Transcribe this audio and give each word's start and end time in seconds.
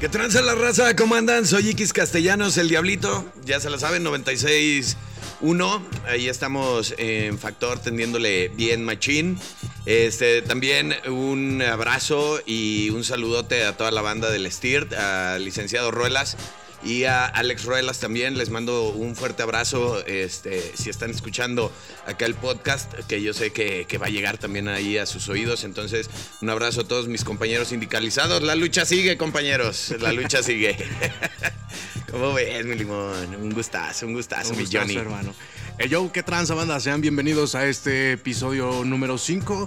¿Qué 0.00 0.08
tranza 0.08 0.40
la 0.40 0.54
raza? 0.54 0.96
¿Cómo 0.96 1.14
andan? 1.14 1.46
Soy 1.46 1.68
X 1.68 1.92
Castellanos, 1.92 2.56
el 2.56 2.70
Diablito. 2.70 3.30
Ya 3.44 3.60
se 3.60 3.68
la 3.68 3.78
saben, 3.78 4.02
96.1. 4.02 5.82
Ahí 6.06 6.26
estamos 6.26 6.94
en 6.96 7.38
Factor 7.38 7.78
tendiéndole 7.80 8.48
bien 8.48 8.82
machín. 8.82 9.38
Este, 9.84 10.40
también 10.40 10.94
un 11.06 11.60
abrazo 11.60 12.40
y 12.46 12.88
un 12.88 13.04
saludote 13.04 13.64
a 13.64 13.76
toda 13.76 13.90
la 13.90 14.00
banda 14.00 14.30
del 14.30 14.50
STIRT, 14.50 14.94
al 14.94 15.44
licenciado 15.44 15.90
Ruelas 15.90 16.38
y 16.82 17.04
a 17.04 17.26
Alex 17.26 17.64
Ruelas 17.64 18.00
también. 18.00 18.36
Les 18.38 18.50
mando 18.50 18.88
un 18.90 19.14
fuerte 19.16 19.42
abrazo. 19.42 20.04
Este, 20.06 20.72
si 20.76 20.90
están 20.90 21.10
escuchando 21.10 21.72
acá 22.06 22.26
el 22.26 22.34
podcast, 22.34 22.92
que 23.08 23.22
yo 23.22 23.32
sé 23.34 23.52
que, 23.52 23.86
que 23.86 23.98
va 23.98 24.06
a 24.06 24.10
llegar 24.10 24.38
también 24.38 24.68
ahí 24.68 24.98
a 24.98 25.06
sus 25.06 25.28
oídos. 25.28 25.64
Entonces, 25.64 26.08
un 26.40 26.50
abrazo 26.50 26.82
a 26.82 26.84
todos 26.88 27.08
mis 27.08 27.24
compañeros 27.24 27.68
sindicalizados. 27.68 28.42
La 28.42 28.54
lucha 28.54 28.84
sigue, 28.84 29.16
compañeros. 29.16 29.94
La 30.00 30.12
lucha 30.12 30.42
sigue. 30.42 30.76
¿Cómo 32.10 32.32
ves, 32.32 32.64
mi 32.66 32.74
limón? 32.74 33.34
Un 33.36 33.50
gustazo, 33.50 34.06
un 34.06 34.14
gustazo, 34.14 34.50
Un 34.50 34.56
mi 34.56 34.62
gustazo, 34.64 34.86
Johnny. 34.86 34.96
hermano. 34.96 35.34
El 35.80 35.88
yo, 35.88 36.12
¿qué 36.12 36.22
tranza, 36.22 36.52
banda? 36.52 36.78
Sean 36.78 37.00
bienvenidos 37.00 37.54
a 37.54 37.64
este 37.66 38.12
episodio 38.12 38.84
número 38.84 39.16
5. 39.16 39.66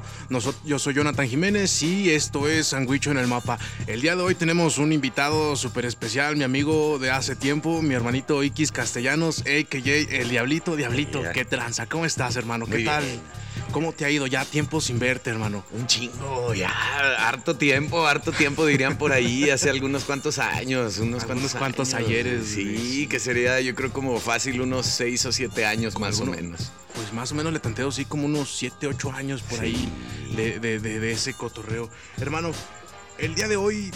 yo 0.64 0.78
soy 0.78 0.94
Jonathan 0.94 1.28
Jiménez 1.28 1.82
y 1.82 2.12
esto 2.12 2.48
es 2.48 2.68
Sanguicho 2.68 3.10
en 3.10 3.18
el 3.18 3.26
Mapa. 3.26 3.58
El 3.88 4.02
día 4.02 4.16
de 4.16 4.22
hoy 4.22 4.36
tenemos 4.36 4.78
un 4.78 4.94
invitado 4.94 5.56
súper 5.56 5.86
especial, 5.86 6.36
mi 6.36 6.44
amigo 6.44 7.00
de 7.00 7.10
hace 7.10 7.36
tiempo, 7.36 7.82
mi 7.82 7.96
hermanito 7.96 8.44
X 8.44 8.72
Castellanos, 8.72 9.40
a.k.a. 9.40 10.16
El 10.16 10.30
Diablito. 10.30 10.76
Diablito. 10.76 11.24
¿qué 11.34 11.46
tranza? 11.46 11.88
¿Cómo 11.88 12.06
estás, 12.06 12.36
hermano? 12.36 12.68
¿Qué 12.68 12.76
Muy 12.76 12.86
tal? 12.86 13.04
bien. 13.04 13.20
¿Cómo 13.74 13.92
te 13.92 14.06
ha 14.06 14.10
ido? 14.10 14.28
Ya 14.28 14.46
tiempo 14.46 14.80
sin 14.80 15.00
verte, 15.00 15.30
hermano. 15.32 15.66
Un 15.74 15.88
chingo, 15.88 16.54
ya, 16.54 16.70
harto 17.28 17.58
tiempo, 17.58 18.06
harto 18.08 18.32
tiempo 18.32 18.66
dirían 18.66 18.98
por 18.98 19.12
ahí, 19.12 19.50
hace 19.50 19.70
algunos 19.70 20.04
cuantos 20.06 20.38
años, 20.40 21.00
unos 21.00 21.24
Algunos 21.24 21.26
cuantos, 21.26 21.56
cuantos 21.56 21.94
años. 21.96 22.08
ayeres, 22.10 22.48
Sí, 22.48 23.08
que 23.10 23.20
sería 23.20 23.60
yo 23.62 23.74
creo 23.76 23.92
como 23.92 24.18
fácil 24.20 24.62
unos 24.62 24.86
seis 24.86 25.26
o 25.26 25.32
siete 25.32 25.66
años 25.66 26.00
más 26.00 26.20
o 26.22 26.26
menos. 26.26 26.72
Pues 26.94 27.12
más 27.12 27.32
o 27.32 27.36
menos 27.36 27.52
le 27.52 27.60
tanteo, 27.60 27.92
sí, 27.92 28.06
como 28.06 28.26
unos 28.28 28.56
7, 28.56 28.86
8 28.86 29.12
años 29.12 29.42
por 29.42 29.58
Sí. 29.60 29.66
ahí 29.66 29.90
de, 30.36 30.60
de- 30.60 30.80
de- 30.80 31.00
de 31.00 31.12
ese 31.12 31.34
cotorreo. 31.34 31.90
Hermano, 32.22 32.52
el 33.18 33.34
día 33.34 33.48
de 33.48 33.58
hoy 33.58 33.92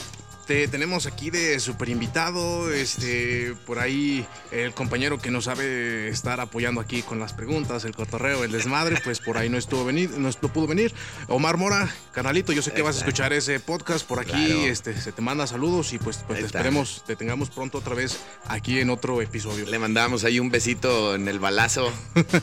te 0.48 0.67
tenemos 0.70 1.06
aquí 1.08 1.30
de 1.30 1.59
super 1.59 1.90
invitado, 1.90 2.72
este, 2.72 3.53
por 3.66 3.80
ahí 3.80 4.26
el 4.52 4.73
compañero 4.73 5.20
que 5.20 5.30
no 5.30 5.42
sabe 5.42 6.08
estar 6.08 6.40
apoyando 6.40 6.80
aquí 6.80 7.02
con 7.02 7.20
las 7.20 7.34
preguntas, 7.34 7.84
el 7.84 7.94
cotorreo, 7.94 8.45
el 8.45 8.52
desmadre, 8.53 8.98
pues 9.03 9.20
por 9.20 9.38
ahí 9.38 9.50
no 9.50 9.58
estuvo 9.58 9.84
venir, 9.84 10.12
no 10.12 10.30
estuvo- 10.30 10.53
pudo 10.53 10.68
venir. 10.68 10.94
Omar 11.28 11.58
Mora, 11.58 11.94
canalito, 12.14 12.53
yo 12.53 12.62
sé 12.62 12.72
que 12.72 12.81
vas 12.81 12.95
a 12.95 13.00
escuchar 13.00 13.34
ese 13.34 13.59
podcast 13.59 14.08
por 14.08 14.20
aquí, 14.20 14.31
Claro. 14.31 14.62
este, 14.68 15.00
se 15.00 15.12
te 15.12 15.22
manda 15.22 15.45
saludos 15.48 15.92
y 15.92 15.98
pues, 16.00 16.20
pues 16.25 16.40
te 16.40 16.45
esperemos, 16.45 17.03
te 17.06 17.18
tengamos 17.18 17.50
pronto 17.50 17.80
otra 17.80 17.94
vez 17.95 18.18
aquí 18.48 18.80
en 18.80 18.90
otro 18.90 19.22
episodio. 19.22 19.66
Le 19.66 19.80
mandamos 19.80 20.23
ahí 20.23 20.40
un 20.40 20.50
besito 20.50 21.14
en 21.16 21.28
el 21.28 21.40
balazo. 21.40 21.92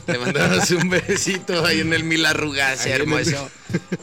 Le 0.07 0.19
mandamos 0.19 0.71
un 0.73 0.91
besito 0.91 1.65
ahí 1.65 1.81
en 1.81 1.93
el 1.95 2.05
mil 2.05 2.27
arrugas, 2.27 2.85
el- 2.85 2.93
hermoso. 2.93 3.51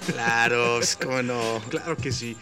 Claro, 0.07 0.79
cómo 1.02 1.22
no. 1.22 1.61
Claro 1.69 1.95
que 1.97 2.11
sí. 2.11 2.35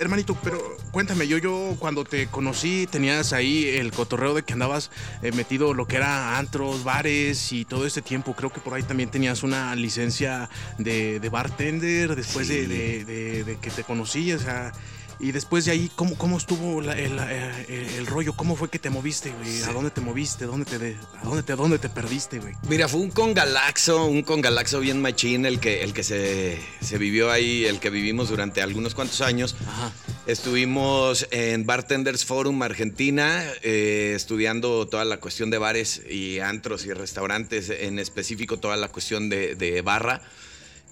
Hermanito, 0.00 0.36
pero 0.42 0.58
cuéntame, 0.90 1.28
yo, 1.28 1.38
yo 1.38 1.76
cuando 1.78 2.04
te 2.04 2.26
conocí 2.26 2.86
tenías 2.90 3.32
ahí 3.32 3.68
el 3.68 3.92
cotorreo 3.92 4.34
de 4.34 4.42
que 4.42 4.52
andabas 4.52 4.90
eh, 5.22 5.30
metido 5.32 5.72
lo 5.72 5.86
que 5.86 5.96
era 5.96 6.36
antros, 6.36 6.82
bares 6.84 7.52
y 7.52 7.64
todo 7.64 7.86
este 7.86 8.02
tiempo. 8.02 8.34
Creo 8.34 8.52
que 8.52 8.60
por 8.60 8.74
ahí 8.74 8.82
también 8.82 9.08
tenías 9.10 9.42
una 9.44 9.74
licencia 9.76 10.50
de, 10.78 11.20
de 11.20 11.28
bartender 11.28 12.16
después 12.16 12.48
de, 12.48 12.62
Sí. 12.62 12.66
de- 12.66 13.04
de- 13.04 13.44
de 13.44 13.56
que 13.58 13.70
te 13.70 13.84
conocí, 13.84 14.32
o 14.32 14.38
sea. 14.38 14.72
Y 15.20 15.32
después 15.32 15.64
de 15.64 15.72
ahí, 15.72 15.90
¿cómo, 15.94 16.16
cómo 16.18 16.36
estuvo 16.36 16.80
la- 16.80 16.98
el, 16.98 17.18
eh, 17.20 17.94
el 17.98 18.06
rollo? 18.06 18.34
¿Cómo 18.34 18.56
fue 18.56 18.68
que 18.68 18.78
te 18.78 18.90
moviste, 18.90 19.30
güey? 19.32 19.62
¿A 19.62 19.72
dónde 19.72 19.90
te 19.90 20.00
moviste? 20.00 20.44
¿Dónde 20.44 20.64
te, 20.66 20.78
de- 20.78 20.96
¿A 21.20 21.24
dónde 21.24 21.42
te, 21.42 21.54
dónde 21.54 21.78
te 21.78 21.88
perdiste, 21.88 22.40
güey? 22.40 22.54
Mira, 22.68 22.88
fue 22.88 23.00
un 23.00 23.10
congalaxo, 23.10 24.06
un 24.06 24.22
congalaxo 24.22 24.80
bien 24.80 25.00
machín 25.00 25.46
el 25.46 25.60
que, 25.60 25.82
el 25.82 25.92
que 25.94 26.02
se, 26.02 26.58
se 26.80 26.98
vivió 26.98 27.30
ahí, 27.30 27.64
el 27.64 27.80
que 27.80 27.90
vivimos 27.90 28.28
durante 28.28 28.60
algunos 28.60 28.94
cuantos 28.94 29.20
años. 29.20 29.54
Ajá. 29.66 29.92
Estuvimos 30.26 31.28
en 31.30 31.64
Bartenders 31.64 32.24
Forum 32.24 32.62
Argentina, 32.62 33.44
eh, 33.62 34.14
estudiando 34.16 34.86
toda 34.88 35.04
la 35.04 35.18
cuestión 35.18 35.48
de 35.50 35.58
bares 35.58 36.02
y 36.10 36.40
antros 36.40 36.84
y 36.86 36.92
restaurantes, 36.92 37.70
en 37.70 37.98
específico 37.98 38.58
toda 38.58 38.76
la 38.76 38.88
cuestión 38.88 39.28
de, 39.28 39.54
de 39.54 39.80
barra. 39.82 40.22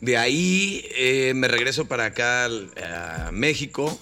De 0.00 0.16
ahí 0.16 0.84
eh, 0.96 1.32
me 1.34 1.48
regreso 1.48 1.86
para 1.86 2.06
acá 2.06 2.46
a 2.46 3.30
México, 3.32 3.98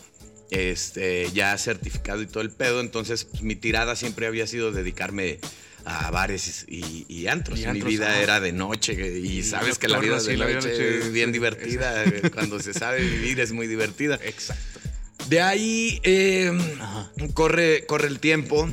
este, 0.51 1.31
ya 1.33 1.57
certificado 1.59 2.23
y 2.23 2.27
todo 2.27 2.43
el 2.43 2.51
pedo. 2.51 2.81
Entonces, 2.81 3.25
pues, 3.25 3.43
mi 3.43 3.57
tirada 3.57 3.97
siempre 3.97 4.27
había 4.27 4.47
sido 4.47 4.73
dedicarme 4.73 5.39
a 5.85 6.11
bares 6.11 6.67
y, 6.69 7.07
y 7.09 7.27
antros. 7.27 7.59
Y 7.59 7.63
Mi 7.63 7.69
antros, 7.69 7.89
vida 7.89 8.21
era 8.21 8.41
de 8.41 8.53
noche 8.53 9.19
y 9.19 9.43
sabes 9.43 9.79
que 9.79 9.89
la 9.89 9.99
vida 9.99 10.21
de 10.21 10.37
la 10.37 10.49
noche 10.49 10.99
es 10.99 11.13
bien 11.13 11.33
divertida. 11.33 12.05
Cuando 12.33 12.61
se 12.61 12.75
sabe 12.75 13.03
vivir 13.03 13.41
es 13.41 13.53
muy 13.53 13.67
divertida. 13.67 14.19
Exacto. 14.23 14.81
De 15.29 15.41
ahí 15.41 16.01
eh, 16.03 16.51
corre, 17.35 17.87
corre 17.87 18.09
el 18.09 18.19
tiempo, 18.19 18.69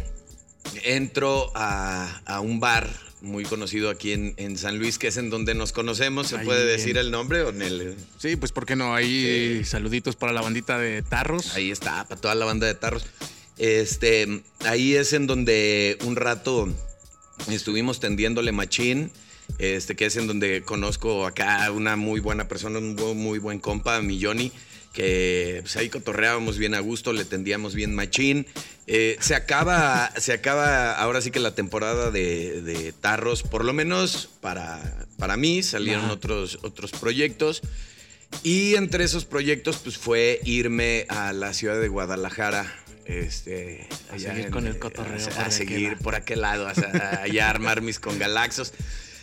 entro 0.83 1.51
a, 1.55 2.21
a 2.25 2.39
un 2.39 2.59
bar 2.59 2.89
muy 3.21 3.43
conocido 3.45 3.89
aquí 3.89 4.11
en, 4.13 4.33
en 4.37 4.57
San 4.57 4.77
Luis, 4.77 4.99
que 4.99 5.07
es 5.07 5.17
en 5.17 5.29
donde 5.29 5.55
nos 5.55 5.71
conocemos. 5.71 6.27
¿Se 6.27 6.37
Ahí 6.37 6.45
puede 6.45 6.65
decir 6.65 6.97
el 6.97 7.09
nombre 7.11 7.41
o 7.41 7.53
Sí, 8.17 8.35
pues 8.35 8.51
¿por 8.51 8.65
qué 8.65 8.75
no? 8.75 8.93
Ahí 8.93 9.57
Sí. 9.59 9.65
saluditos 9.65 10.15
para 10.15 10.33
la 10.33 10.41
bandita 10.41 10.77
de 10.77 11.01
Tarros. 11.01 11.55
Ahí 11.55 11.71
está, 11.71 12.07
para 12.07 12.21
toda 12.21 12.35
la 12.35 12.45
banda 12.45 12.67
de 12.67 12.75
tarros. 12.75 13.05
Este, 13.57 14.43
ahí 14.65 14.93
es 14.95 15.13
en 15.13 15.25
donde 15.25 15.97
un 16.05 16.15
rato 16.15 16.69
estuvimos 17.49 17.99
tendiéndole 17.99 18.51
machín. 18.51 19.11
Este, 19.59 19.95
que 19.95 20.05
es 20.07 20.15
en 20.17 20.27
donde 20.27 20.61
conozco 20.63 21.25
acá 21.25 21.71
una 21.71 21.95
muy 21.95 22.19
buena 22.19 22.47
persona, 22.49 22.79
un 22.79 22.95
muy 23.15 23.39
buen 23.39 23.59
compa, 23.59 24.01
mi 24.01 24.21
Johnny, 24.21 24.51
que 24.97 25.59
pues, 25.61 25.77
ahí 25.77 25.89
cotorreábamos 25.89 26.57
bien 26.57 26.73
a 26.73 26.79
gusto, 26.79 27.13
le 27.13 27.23
tendíamos 27.23 27.75
bien 27.75 27.93
machín. 27.93 28.47
Eh, 28.87 29.15
se 29.19 29.35
acaba, 29.35 30.11
se 30.17 30.33
acaba 30.33 30.93
ahora 30.93 31.21
sí 31.21 31.29
que 31.29 31.39
la 31.39 31.53
temporada 31.53 32.09
de, 32.09 32.63
de 32.63 32.93
tarros, 32.93 33.43
por 33.43 33.63
lo 33.63 33.73
menos 33.73 34.27
para, 34.41 35.05
para 35.19 35.37
mí, 35.37 35.61
salieron 35.61 36.05
Ajá. 36.05 36.13
otros, 36.13 36.57
otros 36.63 36.89
proyectos. 36.93 37.61
Y 38.41 38.73
entre 38.73 39.03
esos 39.03 39.25
proyectos, 39.25 39.77
pues 39.83 39.99
fue 39.99 40.39
irme 40.43 41.05
a 41.09 41.31
la 41.31 41.53
ciudad 41.53 41.79
de 41.79 41.89
Guadalajara. 41.89 42.65
Este, 43.05 43.87
A 44.11 44.17
seguir 44.17 44.49
con 44.49 44.65
el 44.65 44.79
cotorreo 44.79 45.29
A, 45.37 45.45
a 45.45 45.51
seguir 45.51 45.97
por 45.99 46.15
aquel 46.15 46.41
lado, 46.41 46.73
sea, 46.73 47.21
allá 47.21 47.45
a 47.45 47.49
armar 47.51 47.81
mis 47.81 47.99
congalaxos. 47.99 48.73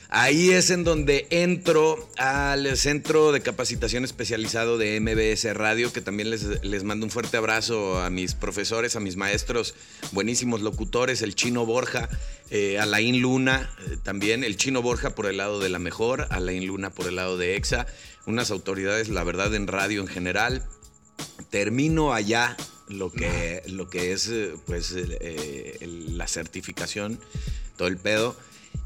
Ahí 0.08 0.50
es 0.50 0.70
en 0.70 0.84
donde 0.84 1.26
entro 1.30 2.08
al 2.16 2.76
centro 2.76 3.32
de 3.32 3.40
capacitación 3.40 4.04
especializado 4.04 4.78
de 4.78 5.00
MBS 5.00 5.52
Radio, 5.54 5.92
que 5.92 6.00
también 6.00 6.30
les, 6.30 6.62
les 6.62 6.84
mando 6.84 7.06
un 7.06 7.10
fuerte 7.10 7.36
abrazo 7.36 7.98
a 8.00 8.10
mis 8.10 8.34
profesores, 8.34 8.96
a 8.96 9.00
mis 9.00 9.16
maestros, 9.16 9.74
buenísimos 10.12 10.60
locutores, 10.60 11.22
el 11.22 11.34
chino 11.34 11.66
Borja, 11.66 12.08
eh, 12.50 12.78
Alain 12.78 13.20
Luna, 13.20 13.70
eh, 13.86 13.96
también 14.02 14.44
el 14.44 14.56
chino 14.56 14.82
Borja 14.82 15.14
por 15.14 15.26
el 15.26 15.38
lado 15.38 15.58
de 15.58 15.70
la 15.70 15.78
mejor, 15.78 16.28
Alain 16.30 16.66
Luna 16.66 16.90
por 16.90 17.08
el 17.08 17.16
lado 17.16 17.36
de 17.38 17.56
EXA, 17.56 17.86
unas 18.26 18.50
autoridades, 18.50 19.08
la 19.08 19.24
verdad, 19.24 19.54
en 19.54 19.66
radio 19.66 20.00
en 20.00 20.06
general. 20.06 20.64
Termino 21.50 22.12
allá 22.12 22.56
lo 22.88 23.10
que, 23.10 23.62
lo 23.66 23.88
que 23.88 24.12
es 24.12 24.28
eh, 24.28 24.54
pues 24.66 24.94
la 25.80 26.28
certificación, 26.28 27.18
todo 27.76 27.88
el 27.88 27.96
pedo. 27.96 28.36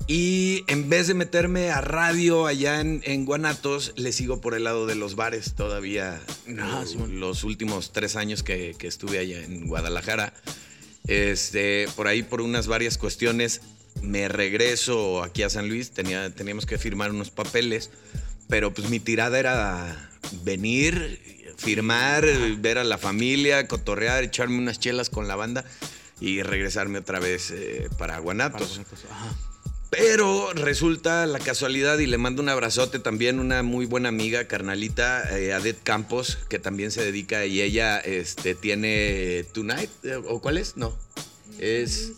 Y 0.06 0.64
en 0.68 0.88
vez 0.88 1.06
de 1.06 1.12
meterme 1.12 1.70
a 1.70 1.82
radio 1.82 2.46
allá 2.46 2.80
en, 2.80 3.02
en 3.04 3.26
Guanatos, 3.26 3.92
le 3.96 4.12
sigo 4.12 4.40
por 4.40 4.54
el 4.54 4.64
lado 4.64 4.86
de 4.86 4.94
los 4.94 5.16
bares 5.16 5.54
todavía. 5.54 6.18
Ah, 6.58 6.80
eh, 6.82 6.86
Simón. 6.86 7.20
los 7.20 7.44
últimos 7.44 7.92
tres 7.92 8.16
años 8.16 8.42
que, 8.42 8.74
que 8.78 8.86
estuve 8.86 9.18
allá 9.18 9.44
en 9.44 9.66
Guadalajara. 9.66 10.32
Este, 11.06 11.88
por 11.94 12.06
ahí, 12.06 12.22
por 12.22 12.40
unas 12.40 12.68
varias 12.68 12.96
cuestiones, 12.96 13.60
me 14.00 14.28
regreso 14.28 15.22
aquí 15.22 15.42
a 15.42 15.50
San 15.50 15.68
Luis. 15.68 15.90
Tenía, 15.90 16.30
teníamos 16.34 16.64
que 16.64 16.78
firmar 16.78 17.10
unos 17.10 17.30
papeles, 17.30 17.90
pero 18.48 18.72
pues 18.72 18.88
mi 18.88 19.00
tirada 19.00 19.38
era 19.38 20.10
venir, 20.42 21.20
firmar, 21.58 22.24
ver 22.58 22.78
a 22.78 22.84
la 22.84 22.96
familia, 22.96 23.68
cotorrear, 23.68 24.24
echarme 24.24 24.56
unas 24.56 24.80
chelas 24.80 25.10
con 25.10 25.28
la 25.28 25.36
banda 25.36 25.64
y 26.18 26.42
regresarme 26.42 26.98
otra 26.98 27.20
vez 27.20 27.50
eh, 27.50 27.88
para 27.90 28.14
Para 28.14 28.18
Guanatos. 28.20 28.80
Ajá. 29.10 29.36
Pero 29.90 30.52
resulta 30.52 31.26
la 31.26 31.38
casualidad 31.38 31.98
y 31.98 32.06
le 32.06 32.18
mando 32.18 32.42
un 32.42 32.48
abrazote 32.50 32.98
también 32.98 33.40
una 33.40 33.62
muy 33.62 33.86
buena 33.86 34.10
amiga, 34.10 34.46
carnalita, 34.46 35.38
eh, 35.38 35.54
Adet 35.54 35.82
Campos, 35.82 36.38
que 36.48 36.58
también 36.58 36.90
se 36.90 37.02
dedica 37.02 37.46
y 37.46 37.62
ella 37.62 37.98
este, 37.98 38.54
tiene 38.54 39.46
Tonight, 39.52 39.90
eh, 40.04 40.16
¿o 40.16 40.40
cuál 40.40 40.58
es? 40.58 40.76
No, 40.76 40.94
es 41.58 42.12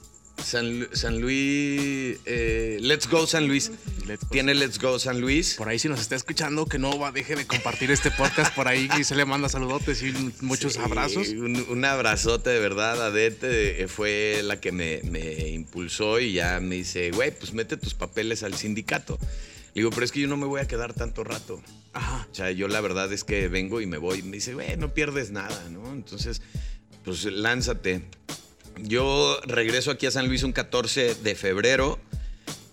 San, 0.44 0.88
San 0.92 1.20
Luis. 1.20 2.19
eh, 2.25 2.78
Let's 2.81 3.08
Go 3.08 3.26
San 3.26 3.46
Luis. 3.46 3.70
Let's 4.06 4.22
Go 4.25 4.31
Tiene 4.31 4.54
Let's 4.54 4.78
Go 4.78 4.98
San 4.98 5.20
Luis. 5.20 5.54
Por 5.54 5.69
ahí 5.69 5.78
si 5.78 5.88
nos 5.88 6.00
está 6.00 6.16
escuchando, 6.16 6.66
que 6.66 6.78
no 6.78 6.98
va, 6.98 7.12
deje 7.12 7.37
de 7.37 7.46
compartir 7.46 7.90
este 7.90 8.10
podcast 8.10 8.54
por 8.54 8.66
ahí 8.69 8.88
y 8.98 9.04
se 9.04 9.14
le 9.14 9.25
manda 9.25 9.48
saludotes 9.48 10.02
y 10.02 10.12
muchos 10.40 10.75
Sí, 10.75 10.78
abrazos. 10.81 11.28
Un, 11.28 11.64
un 11.69 11.84
abrazote 11.84 12.50
de 12.50 12.58
verdad. 12.58 13.04
Adete 13.06 13.82
eh, 13.82 13.88
fue 13.88 14.40
la 14.44 14.60
que 14.60 14.72
me, 14.72 15.00
me 15.04 15.48
impulsó 15.50 16.20
y 16.20 16.32
ya 16.32 16.58
me 16.60 16.76
dice, 16.76 17.10
güey, 17.12 17.31
pues 17.31 17.52
mete 17.52 17.76
tus 17.76 17.94
papeles 17.94 18.42
al 18.42 18.54
sindicato. 18.54 19.19
Le 19.75 19.82
digo, 19.82 19.90
pero 19.90 20.04
es 20.04 20.10
que 20.12 20.20
yo 20.20 20.26
no 20.28 20.37
me 20.37 20.46
voy 20.46 20.60
a 20.60 20.66
quedar 20.66 20.94
tanto 20.94 21.22
rato. 21.22 21.62
Ajá. 21.92 22.26
O 22.31 22.34
sea, 22.34 22.50
yo 22.50 22.66
la 22.69 22.81
verdad 22.81 23.12
es 23.12 23.22
que 23.25 23.48
vengo 23.48 23.81
y 23.81 23.87
me 23.87 23.98
voy. 23.98 24.22
Me 24.22 24.32
dice, 24.37 24.54
güey, 24.54 24.76
no 24.76 24.92
pierdes 24.94 25.31
nada, 25.31 25.69
¿no? 25.70 25.92
Entonces, 25.92 26.42
pues 27.04 27.25
lánzate. 27.25 28.02
Yo 28.82 29.38
regreso 29.47 29.91
aquí 29.91 30.06
a 30.06 30.11
San 30.11 30.29
Luis 30.29 30.43
un 30.43 30.53
14 30.53 31.15
de 31.17 31.35
febrero 31.35 31.99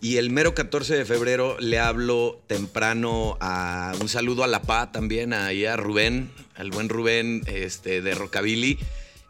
y 0.01 0.17
el 0.17 0.29
mero 0.29 0.53
14 0.53 0.95
de 0.95 1.05
febrero 1.05 1.57
le 1.59 1.79
hablo 1.79 2.41
temprano 2.47 3.37
a 3.41 3.93
un 3.99 4.09
saludo 4.09 4.43
a 4.43 4.47
La 4.47 4.61
Pa 4.61 4.91
también, 4.91 5.33
ahí 5.33 5.65
a 5.65 5.75
Rubén, 5.75 6.31
al 6.55 6.71
buen 6.71 6.87
Rubén 6.89 7.41
este, 7.47 8.01
de 8.01 8.15
Rockabilly. 8.15 8.77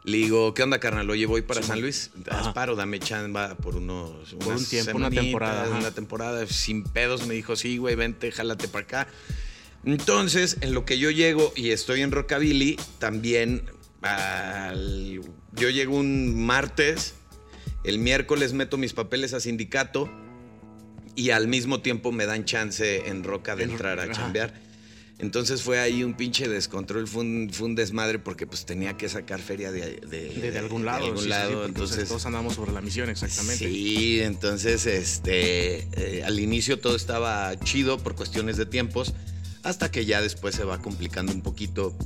Le 0.04 0.16
digo, 0.18 0.54
¿qué 0.54 0.62
onda, 0.62 0.78
carnal? 0.78 1.10
Oye, 1.10 1.26
voy 1.26 1.42
para 1.42 1.62
San 1.62 1.80
Luis. 1.82 2.10
Haz 2.30 2.54
paro, 2.54 2.76
dame 2.76 2.98
chamba 2.98 3.56
por 3.56 3.76
unos. 3.76 4.34
Por 4.34 4.54
un 4.54 4.64
tiempo, 4.64 4.96
una 4.96 5.10
temporada, 5.10 5.64
ajá. 5.64 5.78
Una 5.78 5.90
temporada 5.90 6.46
sin 6.46 6.84
pedos. 6.84 7.26
Me 7.26 7.34
dijo, 7.34 7.56
sí, 7.56 7.76
güey, 7.76 7.94
vente, 7.94 8.32
jálate 8.32 8.68
para 8.68 8.84
acá. 8.84 9.08
Entonces, 9.84 10.56
en 10.62 10.72
lo 10.72 10.86
que 10.86 10.98
yo 10.98 11.10
llego 11.10 11.52
y 11.56 11.70
estoy 11.70 12.00
en 12.02 12.12
Rockabilly, 12.12 12.78
también 12.98 13.64
al- 14.00 15.20
yo 15.58 15.70
llego 15.70 15.96
un 15.96 16.44
martes, 16.44 17.14
el 17.84 17.98
miércoles 17.98 18.52
meto 18.52 18.76
mis 18.76 18.92
papeles 18.92 19.34
a 19.34 19.40
sindicato 19.40 20.08
y 21.16 21.30
al 21.30 21.48
mismo 21.48 21.80
tiempo 21.80 22.12
me 22.12 22.26
dan 22.26 22.44
chance 22.44 23.08
en 23.08 23.24
Roca 23.24 23.56
de 23.56 23.64
En- 23.64 23.70
entrar 23.70 23.98
a 24.00 24.10
chambear. 24.10 24.66
Entonces 25.20 25.62
fue 25.62 25.80
ahí 25.80 26.04
un 26.04 26.14
pinche 26.14 26.46
descontrol, 26.48 27.08
fue 27.08 27.22
un, 27.22 27.50
fue 27.52 27.66
un 27.66 27.74
desmadre 27.74 28.20
porque 28.20 28.46
pues 28.46 28.64
tenía 28.64 28.96
que 28.96 29.08
sacar 29.08 29.40
feria 29.40 29.72
de, 29.72 29.96
de, 30.08 30.28
De, 30.32 30.50
de 30.52 30.58
algún 30.60 30.84
lado. 30.84 31.00
de 31.00 31.06
algún 31.06 31.24
sí, 31.24 31.28
lado, 31.28 31.62
sí, 31.64 31.68
entonces 31.70 32.06
todos 32.08 32.24
andamos 32.26 32.54
sobre 32.54 32.70
la 32.70 32.80
misión, 32.80 33.10
exactamente. 33.10 33.68
Sí, 33.68 34.20
entonces 34.20 34.86
este, 34.86 35.88
eh, 36.18 36.22
al 36.24 36.38
inicio 36.38 36.78
todo 36.78 36.94
estaba 36.94 37.58
chido 37.58 37.98
por 37.98 38.14
cuestiones 38.14 38.56
de 38.58 38.66
tiempos, 38.66 39.12
hasta 39.64 39.90
que 39.90 40.04
ya 40.04 40.22
después 40.22 40.54
se 40.54 40.62
va 40.62 40.78
complicando 40.80 41.32
un 41.32 41.42
poquito, 41.42 41.98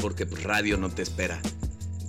porque 0.00 0.26
pues, 0.26 0.42
radio 0.42 0.76
no 0.78 0.90
te 0.90 1.02
espera. 1.02 1.40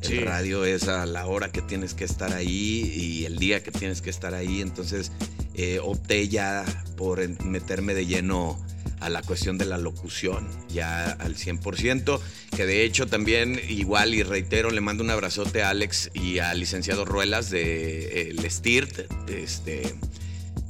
El 0.03 0.09
Sí. 0.09 0.19
radio 0.19 0.65
es 0.65 0.87
a 0.87 1.05
la 1.05 1.25
hora 1.27 1.51
que 1.51 1.61
tienes 1.61 1.93
que 1.93 2.03
estar 2.03 2.33
ahí 2.33 2.91
y 2.95 3.25
el 3.25 3.37
día 3.39 3.63
que 3.63 3.71
tienes 3.71 4.01
que 4.01 4.09
estar 4.09 4.33
ahí, 4.33 4.61
entonces 4.61 5.11
eh, 5.55 5.79
opté 5.81 6.27
ya 6.29 6.65
por 6.97 7.27
meterme 7.43 7.93
de 7.93 8.05
lleno 8.05 8.59
a 8.99 9.09
la 9.09 9.21
cuestión 9.21 9.57
de 9.57 9.65
la 9.65 9.77
locución, 9.77 10.47
ya 10.73 11.11
al 11.11 11.35
100%, 11.35 12.19
que 12.55 12.65
de 12.65 12.83
hecho 12.83 13.05
también 13.07 13.59
igual 13.69 14.13
y 14.15 14.23
reitero, 14.23 14.71
le 14.71 14.81
mando 14.81 15.03
un 15.03 15.09
abrazote 15.09 15.61
a 15.61 15.69
Alex 15.69 16.09
y 16.13 16.39
al 16.39 16.59
licenciado 16.59 17.03
Ruelas 17.05 17.49
de 17.49 18.29
El 18.31 18.49
Stirt, 18.49 19.11
este, 19.29 19.83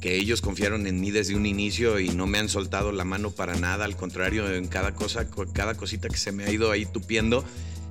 que 0.00 0.16
ellos 0.16 0.40
confiaron 0.42 0.86
en 0.86 1.00
mí 1.00 1.10
desde 1.12 1.34
un 1.36 1.46
inicio 1.46 1.98
y 2.00 2.08
no 2.10 2.26
me 2.26 2.38
han 2.38 2.48
soltado 2.48 2.92
la 2.92 3.04
mano 3.04 3.30
para 3.30 3.54
nada, 3.54 3.84
al 3.84 3.96
contrario, 3.96 4.52
en 4.52 4.66
cada 4.68 4.94
cosa, 4.94 5.28
co- 5.30 5.46
cada 5.52 5.74
cosita 5.76 6.08
que 6.08 6.16
se 6.18 6.30
me 6.32 6.44
ha 6.44 6.50
ido 6.50 6.70
ahí 6.72 6.86
tupiendo, 6.86 7.44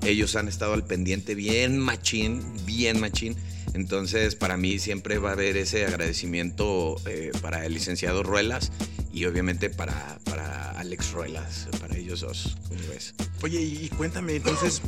ellos 0.05 0.35
han 0.35 0.47
estado 0.47 0.73
al 0.73 0.85
pendiente 0.85 1.35
bien 1.35 1.77
machín, 1.79 2.43
bien 2.65 2.99
machín. 2.99 3.35
Entonces, 3.73 4.35
para 4.35 4.57
mí 4.57 4.77
siempre 4.77 5.17
va 5.17 5.29
a 5.29 5.33
haber 5.33 5.57
ese 5.57 5.85
agradecimiento 5.85 6.95
eh, 7.07 7.31
para 7.41 7.65
el 7.65 7.73
licenciado 7.73 8.21
Ruelas 8.21 8.71
y 9.11 9.25
obviamente 9.25 9.69
para, 9.69 10.19
para 10.25 10.71
Alex 10.71 11.11
Ruelas, 11.11 11.67
para 11.79 11.97
ellos 11.97 12.21
dos, 12.21 12.57
¿cómo 12.67 12.81
ves? 12.89 13.15
Oye, 13.41 13.61
y, 13.61 13.89
cuéntame 13.89 14.35
entonces, 14.35 14.81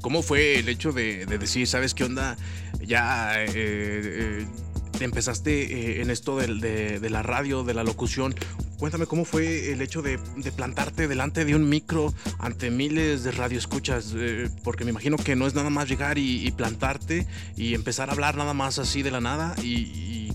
¿cómo 0.00 0.22
fue 0.22 0.58
el 0.58 0.68
hecho 0.68 0.92
de, 0.92 1.26
de 1.26 1.38
decir, 1.38 1.66
sabes 1.66 1.92
qué 1.94 2.04
onda? 2.04 2.36
Ya 2.80 3.44
eh, 3.44 3.48
eh, 3.54 4.46
empezaste 5.04 5.98
eh, 5.98 6.02
en 6.02 6.10
esto 6.10 6.36
de, 6.36 6.98
de 7.00 7.10
la 7.10 7.22
radio, 7.22 7.64
de 7.64 7.74
la 7.74 7.84
locución. 7.84 8.34
Cuéntame 8.78 9.06
cómo 9.06 9.24
fue 9.24 9.72
el 9.72 9.80
hecho 9.80 10.02
de, 10.02 10.18
plantarte 10.54 11.08
delante 11.08 11.44
de 11.44 11.54
un 11.54 11.68
micro 11.68 12.12
ante 12.38 12.70
miles 12.70 13.24
de 13.24 13.30
radioescuchas, 13.30 14.12
eh, 14.14 14.50
porque 14.62 14.84
me 14.84 14.90
imagino 14.90 15.16
que 15.16 15.34
no 15.34 15.46
es 15.46 15.54
nada 15.54 15.70
más 15.70 15.88
llegar 15.88 16.18
y, 16.18 16.50
plantarte 16.50 17.26
y 17.56 17.74
empezar 17.74 18.10
a 18.10 18.12
hablar 18.12 18.36
nada 18.36 18.54
más 18.54 18.78
así 18.78 19.02
de 19.02 19.10
la 19.10 19.20
nada 19.20 19.54
y, 19.62 20.32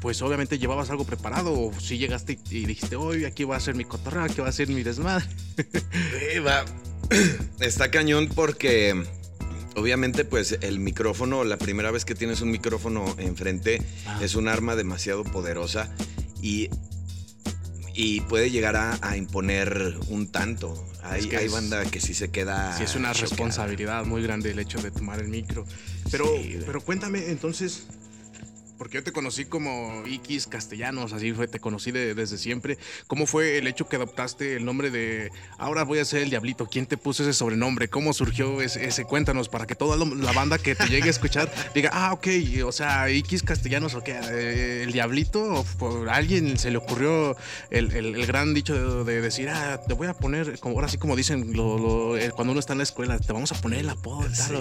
pues 0.00 0.20
obviamente 0.20 0.58
llevabas 0.58 0.90
algo 0.90 1.04
preparado 1.04 1.52
o 1.52 1.72
si 1.78 1.96
llegaste 1.96 2.36
y 2.50 2.66
dijiste, 2.66 2.96
hoy 2.96 3.24
aquí 3.24 3.44
va 3.44 3.56
a 3.56 3.60
ser 3.60 3.76
mi 3.76 3.84
cotorreo, 3.84 4.24
aquí 4.24 4.40
va 4.40 4.48
a 4.48 4.52
ser 4.52 4.68
mi 4.68 4.82
desmadre. 4.82 5.24
Va. 6.44 6.64
Está 7.60 7.90
cañón 7.92 8.28
porque 8.34 9.04
obviamente 9.76 10.24
pues 10.24 10.58
el 10.60 10.78
micrófono, 10.80 11.44
la 11.44 11.56
primera 11.56 11.90
vez 11.90 12.04
que 12.04 12.14
tienes 12.14 12.40
un 12.40 12.50
micrófono 12.50 13.14
enfrente 13.18 13.82
Ah. 14.06 14.18
es 14.22 14.34
un 14.34 14.48
arma 14.48 14.76
demasiado 14.76 15.24
poderosa 15.24 15.90
y, 16.42 16.68
y 17.94 18.20
puede 18.22 18.50
llegar 18.50 18.76
a, 18.76 18.98
a 19.02 19.16
imponer 19.16 19.94
un 20.08 20.26
tanto. 20.28 20.88
Hay, 21.04 21.20
Es 21.22 21.26
que 21.26 21.36
hay 21.36 21.46
es- 21.46 21.52
banda 21.52 21.84
que 21.84 22.00
sí 22.00 22.14
se 22.14 22.30
queda... 22.30 22.76
Sí, 22.78 22.84
es 22.84 22.94
una 22.94 23.12
responsabilidad 23.12 24.04
muy 24.04 24.22
grande 24.22 24.50
el 24.52 24.58
hecho 24.60 24.80
de 24.80 24.90
tomar 24.90 25.20
el 25.20 25.28
micro. 25.28 25.66
Pero, 26.10 26.24
Sí, 26.40 26.58
pero 26.64 26.80
cuéntame, 26.80 27.28
entonces, 27.30 27.84
porque 28.82 28.96
yo 28.98 29.04
te 29.04 29.12
conocí 29.12 29.44
como 29.44 30.02
Ikis 30.06 30.48
Castellanos, 30.48 31.12
así 31.12 31.32
fue, 31.32 31.46
te 31.46 31.60
conocí 31.60 31.92
de- 31.92 32.16
desde 32.16 32.36
siempre. 32.36 32.78
¿Cómo 33.06 33.26
fue 33.26 33.58
el 33.58 33.68
hecho 33.68 33.88
que 33.88 33.94
adoptaste 33.94 34.56
el 34.56 34.64
nombre 34.64 34.90
de 34.90 35.30
ahora 35.56 35.84
voy 35.84 36.00
a 36.00 36.04
ser 36.04 36.22
el 36.22 36.30
Diablito? 36.30 36.66
¿Quién 36.66 36.86
te 36.86 36.96
puso 36.96 37.22
ese 37.22 37.32
sobrenombre? 37.32 37.86
¿Cómo 37.86 38.12
surgió 38.12 38.60
ese? 38.60 38.84
ese? 38.84 39.04
Cuéntanos 39.04 39.48
para 39.48 39.66
que 39.68 39.76
toda 39.76 39.96
la 39.96 40.32
banda 40.32 40.58
que 40.58 40.74
te 40.74 40.88
llegue 40.88 41.06
a 41.06 41.10
escuchar 41.10 41.48
diga, 41.76 41.90
ah, 41.92 42.12
ok, 42.12 42.26
o 42.66 42.72
sea, 42.72 43.08
Ikis 43.08 43.44
Castellanos, 43.44 43.94
ok, 43.94 44.08
eh, 44.08 44.80
el 44.84 44.90
Diablito, 44.92 45.40
o 45.60 45.64
por 45.78 46.08
alguien 46.08 46.58
se 46.58 46.72
le 46.72 46.78
ocurrió 46.78 47.36
el, 47.70 47.92
el- 47.92 48.16
el 48.16 48.26
gran 48.26 48.52
dicho 48.52 49.04
de, 49.04 49.12
de 49.14 49.20
decir, 49.20 49.48
ah, 49.48 49.80
te 49.86 49.94
voy 49.94 50.08
a 50.08 50.14
poner, 50.14 50.58
como, 50.58 50.74
ahora 50.74 50.88
sí 50.88 50.98
como 50.98 51.14
dicen 51.14 51.52
lo- 51.56 51.78
lo- 51.78 52.18
eh, 52.18 52.32
cuando 52.32 52.50
uno 52.50 52.58
está 52.58 52.72
en 52.72 52.78
la 52.78 52.84
escuela, 52.84 53.16
te 53.20 53.32
vamos 53.32 53.52
a 53.52 53.60
poner 53.60 53.78
el 53.78 53.90
apodo, 53.90 54.28
Sí. 54.34 54.52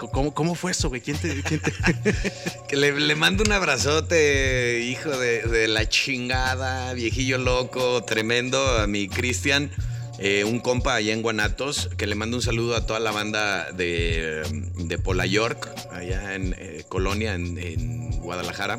o, 0.00 0.08
¿cómo, 0.10 0.32
¿Cómo 0.32 0.54
fue 0.54 0.70
eso, 0.70 0.88
güey? 0.88 1.02
¿Quién 1.02 1.18
te...? 1.18 1.42
quién 1.42 1.60
te- 1.60 1.74
Que 2.68 2.76
le, 2.76 2.98
le 2.98 3.14
mando 3.14 3.42
un 3.44 3.52
abrazote, 3.66 4.78
hijo 4.84 5.10
de, 5.10 5.42
de 5.42 5.66
la 5.66 5.88
chingada, 5.88 6.92
viejillo 6.92 7.36
loco, 7.36 8.04
tremendo, 8.04 8.64
a 8.64 8.86
mi 8.86 9.08
Cristian, 9.08 9.72
eh, 10.20 10.44
un 10.44 10.60
compa 10.60 10.94
allá 10.94 11.12
en 11.12 11.20
Guanatos, 11.20 11.90
que 11.96 12.06
le 12.06 12.14
mando 12.14 12.36
un 12.36 12.44
saludo 12.44 12.76
a 12.76 12.86
toda 12.86 13.00
la 13.00 13.10
banda 13.10 13.72
de, 13.72 14.44
de 14.76 14.98
Pola 14.98 15.26
York, 15.26 15.68
allá 15.90 16.36
en 16.36 16.54
eh, 16.56 16.84
Colonia, 16.88 17.34
en, 17.34 17.58
en 17.58 18.20
Guadalajara. 18.20 18.78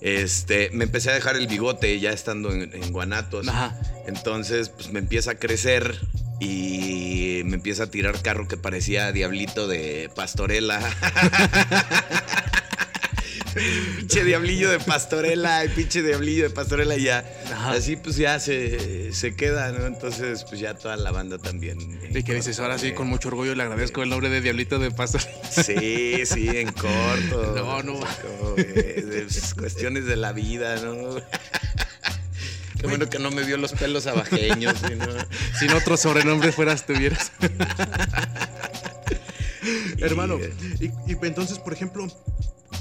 Este, 0.00 0.70
me 0.70 0.84
empecé 0.84 1.10
a 1.10 1.14
dejar 1.14 1.34
el 1.34 1.48
bigote 1.48 1.98
ya 1.98 2.10
estando 2.10 2.52
en, 2.52 2.70
en 2.72 2.92
Guanatos. 2.92 3.48
Ajá. 3.48 3.76
Entonces, 4.06 4.68
pues 4.68 4.92
me 4.92 5.00
empieza 5.00 5.32
a 5.32 5.34
crecer 5.34 5.98
y 6.38 7.42
me 7.44 7.56
empieza 7.56 7.84
a 7.84 7.86
tirar 7.88 8.22
carro 8.22 8.46
que 8.46 8.56
parecía 8.56 9.10
diablito 9.10 9.66
de 9.66 10.10
pastorela. 10.14 10.78
pinche 13.96 14.24
diablillo 14.24 14.70
de 14.70 14.78
pastorela, 14.78 15.64
y 15.64 15.68
pinche 15.68 16.02
diablillo 16.02 16.44
de 16.44 16.50
pastorela 16.50 16.96
y 16.96 17.04
ya. 17.04 17.24
Ajá. 17.52 17.72
Así 17.72 17.96
pues 17.96 18.16
ya 18.16 18.38
se, 18.40 19.12
se 19.12 19.34
queda, 19.34 19.72
¿no? 19.72 19.86
Entonces, 19.86 20.44
pues 20.44 20.60
ya 20.60 20.74
toda 20.74 20.96
la 20.96 21.10
banda 21.10 21.38
también. 21.38 21.78
Y 22.14 22.22
que 22.22 22.34
dices, 22.34 22.58
ahora 22.60 22.78
sí, 22.78 22.92
con 22.92 23.06
mucho 23.08 23.28
orgullo 23.28 23.54
le 23.54 23.62
agradezco 23.62 24.02
el 24.02 24.08
nombre 24.08 24.28
de 24.28 24.40
Diablito 24.40 24.78
de 24.78 24.90
Pasto. 24.90 25.18
Sí, 25.50 26.26
sí, 26.26 26.48
en 26.48 26.72
corto. 26.72 27.54
No, 27.56 27.82
no. 27.82 28.00
Pues, 28.54 29.54
cuestiones 29.54 30.06
de 30.06 30.16
la 30.16 30.32
vida, 30.32 30.76
¿no? 30.76 31.16
Qué 32.80 32.86
bueno 32.86 33.08
que 33.08 33.18
no 33.18 33.30
me 33.30 33.42
vio 33.42 33.56
los 33.56 33.72
pelos 33.72 34.06
abajeños, 34.06 34.82
¿no? 34.82 35.06
Sin 35.58 35.72
otro 35.72 35.96
sobrenombre 35.96 36.52
fueras, 36.52 36.84
tuvieras. 36.84 37.32
Hermano, 39.98 40.38
y, 40.80 40.86
y 41.10 41.16
entonces, 41.22 41.58
por 41.58 41.72
ejemplo, 41.72 42.06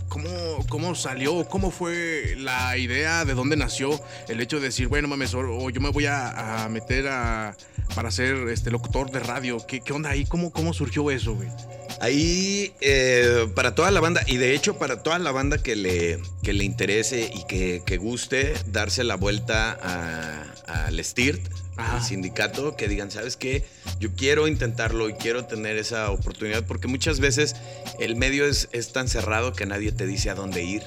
¿cómo, 0.08 0.30
¿cómo 0.70 0.96
salió? 0.96 1.46
¿Cómo 1.48 1.72
fue 1.72 2.36
la 2.38 2.78
idea? 2.78 3.26
¿De 3.26 3.34
dónde 3.34 3.56
nació 3.56 4.00
el 4.28 4.42
hecho 4.42 4.58
de 4.60 4.68
decir, 4.68 4.88
bueno, 4.88 5.08
mames, 5.08 5.34
o, 5.34 5.70
yo 5.70 5.82
me 5.82 5.90
voy 5.90 6.06
a, 6.06 6.64
a 6.64 6.70
meter 6.70 7.08
a, 7.08 7.56
para 7.96 8.12
ser 8.12 8.36
este 8.50 8.72
locutor 8.72 9.12
de 9.12 9.20
radio? 9.20 9.58
¿Qué, 9.68 9.82
qué 9.82 9.94
onda 9.94 10.10
ahí? 10.12 10.26
¿Cómo, 10.26 10.52
¿Cómo 10.52 10.74
surgió 10.74 11.10
eso, 11.12 11.36
güey? 11.36 11.50
Ahí, 12.02 12.74
eh, 12.82 13.48
para 13.56 13.74
toda 13.74 13.90
la 13.90 14.02
banda, 14.02 14.22
y 14.28 14.36
de 14.36 14.54
hecho 14.54 14.78
para 14.78 15.02
toda 15.02 15.18
la 15.18 15.32
banda 15.32 15.60
que 15.64 15.78
le, 15.78 16.20
que 16.44 16.52
le 16.52 16.66
interese 16.66 17.32
y 17.34 17.46
que, 17.46 17.84
que 17.86 17.96
guste 17.98 18.54
darse 18.68 19.04
la 19.06 19.16
vuelta 19.16 19.78
a- 19.82 20.44
al 20.88 21.00
Stirt, 21.76 21.94
al 21.94 22.04
sindicato, 22.04 22.76
que 22.76 22.88
digan, 22.88 23.12
¿sabes 23.12 23.36
qué? 23.36 23.64
Yo 24.00 24.14
quiero 24.16 24.48
intentarlo 24.48 25.10
y 25.10 25.14
quiero 25.14 25.46
tener 25.46 25.78
esa 25.78 26.12
oportunidad, 26.12 26.66
porque 26.66 26.88
muchas 26.88 27.20
veces 27.20 27.56
el 28.00 28.16
medio 28.16 28.46
es, 28.46 28.70
es 28.72 28.92
tan 28.92 29.08
cerrado 29.08 29.54
que 29.54 29.66
nadie 29.66 29.92
te 29.92 30.08
dice 30.08 30.30
a 30.30 30.36
dónde 30.36 30.64
ir, 30.64 30.84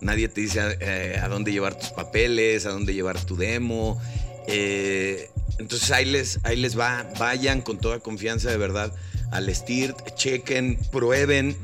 nadie 0.00 0.28
te 0.28 0.40
dice 0.40 0.60
a, 0.60 0.70
eh, 0.80 1.18
a 1.22 1.28
dónde 1.28 1.52
llevar 1.52 1.78
tus 1.78 1.90
papeles, 1.90 2.66
a 2.66 2.70
dónde 2.70 2.94
llevar 2.94 3.22
tu 3.24 3.36
demo. 3.36 4.00
Eh, 4.46 5.30
entonces 5.58 5.90
ahí 5.90 6.06
les, 6.06 6.40
ahí 6.42 6.56
les 6.56 6.78
va, 6.78 7.06
vayan 7.18 7.60
con 7.60 7.78
toda 7.78 8.00
confianza 8.00 8.50
de 8.50 8.56
verdad 8.56 8.92
al 9.30 9.54
STIRT, 9.54 10.14
chequen, 10.14 10.78
prueben 10.90 11.56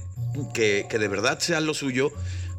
que, 0.53 0.87
que 0.89 0.99
de 0.99 1.09
verdad 1.09 1.39
sea 1.39 1.61
lo 1.61 1.75
suyo 1.75 2.13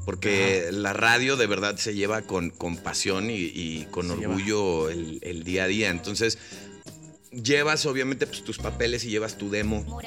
porque 0.08 0.70
la 0.72 0.94
radio 0.94 1.36
de 1.36 1.48
verdad 1.48 1.76
se 1.76 1.94
lleva 1.94 2.22
con, 2.22 2.50
con 2.50 2.78
pasión 2.78 3.30
y, 3.30 3.36
y 3.54 3.88
con 3.92 4.08
Se 4.08 4.14
orgullo 4.26 4.90
el, 4.90 5.20
el 5.22 5.44
día 5.44 5.66
a 5.66 5.68
día. 5.68 5.90
Entonces, 5.90 6.38
llevas 7.32 7.86
obviamente 7.86 8.26
pues, 8.26 8.42
tus 8.46 8.58
papeles 8.58 9.04
y 9.04 9.10
llevas 9.10 9.38
tu 9.38 9.50
demo 9.50 10.00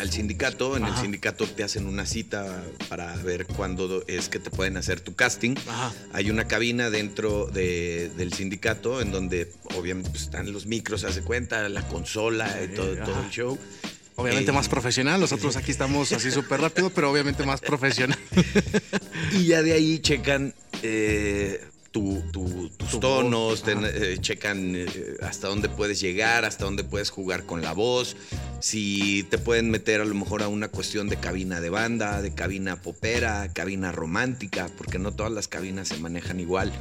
al 0.00 0.10
sindicato. 0.10 0.76
En 0.76 0.84
el 0.84 0.96
sindicato 0.96 1.46
te 1.46 1.62
hacen 1.62 1.86
una 1.86 2.06
cita 2.06 2.64
para 2.88 3.14
ver 3.18 3.46
cuándo 3.46 4.02
es 4.08 4.28
que 4.28 4.40
te 4.40 4.50
pueden 4.50 4.76
hacer 4.76 5.00
tu 5.00 5.14
casting. 5.14 5.54
Ajá. 5.68 5.92
Hay 6.12 6.28
una 6.28 6.48
cabina 6.48 6.90
dentro 6.90 7.46
de- 7.46 8.10
del 8.16 8.32
sindicato 8.32 9.00
en 9.00 9.12
donde 9.12 9.52
obviamente 9.76 10.10
pues, 10.10 10.22
están 10.24 10.52
los 10.52 10.66
micros, 10.66 11.04
hace 11.04 11.22
cuenta, 11.22 11.68
la 11.68 11.86
consola 11.86 12.52
y 12.64 12.74
todo, 12.74 12.96
todo 12.96 13.22
el 13.22 13.30
show. 13.30 13.56
Obviamente 14.16 14.50
Eh, 14.50 14.54
más 14.54 14.68
profesional, 14.68 15.20
nosotros 15.20 15.56
aquí 15.56 15.70
estamos 15.70 16.10
así 16.12 16.30
súper 16.30 16.60
rápido, 16.60 16.90
pero 16.90 17.10
obviamente 17.10 17.44
más 17.44 17.60
profesional. 17.60 18.18
Y 19.32 19.46
ya 19.46 19.62
de 19.62 19.72
ahí 19.72 19.98
checan 19.98 20.54
eh, 20.82 21.62
tu- 21.90 22.22
tu- 22.32 22.68
tus 22.76 22.90
Tu 22.90 23.00
tonos, 23.00 23.62
ten- 23.62 23.84
eh, 23.84 24.16
checan 24.20 24.74
eh, 24.76 24.86
hasta 25.22 25.48
dónde 25.48 25.68
puedes 25.68 26.00
llegar, 26.00 26.44
hasta 26.44 26.64
dónde 26.64 26.84
puedes 26.84 27.10
jugar 27.10 27.44
con 27.44 27.62
la 27.62 27.72
voz, 27.72 28.16
si 28.60 29.22
te 29.30 29.38
pueden 29.38 29.70
meter 29.70 30.00
a 30.00 30.04
lo 30.04 30.14
mejor 30.14 30.42
a 30.42 30.48
una 30.48 30.68
cuestión 30.68 31.08
de 31.08 31.16
cabina 31.16 31.60
de 31.60 31.70
banda, 31.70 32.20
de 32.22 32.34
cabina 32.34 32.80
popera, 32.82 33.50
cabina 33.52 33.92
romántica, 33.92 34.68
porque 34.76 34.98
no 34.98 35.12
todas 35.12 35.32
las 35.32 35.48
cabinas 35.48 35.88
se 35.88 35.96
manejan 35.98 36.40
igual. 36.40 36.72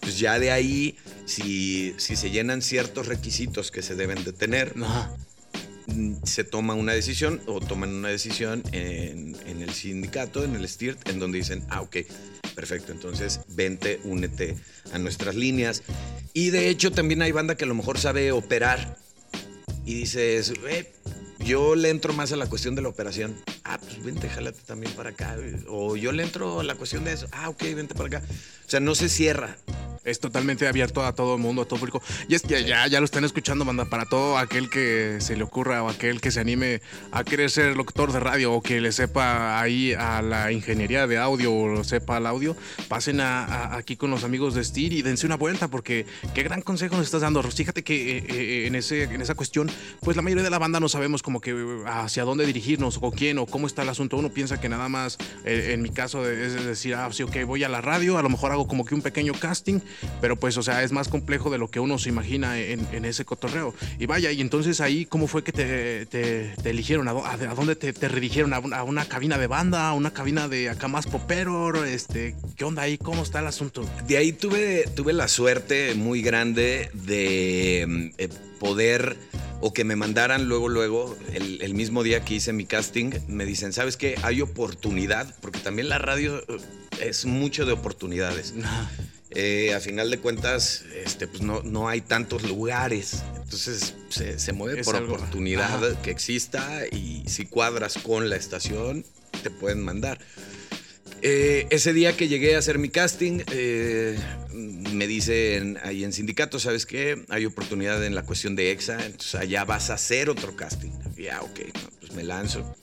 Pues 0.00 0.18
ya 0.18 0.38
de 0.38 0.50
ahí, 0.50 0.96
si, 1.26 1.94
si 1.98 2.16
se 2.16 2.30
llenan 2.30 2.62
ciertos 2.62 3.06
requisitos 3.06 3.70
que 3.70 3.82
se 3.82 3.94
deben 3.96 4.24
de 4.24 4.32
tener, 4.32 4.72
Ajá. 4.82 5.12
Mm, 5.86 6.24
se 6.24 6.44
toma 6.44 6.74
una 6.74 6.92
decisión 6.92 7.40
o 7.46 7.60
toman 7.60 7.90
una 7.90 8.08
decisión 8.08 8.62
en, 8.72 9.36
el 9.46 9.70
sindicato, 9.70 10.44
en 10.44 10.54
el 10.54 10.68
STIRT, 10.68 11.08
en 11.08 11.18
donde 11.18 11.38
dicen, 11.38 11.64
ah, 11.70 11.80
ok, 11.80 11.98
perfecto, 12.54 12.92
entonces 12.92 13.40
vente, 13.48 14.00
únete 14.04 14.56
a 14.92 14.98
nuestras 14.98 15.34
líneas. 15.34 15.82
Y 16.32 16.50
de 16.50 16.68
hecho 16.68 16.92
también 16.92 17.22
hay 17.22 17.32
banda 17.32 17.56
que 17.56 17.64
a 17.64 17.68
lo 17.68 17.74
mejor 17.74 17.98
sabe 17.98 18.32
operar 18.32 18.96
y 19.84 19.94
dices, 19.94 20.52
"Eh, 20.68 20.92
yo 21.44 21.74
le 21.74 21.88
entro 21.88 22.12
más 22.12 22.32
a 22.32 22.36
la 22.36 22.46
cuestión 22.46 22.74
de 22.74 22.82
la 22.82 22.88
operación. 22.88 23.34
Ah, 23.64 23.78
pues 23.78 24.02
vente, 24.04 24.28
jálate 24.28 24.60
también 24.66 24.92
para 24.92 25.10
acá. 25.10 25.36
O 25.68 25.96
yo 25.96 26.12
le 26.12 26.22
entro 26.22 26.60
a 26.60 26.64
la 26.64 26.74
cuestión 26.74 27.04
de 27.04 27.12
eso. 27.12 27.26
Ah, 27.32 27.48
ok, 27.48 27.62
vente 27.74 27.94
para 27.94 28.18
acá. 28.18 28.22
O 28.66 28.70
sea, 28.70 28.80
no 28.80 28.94
se 28.94 29.08
cierra. 29.08 29.56
Es 30.04 30.20
totalmente 30.20 30.66
abierto 30.66 31.04
a 31.04 31.12
todo 31.12 31.34
el 31.34 31.40
mundo, 31.40 31.62
a 31.62 31.64
todo 31.64 31.78
público. 31.78 32.02
Y 32.28 32.34
es 32.34 32.42
que 32.42 32.64
ya, 32.64 32.86
ya 32.86 33.00
lo 33.00 33.04
están 33.04 33.24
escuchando, 33.24 33.64
banda. 33.64 33.84
Para 33.84 34.06
todo 34.06 34.38
aquel 34.38 34.70
que 34.70 35.18
se 35.20 35.36
le 35.36 35.42
ocurra 35.42 35.82
o 35.82 35.88
aquel 35.88 36.20
que 36.20 36.30
se 36.30 36.40
anime 36.40 36.80
a 37.12 37.24
querer 37.24 37.50
ser 37.50 37.76
locutor 37.76 38.12
de 38.12 38.20
radio 38.20 38.52
o 38.52 38.62
que 38.62 38.80
le 38.80 38.92
sepa 38.92 39.60
ahí 39.60 39.92
a 39.92 40.22
la 40.22 40.52
ingeniería 40.52 41.06
de 41.06 41.18
audio 41.18 41.52
o 41.52 41.68
lo 41.68 41.84
sepa 41.84 42.16
al 42.16 42.26
audio, 42.26 42.56
pasen 42.88 43.20
a, 43.20 43.76
aquí 43.76 43.96
con 43.96 44.10
los 44.10 44.24
amigos 44.24 44.54
de 44.54 44.64
STIR 44.64 44.92
y 44.92 45.02
dense 45.02 45.26
una 45.26 45.36
vuelta 45.36 45.68
porque 45.68 46.06
qué 46.34 46.42
gran 46.42 46.62
consejo 46.62 46.96
nos 46.96 47.06
estás 47.06 47.22
dando. 47.22 47.42
Fíjate 47.42 47.82
que 47.82 48.18
eh, 48.18 48.24
eh, 48.28 48.66
en, 48.66 48.74
ese, 48.74 49.04
en 49.04 49.20
esa 49.20 49.34
cuestión, 49.34 49.70
pues 50.00 50.16
la 50.16 50.22
mayoría 50.22 50.44
de 50.44 50.50
la 50.50 50.58
banda 50.58 50.80
no 50.80 50.88
sabemos 50.88 51.22
como 51.22 51.40
que 51.40 51.50
eh, 51.50 51.84
hacia 51.86 52.24
dónde 52.24 52.46
dirigirnos 52.46 52.96
o 52.96 53.00
con 53.00 53.10
quién 53.10 53.38
o 53.38 53.46
cómo 53.46 53.66
está 53.66 53.82
el 53.82 53.88
asunto. 53.88 54.16
Uno 54.16 54.30
piensa 54.30 54.60
que 54.60 54.68
nada 54.68 54.88
más, 54.88 55.18
eh, 55.44 55.70
en 55.72 55.82
mi 55.82 55.90
caso, 55.90 56.28
es 56.28 56.64
decir, 56.64 56.94
ah, 56.94 57.08
sí, 57.12 57.22
ok, 57.22 57.44
voy 57.46 57.64
a 57.64 57.68
la 57.68 57.80
radio, 57.80 58.18
a 58.18 58.22
lo 58.22 58.28
mejor 58.28 58.52
hago 58.52 58.66
como 58.66 58.84
que 58.84 58.94
un 58.94 59.02
pequeño 59.02 59.32
casting, 59.34 59.80
pero 60.20 60.36
pues, 60.36 60.56
o 60.56 60.62
sea, 60.62 60.82
es 60.82 60.92
más 60.92 61.08
complejo 61.08 61.50
de 61.50 61.58
lo 61.58 61.70
que 61.70 61.80
uno 61.80 61.98
se 61.98 62.08
imagina 62.08 62.58
en, 62.58 62.86
en 62.92 63.04
ese 63.04 63.24
cotorreo. 63.24 63.74
Y 63.98 64.06
vaya, 64.06 64.30
y 64.32 64.40
entonces 64.40 64.80
ahí, 64.80 65.06
¿cómo 65.06 65.26
fue 65.26 65.42
que 65.44 65.52
te, 65.52 66.06
te- 66.06 66.54
te 66.62 66.70
eligieron? 66.70 67.08
¿A, 67.08 67.12
dó- 67.12 67.24
a- 67.24 67.32
a 67.32 67.54
dónde 67.54 67.76
te, 67.76 67.92
te 67.92 68.08
redirigieron? 68.08 68.52
¿A 68.54 68.58
una, 68.60 68.78
a 68.78 68.82
una 68.84 69.04
cabina 69.06 69.38
de 69.38 69.46
banda? 69.46 69.88
¿A 69.88 69.92
una 69.94 70.12
cabina 70.12 70.48
de 70.48 70.68
acá 70.70 70.88
más 70.88 71.06
popero? 71.06 71.84
Este, 71.84 72.34
¿Qué 72.56 72.64
onda 72.64 72.82
ahí? 72.82 72.98
¿Cómo 72.98 73.22
está 73.22 73.40
el 73.40 73.46
asunto? 73.46 73.88
De 74.06 74.16
ahí 74.16 74.32
tuve, 74.32 74.84
tuve 74.94 75.12
la 75.12 75.28
suerte 75.28 75.94
muy 75.94 76.22
grande 76.22 76.90
de 76.94 78.12
eh, 78.18 78.28
poder 78.58 79.16
o 79.62 79.72
que 79.74 79.84
me 79.84 79.94
mandaran 79.94 80.48
luego, 80.48 80.68
luego, 80.70 81.16
el, 81.34 81.60
el 81.60 81.74
mismo 81.74 82.02
día 82.02 82.24
que 82.24 82.34
hice 82.34 82.52
mi 82.54 82.64
casting, 82.64 83.10
me 83.28 83.44
dicen, 83.44 83.72
¿sabes 83.74 83.98
qué? 83.98 84.14
Hay 84.22 84.40
oportunidad, 84.40 85.34
porque 85.42 85.58
también 85.58 85.90
la 85.90 85.98
radio 85.98 86.38
eh, 86.48 86.60
es 87.00 87.26
mucho 87.26 87.66
de 87.66 87.72
oportunidades. 87.72 88.54
Eh, 89.32 89.74
a 89.74 89.80
final 89.80 90.10
de 90.10 90.18
cuentas, 90.18 90.82
este, 91.04 91.28
pues 91.28 91.40
no, 91.42 91.62
no 91.62 91.88
hay 91.88 92.00
tantos 92.00 92.42
lugares. 92.42 93.22
Entonces 93.42 93.94
se, 94.08 94.38
se 94.38 94.52
mueve 94.52 94.80
Es 94.80 94.86
por 94.86 94.96
algo- 94.96 95.14
oportunidad 95.14 95.84
ajá. 95.84 96.02
que 96.02 96.10
exista 96.10 96.82
y 96.90 97.22
si 97.28 97.46
cuadras 97.46 97.94
con 97.98 98.28
la 98.28 98.36
estación, 98.36 99.04
te 99.42 99.50
pueden 99.50 99.80
mandar. 99.82 100.18
Eh, 101.22 101.66
ese 101.70 101.92
día 101.92 102.16
que 102.16 102.28
llegué 102.28 102.56
a 102.56 102.58
hacer 102.58 102.78
mi 102.78 102.88
casting, 102.88 103.42
eh, 103.52 104.18
me 104.52 105.06
dicen 105.06 105.78
ahí 105.84 106.02
en 106.02 106.12
sindicato, 106.12 106.58
¿sabes 106.58 106.86
qué? 106.86 107.24
Hay 107.28 107.44
oportunidad 107.44 108.02
en 108.04 108.14
la 108.14 108.22
cuestión 108.24 108.56
de 108.56 108.70
EXA, 108.72 109.04
entonces 109.04 109.34
allá 109.34 109.64
vas 109.64 109.90
a 109.90 109.94
hacer 109.94 110.30
otro 110.30 110.56
casting. 110.56 110.90
Ya, 111.16 111.42
ok, 111.42 111.60
no, 111.74 111.90
pues 112.00 112.12
me 112.14 112.24
lanzo. 112.24 112.74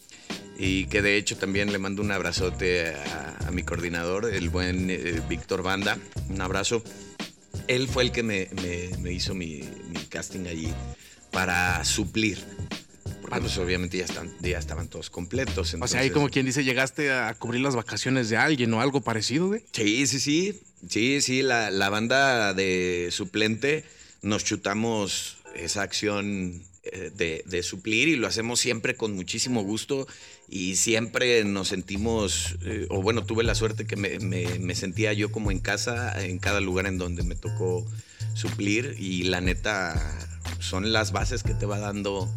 Y 0.59 0.85
que 0.87 1.01
de 1.01 1.17
hecho 1.17 1.37
también 1.37 1.71
le 1.71 1.77
mando 1.77 2.01
un 2.01 2.11
abrazote 2.11 2.87
a, 2.95 3.37
a 3.47 3.51
mi 3.51 3.63
coordinador, 3.63 4.33
el 4.33 4.49
buen 4.49 4.89
eh, 4.89 5.21
Víctor 5.29 5.61
Banda. 5.61 5.97
Un 6.29 6.41
abrazo. 6.41 6.83
Él 7.67 7.87
fue 7.87 8.03
el 8.03 8.11
que 8.11 8.23
me, 8.23 8.49
me- 8.63 8.97
me 8.99 9.11
hizo 9.11 9.35
mi, 9.35 9.61
mi 9.89 9.99
casting 10.09 10.47
allí 10.47 10.69
para 11.31 11.83
suplir. 11.85 12.39
Porque 13.21 13.41
pues, 13.41 13.57
obviamente 13.57 13.97
ya, 13.97 14.05
están, 14.05 14.33
ya 14.41 14.57
estaban 14.57 14.87
todos 14.87 15.09
completos. 15.09 15.59
O 15.59 15.87
sea, 15.87 15.99
ahí 15.99 16.07
entonces- 16.07 16.11
como 16.13 16.29
quien 16.29 16.45
dice, 16.45 16.63
llegaste 16.63 17.11
a 17.11 17.33
cubrir 17.35 17.61
las 17.61 17.75
vacaciones 17.75 18.29
de 18.29 18.37
alguien 18.37 18.73
o 18.73 18.81
algo 18.81 19.01
parecido, 19.01 19.47
güey. 19.47 19.63
Sí, 19.73 20.07
sí, 20.07 20.19
sí. 20.19 20.59
Sí, 20.89 21.21
sí, 21.21 21.41
la, 21.41 21.69
la 21.71 21.89
banda 21.89 22.53
de 22.53 23.09
suplente 23.11 23.83
nos 24.21 24.43
chutamos 24.43 25.37
esa 25.55 25.81
acción 25.81 26.63
eh, 26.83 27.11
de, 27.15 27.43
de 27.45 27.63
suplir 27.63 28.07
y 28.07 28.15
lo 28.15 28.27
hacemos 28.27 28.59
siempre 28.59 28.95
con 28.95 29.13
muchísimo 29.13 29.63
gusto 29.63 30.07
y 30.49 30.75
siempre 30.75 31.43
nos 31.43 31.67
sentimos, 31.67 32.55
eh, 32.63 32.87
o 32.89 33.01
bueno, 33.01 33.25
tuve 33.25 33.43
la 33.43 33.55
suerte 33.55 33.85
que 33.85 33.97
me, 33.97 34.75
sentía 34.75 35.11
yo 35.13 35.31
como 35.31 35.51
en 35.51 35.59
casa 35.59 36.23
en 36.23 36.39
cada 36.39 36.61
lugar 36.61 36.85
en 36.85 36.97
donde 36.97 37.23
me 37.23 37.35
tocó 37.35 37.85
suplir 38.33 38.95
y 38.97 39.23
la 39.23 39.41
neta 39.41 39.99
son 40.59 40.93
las 40.93 41.11
bases 41.11 41.43
que 41.43 41.53
te 41.53 41.65
va 41.65 41.79
dando 41.79 42.29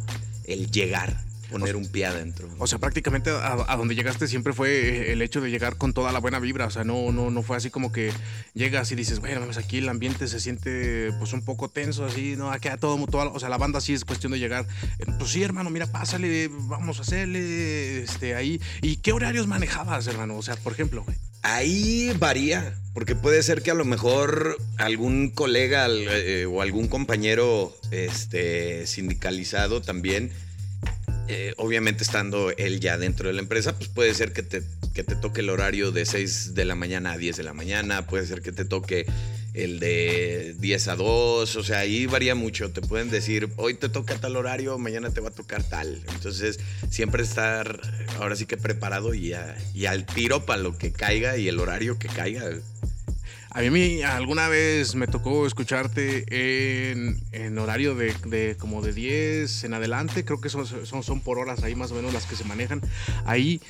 el 0.45 0.71
llegar, 0.71 1.23
poner 1.51 1.77
un 1.77 1.89
pie 1.89 2.07
adentro. 2.07 2.49
O 2.59 2.67
sea, 2.67 2.79
prácticamente 2.79 3.31
a, 3.31 3.65
a 3.69 3.77
donde 3.77 3.95
llegaste 3.95 4.29
siempre 4.29 4.53
fue 4.53 5.13
el 5.13 5.23
hecho 5.23 5.41
de 5.41 5.51
llegar 5.51 5.77
con 5.77 5.93
toda 5.93 6.13
la 6.13 6.19
buena 6.21 6.39
vibra. 6.39 6.67
O 6.67 6.71
sea, 6.71 6.85
no, 6.85 7.13
no, 7.13 7.31
no 7.31 7.43
fue 7.43 7.57
así 7.57 7.71
como 7.71 7.93
que 7.93 8.13
llegas 8.55 8.91
y 8.93 8.95
dices, 8.95 9.21
bueno, 9.21 9.41
mames, 9.41 9.57
aquí 9.59 9.79
el 9.79 9.89
ambiente 9.89 10.29
se 10.29 10.41
siente 10.41 11.13
pues 11.19 11.33
un 11.33 11.45
poco 11.45 11.69
tenso, 11.69 12.05
así, 12.05 12.37
¿no? 12.37 12.51
Aquí 12.51 12.69
a 12.69 12.77
todo, 12.77 13.05
todo, 13.07 13.33
o 13.33 13.41
sea, 13.41 13.49
la 13.49 13.59
banda 13.59 13.81
sí 13.81 13.93
es 13.95 14.05
cuestión 14.05 14.33
de 14.33 14.39
llegar. 14.39 14.67
eh, 14.99 15.05
Pues 15.19 15.31
sí, 15.33 15.43
hermano, 15.43 15.71
mira, 15.71 15.87
pásale, 15.87 16.49
vamos 16.53 16.99
a 16.99 17.03
hacerle, 17.03 18.03
este, 18.03 18.35
ahí. 18.35 18.61
¿Y 18.83 18.97
qué 18.97 19.13
horarios 19.13 19.47
manejabas, 19.47 20.07
hermano? 20.07 20.37
O 20.37 20.43
sea, 20.43 20.57
por 20.57 20.73
ejemplo, 20.73 21.03
güey. 21.05 21.17
Ahí 21.43 22.13
varía, 22.19 22.75
porque 22.93 23.17
puede 23.17 23.43
ser 23.43 23.63
que 23.63 23.71
a 23.71 23.75
lo 23.75 23.87
mejor 23.87 24.59
algún 24.77 25.31
colega 25.31 25.87
eh, 25.89 26.45
o 26.45 26.61
algún 26.61 26.87
compañero 26.87 27.75
este, 27.91 28.87
sindicalizado 28.87 29.81
también, 29.81 30.33
eh, 31.29 31.55
obviamente 31.57 32.03
estando 32.05 32.51
él 32.57 32.81
ya 32.81 32.99
dentro 32.99 33.29
de 33.29 33.35
la 33.35 33.41
empresa, 33.41 33.77
pues 33.77 33.89
puede 33.89 34.15
ser 34.15 34.33
que 34.33 34.43
te, 34.43 34.63
que 34.95 35.05
te 35.05 35.17
toque 35.17 35.41
el 35.41 35.51
horario 35.51 35.93
de 35.93 36.05
6 36.07 36.55
de 36.55 36.65
la 36.65 36.75
mañana 36.75 37.13
a 37.13 37.19
10 37.19 37.37
de 37.37 37.43
la 37.43 37.53
mañana, 37.55 38.07
puede 38.07 38.27
ser 38.27 38.43
que 38.43 38.53
te 38.53 38.65
toque 38.65 39.07
el 39.53 39.81
de 39.81 40.55
10 40.61 40.89
a 40.89 40.97
2, 40.97 41.57
o 41.57 41.65
sea, 41.65 41.81
ahí 41.81 42.07
varía 42.07 42.35
mucho, 42.37 42.71
te 42.71 42.81
pueden 42.81 43.11
decir, 43.11 43.49
hoy 43.57 43.75
te 43.75 43.89
toca 43.89 44.17
tal 44.17 44.37
horario, 44.37 44.79
mañana 44.79 45.11
te 45.11 45.21
va 45.21 45.29
a 45.31 45.33
tocar 45.33 45.63
tal, 45.65 46.01
entonces 46.15 46.61
siempre 46.89 47.23
estar 47.25 47.81
ahora 48.19 48.37
sí 48.37 48.47
que 48.47 48.57
preparado 48.57 49.13
y, 49.13 49.33
a- 49.33 49.57
y 49.75 49.87
al 49.87 50.07
tiro 50.07 50.47
para 50.47 50.63
lo 50.63 50.79
que 50.79 50.93
caiga 50.93 51.37
y 51.37 51.49
el 51.49 51.59
horario 51.59 51.99
que 51.99 52.07
caiga. 52.09 52.45
A 53.53 53.63
mí 53.63 54.03
alguna 54.03 54.49
vez 54.49 54.95
me 54.95 55.09
tocó 55.09 55.45
escucharte 55.45 56.25
en, 56.93 57.21
en 57.33 57.59
horario 57.59 57.97
de, 57.97 58.57
como 58.57 58.81
de 58.81 58.93
10 58.93 59.65
en 59.65 59.75
adelante, 59.75 60.25
creo 60.25 60.41
que 60.41 60.49
son, 60.49 60.67
son 60.67 61.21
por 61.21 61.39
horas 61.39 61.65
ahí 61.65 61.75
más 61.75 61.91
o 61.91 61.97
menos 61.97 62.13
las 62.13 62.27
que 62.27 62.37
se 62.37 62.45
manejan. 62.45 62.81
Ahí 63.25 63.61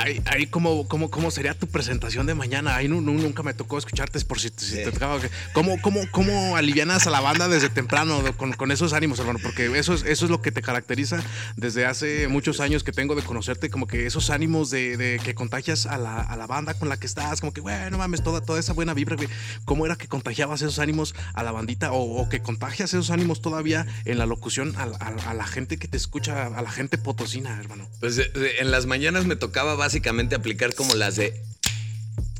Ahí, 0.00 0.22
ahí 0.24 0.46
¿cómo, 0.46 0.88
cómo, 0.88 1.10
¿cómo 1.10 1.30
sería 1.30 1.52
tu 1.52 1.66
presentación 1.66 2.24
de 2.24 2.34
mañana? 2.34 2.74
Ahí 2.74 2.88
nunca 2.88 3.42
me 3.42 3.52
tocó 3.52 3.76
escucharte 3.76 4.18
por 4.20 4.40
si, 4.40 4.50
te 4.50 4.90
tocaba. 4.90 5.20
¿Cómo, 5.52 5.78
cómo, 5.82 6.00
¿Cómo 6.10 6.56
alivianas 6.56 7.06
a 7.06 7.10
la 7.10 7.20
banda 7.20 7.48
desde 7.48 7.68
temprano 7.68 8.22
con, 8.38 8.54
con, 8.54 8.70
esos 8.70 8.94
ánimos, 8.94 9.18
hermano? 9.18 9.40
Porque 9.42 9.66
eso 9.78 9.92
es, 9.92 10.04
eso 10.04 10.24
es 10.24 10.30
lo 10.30 10.40
que 10.40 10.52
te 10.52 10.62
caracteriza 10.62 11.22
desde 11.56 11.84
hace 11.84 12.28
muchos 12.28 12.60
años 12.60 12.82
que 12.82 12.92
tengo 12.92 13.14
de 13.14 13.20
conocerte, 13.20 13.68
como 13.68 13.86
que 13.86 14.06
esos 14.06 14.30
ánimos 14.30 14.70
de, 14.70 14.96
de 14.96 15.20
que 15.22 15.34
contagias 15.34 15.84
a 15.84 15.98
la, 15.98 16.20
a 16.22 16.34
la, 16.38 16.46
banda 16.46 16.72
con 16.72 16.88
la 16.88 16.98
que 16.98 17.06
estás, 17.06 17.40
como 17.40 17.52
que, 17.52 17.60
bueno, 17.60 17.98
mames, 17.98 18.22
toda, 18.22 18.40
toda 18.40 18.58
esa 18.58 18.72
buena 18.72 18.94
vibra, 18.94 19.16
güey. 19.16 19.28
¿Cómo 19.66 19.84
era 19.84 19.96
que 19.96 20.08
contagiabas 20.08 20.62
esos 20.62 20.78
ánimos 20.78 21.14
a 21.34 21.42
la 21.42 21.52
bandita 21.52 21.92
o, 21.92 22.26
que 22.30 22.40
contagias 22.40 22.94
esos 22.94 23.10
ánimos 23.10 23.42
todavía 23.42 23.86
en 24.06 24.16
la 24.16 24.24
locución 24.24 24.74
a, 24.76 24.84
a, 24.84 25.34
la 25.34 25.46
gente 25.46 25.78
que 25.78 25.88
te 25.88 25.98
escucha, 25.98 26.46
a 26.46 26.62
la 26.62 26.70
gente 26.70 26.96
potosina, 26.96 27.58
hermano? 27.60 27.86
Pues 28.00 28.18
eh, 28.18 28.30
en 28.60 28.70
las 28.70 28.86
mañanas 28.86 29.26
me 29.26 29.36
tocaba 29.36 29.76
básicamente 29.90 30.36
aplicar 30.36 30.72
como 30.76 30.94
las 30.94 31.16
de. 31.16 31.34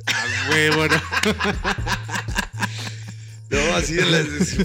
Ah, 0.06 0.24
güey, 0.46 0.70
bueno. 0.70 0.94
no, 3.50 3.58
así 3.74 3.96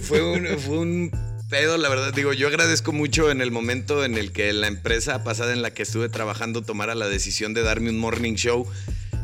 fue 0.01 0.21
un, 0.21 0.45
fue 0.59 0.77
un 0.77 1.11
pedo, 1.49 1.77
la 1.77 1.89
verdad. 1.89 2.13
Digo, 2.13 2.31
yo 2.31 2.47
agradezco 2.47 2.93
mucho 2.93 3.31
en 3.31 3.41
el 3.41 3.49
momento 3.49 4.05
en 4.05 4.19
el 4.19 4.31
que 4.31 4.53
la 4.53 4.67
empresa 4.67 5.23
pasada 5.23 5.53
en 5.53 5.63
la 5.63 5.73
que 5.73 5.81
estuve 5.81 6.09
trabajando 6.09 6.61
tomara 6.61 6.93
la 6.93 7.07
decisión 7.07 7.55
de 7.55 7.63
darme 7.63 7.89
un 7.89 7.97
morning 7.97 8.35
show 8.35 8.67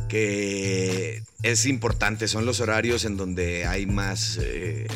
que 0.10 1.22
es 1.44 1.68
importante. 1.68 2.28
Son 2.28 2.48
los 2.48 2.62
horarios 2.62 3.06
en 3.06 3.16
donde 3.16 3.68
hay 3.68 3.86
más, 3.86 4.40
eh, 4.42 4.88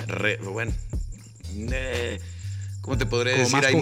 bueno, 0.42 0.74
eh, 1.72 2.20
¿Cómo 2.86 3.00
te 3.00 3.08
podré 3.08 3.36
decir? 3.36 3.54
Más 3.54 3.66
hay 3.66 3.76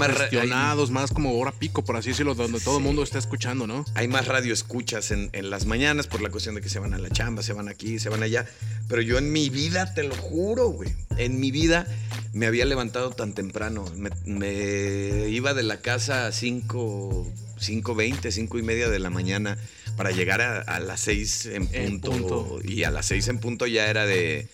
más 0.47 0.89
más 0.89 1.11
como 1.11 1.37
hora 1.37 1.51
pico, 1.51 1.83
por 1.83 1.97
así 1.97 2.11
decirlo, 2.11 2.35
donde 2.35 2.61
todo 2.61 2.77
el 2.77 2.83
mundo 2.85 3.03
está 3.03 3.19
escuchando, 3.19 3.67
¿no? 3.67 3.83
Hay 3.95 4.07
más 4.07 4.29
radio 4.29 4.53
escuchas 4.53 5.11
en, 5.11 5.29
las 5.33 5.65
mañanas 5.65 6.07
por 6.07 6.21
la 6.21 6.29
cuestión 6.29 6.55
de 6.55 6.61
que 6.61 6.69
se 6.69 6.79
van 6.79 6.93
a 6.93 6.97
la 6.97 7.09
chamba, 7.09 7.43
se 7.43 7.51
van 7.51 7.67
aquí, 7.67 7.99
se 7.99 8.07
van 8.07 8.23
allá. 8.23 8.45
Pero 8.87 9.01
yo 9.01 9.17
en 9.17 9.33
mi 9.33 9.49
vida, 9.49 9.93
te 9.93 10.03
lo 10.03 10.15
juro, 10.15 10.69
güey, 10.69 10.89
en 11.17 11.37
mi 11.41 11.51
vida 11.51 11.85
me 12.31 12.45
había 12.45 12.63
levantado 12.63 13.11
tan 13.11 13.33
temprano. 13.33 13.83
Me, 14.23 15.27
iba 15.27 15.53
de 15.53 15.63
la 15.63 15.81
casa 15.81 16.27
a 16.27 16.31
5, 16.31 17.27
5.20, 17.59 18.31
5 18.31 18.57
y 18.57 18.61
media 18.61 18.87
de 18.87 18.99
la 18.99 19.09
mañana 19.09 19.57
para 19.97 20.11
llegar 20.11 20.39
a, 20.39 20.79
las 20.79 21.01
6 21.01 21.49
en 21.73 21.99
punto, 21.99 22.61
Y 22.63 22.85
a 22.85 22.89
las 22.89 23.07
6 23.07 23.27
en 23.27 23.39
punto 23.39 23.67
ya 23.67 23.87
era 23.87 24.05
de 24.05 24.47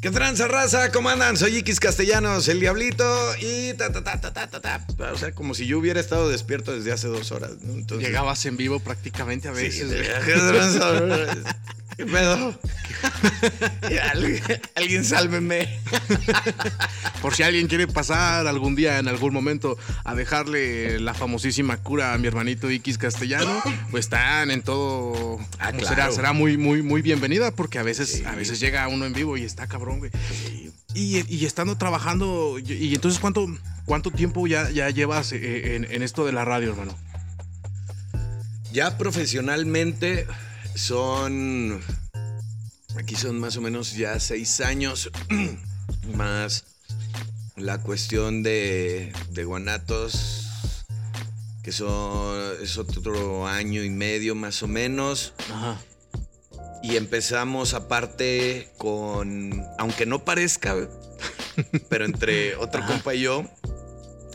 ¿Qué 0.00 0.10
tranza, 0.10 0.46
raza? 0.46 0.92
¿Cómo 0.92 1.08
andan? 1.08 1.36
Soy 1.36 1.56
Iquis 1.56 1.80
Castellanos, 1.80 2.48
el 2.48 2.60
Diablito 2.60 3.04
y 3.40 3.72
ta, 3.74 3.90
ta, 3.90 4.04
ta, 4.04 4.20
ta, 4.20 4.46
ta, 4.46 4.60
ta, 4.60 4.86
O 5.12 5.18
sea, 5.18 5.32
como 5.32 5.54
si 5.54 5.66
yo 5.66 5.78
hubiera 5.78 5.98
estado 6.00 6.28
despierto 6.28 6.72
desde 6.72 6.92
hace 6.92 7.08
dos 7.08 7.32
horas. 7.32 7.52
Llegabas 7.98 8.44
en 8.46 8.56
vivo 8.56 8.78
prácticamente 8.80 9.48
a 9.48 9.52
veces. 9.52 9.90
¿Qué 10.24 10.34
pedo? 12.04 12.58
alguien 14.74 15.04
sálveme. 15.04 15.80
Por 17.22 17.34
si 17.34 17.42
alguien 17.42 17.68
quiere 17.68 17.86
pasar 17.86 18.46
algún 18.46 18.76
día, 18.76 18.98
en 18.98 19.08
algún 19.08 19.32
momento, 19.32 19.78
a 20.04 20.14
dejarle 20.14 21.00
la 21.00 21.14
famosísima 21.14 21.78
cura 21.78 22.12
a 22.12 22.18
mi 22.18 22.26
hermanito 22.26 22.68
X 22.68 22.98
Castellano, 22.98 23.62
pues 23.90 24.06
están 24.06 24.50
en 24.50 24.62
todo. 24.62 25.38
Ah, 25.58 25.72
será, 25.82 26.10
será 26.12 26.32
muy, 26.32 26.58
muy, 26.58 26.82
muy 26.82 27.02
bienvenida 27.02 27.50
porque 27.50 27.78
a 27.78 27.82
veces, 27.82 28.22
a 28.26 28.34
veces 28.34 28.60
llega 28.60 28.86
uno 28.88 29.06
en 29.06 29.12
vivo 29.12 29.36
y 29.36 29.44
está 29.44 29.66
cabrón, 29.66 30.00
güey. 30.00 30.10
Y, 30.94 31.44
estando 31.44 31.76
trabajando, 31.76 32.58
y, 32.58 32.94
entonces, 32.94 33.20
¿cuánto, 33.20 33.46
cuánto 33.84 34.10
tiempo 34.10 34.46
ya, 34.46 34.70
ya 34.70 34.88
llevas 34.88 35.32
eh, 35.32 35.76
en 35.76 36.02
esto 36.02 36.24
de 36.24 36.32
la 36.32 36.44
radio, 36.44 36.70
hermano? 36.70 36.96
Ya 38.72 38.96
profesionalmente 38.96 40.26
son 40.76 41.82
Aquí 42.96 43.14
son 43.14 43.38
más 43.38 43.56
o 43.56 43.60
menos 43.60 43.94
ya 43.94 44.18
seis 44.18 44.60
años 44.60 45.10
más 46.14 46.64
la 47.56 47.78
cuestión 47.82 48.42
de, 48.42 49.12
Guanatos, 49.44 50.46
que 51.62 51.72
son, 51.72 52.62
es 52.62 52.78
otro 52.78 53.46
año 53.46 53.82
y 53.84 53.90
medio 53.90 54.34
más 54.34 54.62
o 54.62 54.68
menos. 54.68 55.34
Ajá. 55.52 55.78
Y 56.82 56.96
empezamos 56.96 57.74
aparte 57.74 58.70
con, 58.78 59.62
aunque 59.78 60.06
no 60.06 60.24
parezca, 60.24 60.74
pero 61.88 62.06
entre 62.06 62.56
otro 62.56 62.84
compa 62.86 63.14
y 63.14 63.20
yo, 63.22 63.44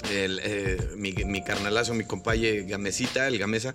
eh, 0.09 0.77
mi, 0.97 1.13
mi, 1.13 1.43
carnalazo, 1.43 1.93
mi 1.93 2.03
compañero 2.03 2.63
Gamesita, 2.67 3.27
el 3.27 3.39
Gamesa, 3.39 3.73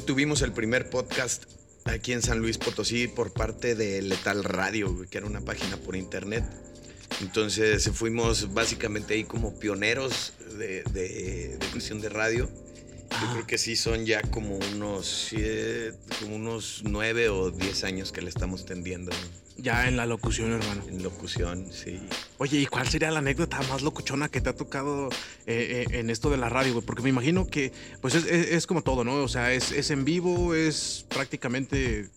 tuvimos 0.00 0.42
el 0.42 0.52
primer 0.52 0.90
podcast 0.90 1.44
aquí 1.84 2.12
en 2.12 2.22
San 2.22 2.38
Luis 2.38 2.58
Potosí 2.58 3.08
por 3.08 3.32
parte 3.32 3.74
de 3.74 4.02
Letal 4.02 4.44
Radio, 4.44 5.06
que 5.10 5.18
era 5.18 5.26
una 5.26 5.40
página 5.40 5.76
por 5.76 5.96
internet. 5.96 6.44
Entonces 7.20 7.90
fuimos 7.94 8.52
básicamente 8.52 9.14
ahí 9.14 9.24
como 9.24 9.58
pioneros 9.58 10.34
de, 10.58 10.82
de, 10.92 11.58
cuestión 11.72 12.00
de 12.00 12.08
radio. 12.08 12.48
Yo 13.10 13.32
creo 13.32 13.46
que 13.46 13.58
sí 13.58 13.74
son 13.76 14.04
ya 14.04 14.20
como 14.22 14.58
unos, 14.74 15.30
como 16.20 16.36
unos 16.36 16.82
nueve 16.84 17.30
o 17.30 17.50
diez 17.50 17.84
años 17.84 18.12
que 18.12 18.20
le 18.20 18.28
estamos 18.28 18.66
tendiendo. 18.66 19.10
Ya 19.60 19.88
en 19.88 19.96
la 19.96 20.06
locución, 20.06 20.52
hermano. 20.52 20.82
En 20.88 21.02
locución, 21.02 21.66
sí. 21.72 21.98
Oye, 22.38 22.58
¿y 22.58 22.66
cuál 22.66 22.86
sería 22.86 23.10
la 23.10 23.18
anécdota 23.18 23.60
más 23.68 23.82
locuchona 23.82 24.28
que 24.28 24.40
te 24.40 24.50
ha 24.50 24.56
tocado 24.56 25.08
eh, 25.46 25.84
eh, 25.90 25.98
en 25.98 26.10
esto 26.10 26.30
de 26.30 26.36
la 26.36 26.48
radio, 26.48 26.80
Porque 26.80 27.02
me 27.02 27.08
imagino 27.08 27.44
que, 27.48 27.72
pues 28.00 28.14
es, 28.14 28.66
como 28.68 28.82
todo, 28.82 29.02
¿no? 29.02 29.16
O 29.16 29.26
sea, 29.26 29.52
es, 29.52 29.90
en 29.90 30.04
vivo, 30.04 30.54
es 30.54 31.04
prácticamente 31.08 32.08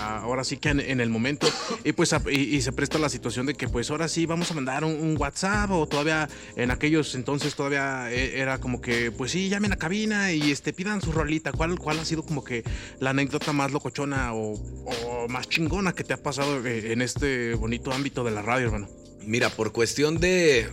ahora 0.00 0.44
sí 0.44 0.56
que 0.56 0.70
en, 0.70 1.00
el 1.00 1.10
momento. 1.10 1.48
Y 1.84 1.92
pues 1.92 2.14
y, 2.30 2.60
se 2.60 2.72
presta 2.72 2.98
la 2.98 3.08
situación 3.08 3.46
de 3.46 3.54
que, 3.54 3.68
pues 3.68 3.90
ahora 3.90 4.08
sí 4.08 4.26
vamos 4.26 4.50
a 4.50 4.54
mandar 4.54 4.84
un, 4.84 5.16
WhatsApp 5.18 5.70
o 5.70 5.86
todavía 5.86 6.28
en 6.54 6.70
aquellos 6.70 7.14
entonces 7.14 7.54
todavía 7.54 8.12
eh, 8.12 8.40
era 8.40 8.58
como 8.58 8.80
que, 8.80 9.10
pues 9.10 9.32
sí, 9.32 9.48
llamen 9.48 9.72
a 9.72 9.76
cabina 9.76 10.32
y 10.32 10.52
este, 10.52 10.72
pidan 10.72 11.00
su 11.00 11.12
rolita. 11.12 11.52
¿Cuál, 11.52 11.78
cuál 11.78 11.98
ha 11.98 12.04
sido 12.04 12.22
como 12.22 12.44
que 12.44 12.62
la 13.00 13.10
anécdota 13.10 13.52
más 13.52 13.72
locochona 13.72 14.32
o, 14.34 14.54
o 14.54 15.28
más 15.28 15.48
chingona 15.48 15.92
que 15.92 16.04
te 16.04 16.14
ha 16.14 16.22
pasado? 16.22 16.58
en 16.66 17.02
este 17.02 17.54
bonito 17.54 17.92
ámbito 17.92 18.24
de 18.24 18.30
la 18.30 18.42
radio, 18.42 18.66
hermano? 18.66 18.88
Mira, 19.24 19.50
por 19.50 19.72
cuestión 19.72 20.18
de, 20.18 20.66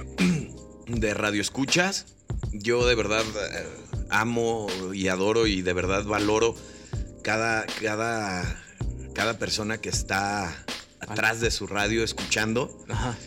de 0.87 1.13
radio 1.13 1.41
escuchas, 1.41 2.05
yo 2.51 2.85
de 2.85 2.95
verdad 2.95 3.23
eh, 3.23 3.65
amo 4.09 4.67
y 4.93 5.07
adoro 5.07 5.47
y 5.47 5.61
de 5.61 5.73
verdad 5.73 6.05
valoro 6.05 6.55
cada, 7.23 7.65
cada, 7.81 8.64
cada 9.15 9.39
persona 9.39 9.79
que 9.79 9.89
está 9.89 10.55
atrás 10.99 11.41
de 11.41 11.49
su 11.49 11.65
radio 11.65 12.03
escuchando. 12.03 12.85
Ajá. 12.89 13.17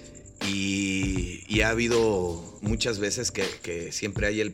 Y, 0.47 1.61
ha 1.63 1.71
habido 1.71 2.57
muchas 2.63 3.01
veces 3.01 3.33
que, 3.33 3.91
siempre 3.91 4.29
hay 4.29 4.41
el, 4.41 4.53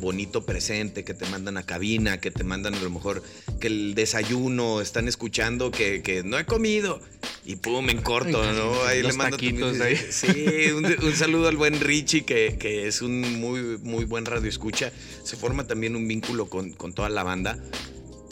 bonito 0.00 0.46
presente, 0.46 1.04
que 1.04 1.12
te 1.12 1.26
mandan 1.26 1.58
a 1.58 1.64
cabina, 1.64 2.18
que 2.18 2.30
te 2.30 2.44
mandan 2.44 2.74
a 2.74 2.80
lo 2.80 2.88
mejor 2.88 3.22
que 3.60 3.66
el 3.66 3.94
desayuno, 3.94 4.80
están 4.80 5.06
escuchando 5.06 5.70
que, 5.70 6.22
no 6.24 6.38
he 6.38 6.46
comido. 6.46 7.00
Y 7.44 7.56
pum, 7.56 7.88
en 7.90 8.00
corto, 8.00 8.52
¿no? 8.52 8.82
Ahí 8.84 9.02
le 9.02 9.12
mando 9.12 9.36
ahí. 9.82 9.96
Sí, 10.10 10.70
un, 10.72 11.14
saludo 11.14 11.48
al 11.48 11.56
buen 11.56 11.78
Richie, 11.80 12.24
que, 12.24 12.86
es 12.86 13.02
un 13.02 13.40
muy, 13.40 13.78
muy 13.78 14.04
buen 14.04 14.24
radio 14.24 14.48
escucha. 14.48 14.90
Se 15.24 15.36
forma 15.36 15.66
también 15.66 15.96
un 15.96 16.08
vínculo 16.08 16.48
con, 16.48 16.72
con 16.72 16.94
toda 16.94 17.10
la 17.10 17.22
banda. 17.22 17.58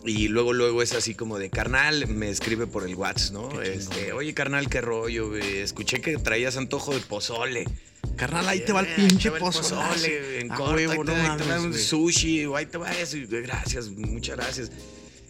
Y 0.04 0.28
luego, 0.28 0.52
luego 0.52 0.82
es 0.82 0.94
así 0.94 1.14
como 1.14 1.38
de 1.38 1.50
carnal, 1.50 2.06
me 2.06 2.30
escribe 2.30 2.66
por 2.66 2.84
el 2.84 2.94
WhatsApp, 2.94 3.32
¿no? 3.32 3.62
Este, 3.62 4.12
oye, 4.12 4.32
carnal, 4.32 4.68
qué 4.68 4.80
rollo, 4.80 5.36
Escuché 5.36 6.00
que 6.00 6.16
traías 6.18 6.56
antojo 6.56 6.94
de 6.94 7.00
pozole. 7.00 7.64
Carnal, 8.16 8.48
ahí 8.48 8.60
te 8.60 8.72
va 8.72 8.80
el 8.80 8.94
pinche 8.94 9.30
pozole. 9.32 10.40
En 10.40 10.48
corto, 10.48 10.74
ahí 10.74 11.36
te, 11.36 11.44
va 11.44 11.60
un 11.60 11.74
sushi, 11.74 12.44
ahí 12.54 12.66
te 12.66 12.78
va 12.78 12.92
eso. 12.92 13.16
Gracias, 13.28 13.90
muchas 13.90 14.36
gracias. 14.36 14.70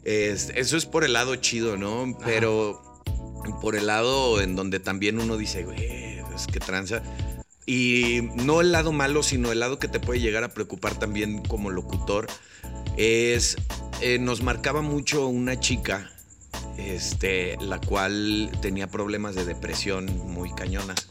eso 0.05 0.77
es 0.77 0.87
por 0.87 1.05
el 1.05 1.15
lado 1.15 1.37
chido, 1.37 1.77
¿no? 1.77 2.17
Pero 2.25 3.03
por 3.61 3.77
el 3.77 3.87
lado 3.87 4.41
en 4.41 4.55
donde 4.55 4.81
también 4.81 5.19
uno 5.19 5.37
dice, 5.37 5.65
güey, 5.65 6.21
es 6.35 6.47
que 6.47 6.61
tranza. 6.61 7.03
Y 7.67 8.21
no 8.37 8.61
el 8.61 8.73
lado 8.73 8.93
malo, 8.93 9.23
sino 9.23 9.53
el 9.53 9.61
lado 9.61 9.79
que 9.79 9.89
te 9.89 10.01
puede 10.01 10.21
llegar 10.21 10.45
a 10.45 10.55
preocupar 10.55 10.99
también 10.99 11.43
como 11.43 11.71
locutor 11.71 12.27
es 12.97 13.57
eh, 14.01 14.19
nos 14.19 14.43
marcaba 14.43 14.83
mucho 14.83 15.27
una 15.29 15.59
chica, 15.59 16.11
este, 16.77 17.57
la 17.61 17.81
cual 17.81 18.51
tenía 18.63 18.87
problemas 18.87 19.35
de 19.35 19.45
depresión 19.45 20.07
muy 20.33 20.53
cañonas. 20.53 21.09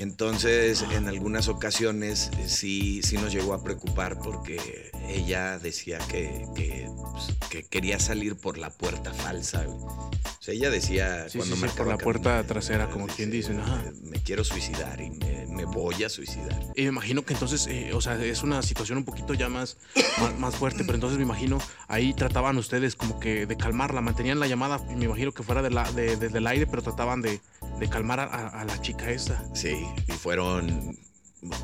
Entonces, 0.00 0.82
en 0.92 1.08
algunas 1.08 1.48
ocasiones 1.48 2.30
eh, 2.38 2.48
sí, 2.48 3.02
sí 3.02 3.18
nos 3.18 3.34
llegó 3.34 3.52
a 3.52 3.62
preocupar 3.62 4.18
porque 4.18 4.90
ella 5.08 5.58
decía 5.58 5.98
que, 6.08 6.46
que, 6.54 6.88
pues, 7.12 7.34
que 7.50 7.64
quería 7.64 7.98
salir 8.00 8.34
por 8.36 8.56
la 8.56 8.70
puerta 8.70 9.12
falsa. 9.12 9.62
güey. 9.64 9.76
O 9.78 10.42
sea, 10.42 10.54
ella 10.54 10.70
decía 10.70 11.28
Sí, 11.28 11.36
cuando 11.36 11.54
sí, 11.54 11.60
sí, 11.60 11.66
marcaba 11.66 11.98
por 11.98 11.98
la 12.16 12.22
puerta 12.22 12.42
trasera, 12.44 12.88
como 12.88 13.08
quien 13.08 13.30
dice, 13.30 13.50
dice, 13.52 13.62
ajá. 13.62 13.82
Me 14.02 14.22
quiero 14.22 14.42
suicidar 14.42 14.98
y 15.02 15.10
me, 15.10 15.44
me 15.48 15.64
voy 15.66 16.02
a 16.02 16.08
suicidar. 16.08 16.58
Y 16.76 16.82
me 16.84 16.88
imagino 16.88 17.22
que 17.26 17.34
entonces, 17.34 17.66
eh, 17.66 17.92
o 17.92 18.00
sea, 18.00 18.14
es 18.24 18.42
una 18.42 18.62
situación 18.62 18.96
un 18.96 19.04
poquito 19.04 19.34
ya 19.34 19.50
más, 19.50 19.76
más, 20.18 20.38
más 20.38 20.56
fuerte, 20.56 20.78
pero 20.84 20.94
entonces 20.94 21.18
me 21.18 21.24
imagino, 21.24 21.58
ahí 21.88 22.14
trataban 22.14 22.56
ustedes 22.56 22.96
como 22.96 23.20
que 23.20 23.44
de 23.44 23.56
calmarla, 23.58 24.00
mantenían 24.00 24.40
la 24.40 24.46
llamada, 24.46 24.78
me 24.96 25.04
imagino 25.04 25.32
que 25.32 25.42
fuera 25.42 25.60
de 25.60 25.68
la, 25.70 25.92
de- 25.92 26.16
desde 26.16 26.38
el 26.38 26.46
aire, 26.46 26.66
pero 26.66 26.80
trataban 26.80 27.20
de, 27.20 27.38
de 27.78 27.88
calmar 27.90 28.20
a, 28.20 28.24
a- 28.24 28.60
a 28.62 28.64
la 28.64 28.80
chica 28.80 29.10
esta. 29.10 29.44
Sí, 29.54 29.76
y 30.08 30.12
fueron 30.12 30.98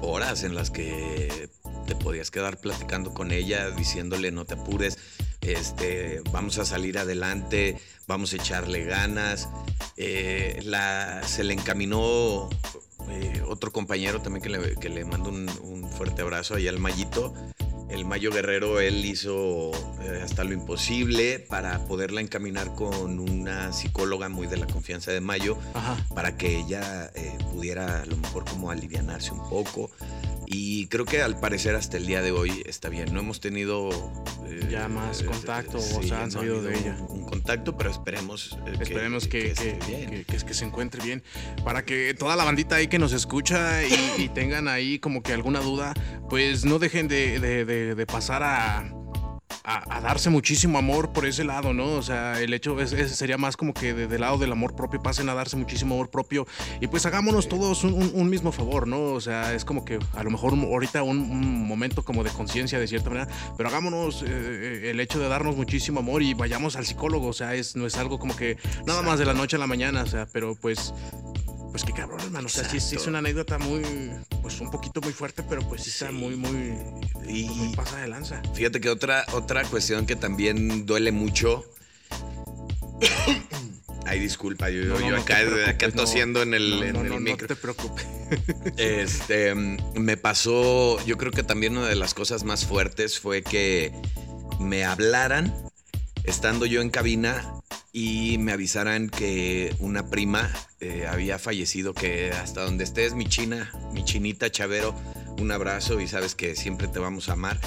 horas 0.00 0.42
en 0.42 0.54
las 0.54 0.70
que 0.70 1.50
te 1.86 1.94
podías 1.94 2.30
quedar 2.30 2.58
platicando 2.58 3.12
con 3.12 3.30
ella, 3.30 3.70
diciéndole 3.70 4.30
no 4.30 4.44
te 4.44 4.54
apures, 4.54 4.98
este, 5.40 6.22
vamos 6.32 6.58
a 6.58 6.64
salir 6.64 6.98
adelante, 6.98 7.78
vamos 8.06 8.32
a 8.32 8.36
echarle 8.36 8.84
ganas. 8.84 9.48
Eh, 9.96 10.60
la, 10.64 11.22
se 11.26 11.44
le 11.44 11.54
encaminó 11.54 12.48
eh, 13.10 13.42
otro 13.46 13.72
compañero 13.72 14.20
también 14.20 14.42
que 14.42 14.48
le, 14.48 14.74
que 14.76 14.88
le 14.88 15.04
mando 15.04 15.30
un, 15.30 15.48
un 15.62 15.88
fuerte 15.90 16.22
abrazo 16.22 16.54
allá 16.54 16.70
al 16.70 16.78
Mayito. 16.78 17.34
El 17.88 18.04
Mayo 18.04 18.32
Guerrero, 18.32 18.80
él 18.80 19.04
hizo 19.04 19.70
eh, 20.02 20.20
hasta 20.22 20.42
lo 20.42 20.52
imposible 20.52 21.38
para 21.38 21.84
poderla 21.86 22.20
encaminar 22.20 22.74
con 22.74 23.20
una 23.20 23.72
psicóloga 23.72 24.28
muy 24.28 24.48
de 24.48 24.56
la 24.56 24.66
confianza 24.66 25.12
de 25.12 25.20
Mayo 25.20 25.56
Ajá. 25.72 25.96
para 26.14 26.36
que 26.36 26.58
ella 26.58 27.10
eh, 27.14 27.38
pudiera 27.52 28.02
a 28.02 28.06
lo 28.06 28.16
mejor 28.16 28.44
como 28.44 28.70
alivianarse 28.70 29.32
un 29.32 29.48
poco. 29.48 29.90
Y 30.46 30.86
creo 30.86 31.04
que 31.04 31.22
al 31.22 31.38
parecer 31.40 31.74
hasta 31.74 31.96
el 31.96 32.06
día 32.06 32.22
de 32.22 32.30
hoy 32.30 32.62
está 32.66 32.88
bien. 32.88 33.12
No 33.12 33.20
hemos 33.20 33.40
tenido 33.40 33.90
eh, 34.46 34.68
Ya 34.70 34.88
más 34.88 35.22
contacto, 35.22 35.78
o 35.78 36.02
sea, 36.02 36.22
han 36.22 36.22
no 36.22 36.26
ha 36.26 36.30
sabido 36.30 36.62
de 36.62 36.74
habido 36.74 36.90
ella. 36.92 36.96
Un, 37.08 37.24
contacto, 37.26 37.76
pero 37.76 37.90
esperemos 37.90 38.56
eh, 38.66 38.72
que, 38.76 38.82
Esperemos 38.84 39.26
que, 39.28 39.52
que- 39.54 39.78
bien. 39.88 40.10
que- 40.10 40.24
que- 40.24 40.44
que 40.46 40.54
se 40.54 40.64
encuentre 40.64 41.02
bien. 41.02 41.22
Para 41.64 41.84
que 41.84 42.14
toda 42.14 42.36
la 42.36 42.44
bandita 42.44 42.76
ahí 42.76 42.86
que 42.86 42.98
nos 42.98 43.12
escucha 43.12 43.82
y, 43.84 44.22
y 44.22 44.28
tengan 44.28 44.68
ahí 44.68 44.98
como 45.00 45.22
que 45.22 45.32
alguna 45.32 45.60
duda, 45.60 45.92
pues 46.30 46.64
no 46.64 46.78
dejen 46.78 47.08
de, 47.08 47.40
de- 47.40 47.64
de- 47.64 47.94
de 47.96 48.06
pasar 48.06 48.42
a, 48.44 48.88
a- 49.68 49.96
a 49.96 50.00
darse 50.00 50.30
muchísimo 50.30 50.78
amor 50.78 51.12
por 51.12 51.26
ese 51.26 51.42
lado, 51.44 51.74
¿no? 51.74 51.94
O 51.94 52.02
sea, 52.02 52.40
el 52.40 52.54
hecho 52.54 52.80
es, 52.80 52.92
ese 52.92 53.14
sería 53.16 53.36
más 53.36 53.56
como 53.56 53.74
que 53.74 53.92
de- 53.94 54.06
del 54.06 54.20
lado 54.20 54.38
del 54.38 54.52
amor 54.52 54.76
propio, 54.76 55.02
pasen 55.02 55.28
a 55.28 55.34
darse 55.34 55.56
muchísimo 55.56 55.94
amor 55.96 56.08
propio 56.08 56.46
y 56.80 56.86
pues 56.86 57.04
hagámonos 57.04 57.48
todos 57.48 57.82
un, 57.84 57.94
un- 57.94 58.12
un 58.14 58.30
mismo 58.30 58.52
favor, 58.52 58.86
¿no? 58.86 59.02
O 59.12 59.20
sea, 59.20 59.52
es 59.54 59.64
como 59.64 59.84
que 59.84 59.98
a 60.14 60.22
lo 60.22 60.30
mejor 60.30 60.54
ahorita 60.54 61.02
un, 61.02 61.18
un 61.18 61.66
momento 61.66 62.04
como 62.04 62.22
de 62.22 62.30
conciencia 62.30 62.78
de 62.78 62.86
cierta 62.86 63.10
manera, 63.10 63.28
pero 63.56 63.68
hagámonos 63.68 64.22
eh, 64.22 64.26
eh, 64.28 64.90
el 64.90 65.00
hecho 65.00 65.18
de 65.18 65.28
darnos 65.28 65.56
muchísimo 65.56 65.98
amor 66.00 66.22
y 66.22 66.32
vayamos 66.34 66.76
al 66.76 66.86
psicólogo, 66.86 67.26
o 67.26 67.32
sea, 67.32 67.54
es, 67.56 67.74
no 67.74 67.86
es 67.86 67.96
algo 67.96 68.18
como 68.20 68.36
que 68.36 68.56
nada 68.86 69.02
más 69.02 69.18
de 69.18 69.24
la 69.24 69.34
noche 69.34 69.56
a 69.56 69.58
la 69.58 69.66
mañana, 69.66 70.02
o 70.02 70.06
sea, 70.06 70.26
pero 70.32 70.54
pues... 70.54 70.94
Pues 71.72 71.84
qué 71.84 71.92
cabrón, 71.92 72.20
hermano. 72.22 72.46
O 72.46 72.48
sea, 72.48 72.64
sí, 72.66 72.80
sí 72.80 72.96
es 72.96 73.06
una 73.06 73.18
anécdota 73.18 73.58
muy, 73.58 73.82
pues 74.40 74.58
un 74.62 74.70
poquito 74.70 75.02
muy 75.02 75.12
fuerte, 75.12 75.42
pero 75.42 75.60
pues 75.68 75.82
sí 75.82 75.90
está 75.90 76.10
muy, 76.10 76.34
muy, 76.34 76.72
Y 77.28 77.44
muy 77.50 77.76
pasa 77.76 78.00
de 78.00 78.08
lanza. 78.08 78.40
fíjate 78.54 78.80
que 78.80 78.88
otra, 78.88 79.26
otra 79.34 79.55
cuestión 79.64 80.06
que 80.06 80.16
también 80.16 80.86
duele 80.86 81.12
mucho. 81.12 81.64
Ay, 84.06 84.20
disculpa, 84.20 84.70
yo, 84.70 84.84
No, 84.84 84.94
no, 84.94 85.00
yo 85.00 85.10
no 85.10 85.22
acá, 85.22 85.36
preocupes, 85.38 85.68
acá 85.68 85.88
no. 85.88 85.92
tosiendo 85.94 86.42
en 86.42 86.54
el, 86.54 86.70
No, 86.70 86.84
en 86.84 86.92
no, 86.92 87.00
el 87.00 87.08
no, 87.08 87.14
no 87.14 87.20
micro. 87.20 87.48
te 87.48 87.56
preocupes. 87.56 88.06
Este, 88.76 89.54
me 89.54 90.16
pasó, 90.16 91.04
yo 91.06 91.16
creo 91.16 91.32
que 91.32 91.42
también 91.42 91.76
una 91.76 91.88
de 91.88 91.94
las 91.96 92.14
cosas 92.14 92.44
más 92.44 92.64
fuertes 92.64 93.18
fue 93.20 93.42
que 93.42 93.92
me 94.60 94.84
hablaran 94.84 95.52
estando 96.24 96.66
yo 96.66 96.80
en 96.82 96.90
cabina 96.90 97.44
y 97.92 98.38
me 98.38 98.52
avisaran 98.52 99.08
que 99.08 99.74
una 99.78 100.08
prima 100.10 100.50
eh, 100.80 101.06
había 101.08 101.38
fallecido, 101.38 101.94
que 101.94 102.30
hasta 102.32 102.62
donde 102.62 102.84
estés, 102.84 103.14
mi 103.14 103.26
china, 103.26 103.72
mi 103.92 104.04
chinita 104.04 104.50
Chavero, 104.50 104.94
un 105.40 105.52
abrazo 105.52 106.00
y 106.00 106.08
sabes 106.08 106.34
que 106.34 106.54
siempre 106.54 106.88
te 106.88 106.98
vamos 106.98 107.28
a 107.28 107.32
amar. 107.32 107.58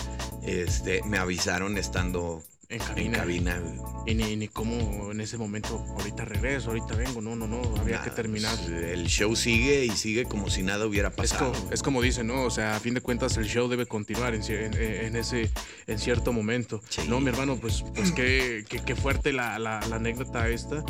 Este, 0.44 1.04
me 1.04 1.18
avisaron 1.18 1.78
estando 1.78 2.44
En 2.72 2.80
en 2.82 2.88
cabina. 2.88 3.18
cabina. 3.18 3.62
Y 4.06 4.14
ni, 4.14 4.36
ni 4.36 4.48
cómo 4.48 5.12
en 5.12 5.22
ese 5.22 5.40
momento, 5.40 5.84
ahorita 5.98 6.24
regreso, 6.24 6.70
ahorita 6.70 6.96
vengo. 6.96 7.20
No, 7.20 7.36
no, 7.36 7.48
no. 7.48 7.62
Había 7.80 8.00
que 8.04 8.12
terminar. 8.12 8.56
pues, 8.58 8.70
el 8.70 9.08
show 9.08 9.36
sigue 9.36 9.86
y 9.86 9.90
sigue 9.90 10.26
como 10.26 10.52
si 10.52 10.62
nada 10.62 10.86
hubiera 10.86 11.10
Es, 11.10 11.16
pasado. 11.16 11.52
co- 11.52 11.70
es 11.74 11.82
como 11.82 12.00
dicen, 12.00 12.28
¿no? 12.28 12.44
O 12.44 12.52
sea, 12.52 12.76
a 12.76 12.80
fin 12.80 12.94
de 12.94 13.02
cuentas 13.02 13.38
el 13.38 13.46
show 13.48 13.68
debe 13.70 13.88
continuar 13.88 14.36
en, 14.36 14.44
en- 14.44 14.74
en 14.76 15.16
ese, 15.16 15.50
en 15.88 15.98
cierto 15.98 16.32
momento. 16.32 16.80
Sí. 16.90 17.02
No, 17.08 17.20
mi 17.20 17.30
hermano, 17.30 17.56
pues, 17.58 17.84
pues 17.96 18.12
qué, 18.12 18.64
qué- 18.70 18.84
qué 18.86 18.96
fuerte 18.96 19.34
la, 19.34 19.58
la- 19.58 19.80
la 19.88 19.96
anécdota 19.96 20.48
esta. 20.48 20.84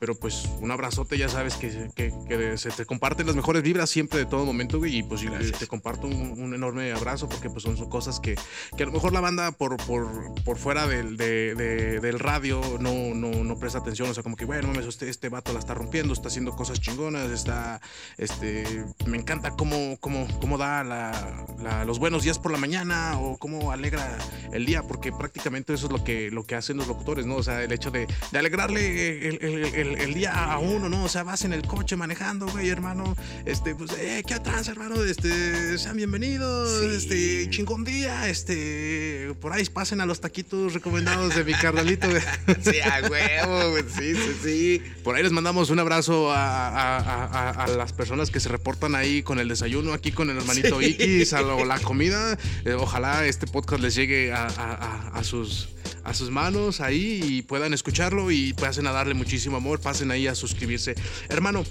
Pero 0.00 0.14
pues 0.14 0.44
un 0.60 0.70
abrazote, 0.70 1.16
ya 1.16 1.30
sabes 1.30 1.54
que, 1.54 1.88
que- 1.94 2.12
que 2.28 2.58
se 2.58 2.70
te 2.70 2.84
comparten 2.84 3.26
las 3.26 3.36
mejores 3.36 3.62
vibras 3.62 3.88
siempre 3.88 4.18
de 4.18 4.26
todo 4.26 4.44
momento, 4.44 4.78
güey. 4.78 4.98
Y 4.98 5.02
pues 5.02 5.22
Gracias. 5.22 5.58
te 5.58 5.66
comparto 5.66 6.06
un, 6.08 6.38
un 6.42 6.54
enorme 6.54 6.92
abrazo 6.92 7.26
porque 7.26 7.48
pues 7.48 7.62
son, 7.62 7.78
son 7.78 7.88
cosas 7.88 8.20
que, 8.20 8.34
que 8.76 8.82
a 8.82 8.86
lo 8.86 8.92
mejor 8.92 9.14
la 9.14 9.20
banda 9.20 9.52
por, 9.52 9.78
por, 9.86 10.34
por 10.44 10.58
fuera 10.58 10.86
del, 10.86 11.16
de- 11.22 11.54
de- 11.54 12.00
del 12.00 12.18
radio 12.18 12.60
no, 12.80 13.14
no, 13.14 13.44
no 13.44 13.58
presta 13.58 13.78
atención. 13.78 14.10
O 14.10 14.14
sea, 14.14 14.22
como 14.22 14.36
que, 14.36 14.44
bueno, 14.44 14.68
mames, 14.68 14.86
este, 14.86 15.08
este 15.08 15.28
vato 15.28 15.52
la 15.52 15.58
está 15.58 15.74
rompiendo, 15.74 16.12
está 16.12 16.28
haciendo 16.28 16.54
cosas 16.56 16.80
chingonas, 16.80 17.30
está, 17.30 17.80
este, 18.18 18.84
me 19.06 19.16
encanta 19.18 19.50
cómo, 19.52 19.96
cómo, 20.00 20.26
cómo 20.40 20.58
da 20.58 20.84
la- 20.84 21.46
la- 21.62 21.84
los 21.84 21.98
buenos 21.98 22.22
días 22.22 22.38
por 22.38 22.52
la 22.52 22.58
mañana 22.58 23.18
o 23.18 23.36
cómo 23.38 23.72
alegra 23.72 24.18
el 24.52 24.66
día, 24.66 24.82
porque 24.82 25.12
prácticamente 25.12 25.74
eso 25.74 25.86
es 25.86 25.92
lo 25.92 26.02
que, 26.04 26.30
lo 26.30 26.44
que 26.44 26.54
hacen 26.54 26.76
los 26.76 26.86
locutores, 26.88 27.26
¿no? 27.26 27.36
O 27.36 27.42
sea, 27.42 27.62
el 27.62 27.72
hecho 27.72 27.90
de, 27.90 28.06
de 28.32 28.38
alegrarle 28.38 29.28
el, 29.28 29.38
el- 29.42 29.64
el- 29.74 30.00
el 30.00 30.14
día 30.14 30.32
a 30.52 30.58
uno, 30.58 30.88
¿no? 30.88 31.04
O 31.04 31.08
sea, 31.08 31.22
vas 31.22 31.44
en 31.44 31.52
el 31.52 31.62
coche 31.66 31.96
manejando, 31.96 32.46
güey, 32.48 32.68
hermano, 32.68 33.16
este, 33.44 33.74
pues, 33.74 33.92
eh, 33.98 34.22
¿qué 34.26 34.34
atrás, 34.34 34.68
hermano? 34.68 35.02
Este, 35.02 35.78
sean 35.78 35.96
bienvenidos, 35.96 36.80
Sí. 36.80 36.86
este, 36.96 37.50
chingón 37.50 37.84
día, 37.84 38.28
este, 38.28 39.34
por 39.40 39.52
ahí 39.52 39.64
pasen 39.66 40.00
a 40.00 40.06
los 40.06 40.20
taquitos 40.20 40.74
recomendados 40.74 41.11
de 41.20 41.44
mi 41.44 41.52
carnalito. 41.54 42.08
Sí, 42.62 42.80
a 42.80 43.00
huevo, 43.08 43.70
güey, 43.70 43.84
sí, 43.88 44.14
sí, 44.14 44.36
sí. 44.42 44.82
por 45.02 45.16
ahí 45.16 45.22
les 45.22 45.32
mandamos 45.32 45.70
un 45.70 45.78
abrazo 45.78 46.30
a, 46.32 46.68
a- 46.68 46.98
a- 46.98 47.24
a- 47.26 47.64
a 47.64 47.66
las 47.68 47.92
personas 47.92 48.30
que 48.30 48.40
se 48.40 48.48
reportan 48.48 48.94
ahí 48.94 49.22
con 49.22 49.38
el 49.38 49.48
desayuno, 49.48 49.92
aquí 49.92 50.12
con 50.12 50.30
el 50.30 50.36
hermanito 50.36 50.80
Sí. 50.80 50.86
Ikis, 50.86 51.32
a 51.32 51.42
lo- 51.42 51.64
la 51.64 51.78
comida. 51.80 52.38
Eh, 52.64 52.74
ojalá 52.74 53.26
este 53.26 53.46
podcast 53.46 53.82
les 53.82 53.94
llegue 53.94 54.32
a, 54.32 54.44
a- 54.46 54.74
a- 54.74 55.08
a 55.18 55.24
sus, 55.24 55.68
a 56.04 56.14
sus 56.14 56.30
manos 56.30 56.80
ahí 56.80 57.20
y 57.22 57.42
puedan 57.42 57.72
escucharlo 57.74 58.30
y 58.30 58.52
pasen 58.54 58.86
a 58.86 58.92
darle 58.92 59.14
muchísimo 59.14 59.56
amor, 59.56 59.80
pasen 59.80 60.10
ahí 60.10 60.26
a 60.26 60.34
suscribirse. 60.34 60.94
Hermano, 61.28 61.64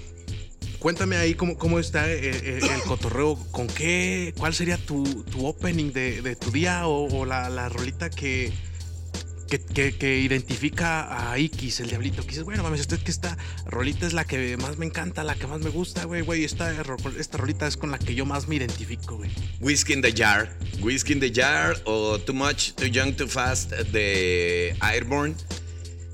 cuéntame 0.80 1.18
ahí 1.18 1.36
cómo, 1.36 1.58
cómo 1.58 1.80
está 1.80 2.10
eh, 2.12 2.20
eh, 2.32 2.60
el, 2.62 2.82
cotorreo, 2.88 3.36
con 3.52 3.68
qué, 3.68 4.34
cuál 4.38 4.54
sería 4.54 4.78
tu, 4.78 5.04
tu 5.26 5.46
opening 5.46 5.92
de, 5.92 6.22
de 6.22 6.36
tu 6.36 6.52
día 6.52 6.88
o, 6.88 7.08
o 7.20 7.26
la, 7.26 7.50
la 7.50 7.70
rolita 7.70 8.10
que, 8.10 8.52
que, 9.60 9.94
que- 9.98 10.20
identifica 10.20 11.32
a 11.32 11.38
Ikis, 11.38 11.80
el 11.82 11.90
diablito. 11.90 12.22
Que 12.24 12.30
dices, 12.30 12.44
bueno, 12.44 12.64
mames, 12.64 12.82
esto 12.82 12.96
es 12.96 13.02
que 13.04 13.12
esta 13.12 13.38
rolita 13.66 14.06
es 14.08 14.14
la 14.14 14.26
que 14.26 14.58
más 14.58 14.78
me 14.78 14.86
encanta, 14.86 15.24
la 15.24 15.36
que 15.36 15.48
más 15.48 15.62
me 15.62 15.70
gusta, 15.70 16.06
güey, 16.06 16.22
güey. 16.22 16.44
Esta, 16.44 16.74
esta 17.20 17.38
rolita 17.38 17.68
es 17.68 17.78
con 17.78 17.92
la 17.92 18.00
que 18.00 18.16
yo 18.16 18.26
más 18.26 18.48
me 18.48 18.56
identifico, 18.56 19.18
güey. 19.18 19.30
Whiskey 19.60 19.94
in 19.96 20.02
the 20.02 20.14
Jar. 20.14 20.50
Whiskey 20.82 21.14
in 21.14 21.20
the 21.20 21.32
Jar 21.34 21.76
o 21.86 22.20
Too 22.20 22.34
Much, 22.34 22.72
Too 22.74 22.88
Young, 22.88 23.16
Too 23.16 23.28
Fast 23.28 23.72
de 23.72 24.76
Airborne. 24.82 25.36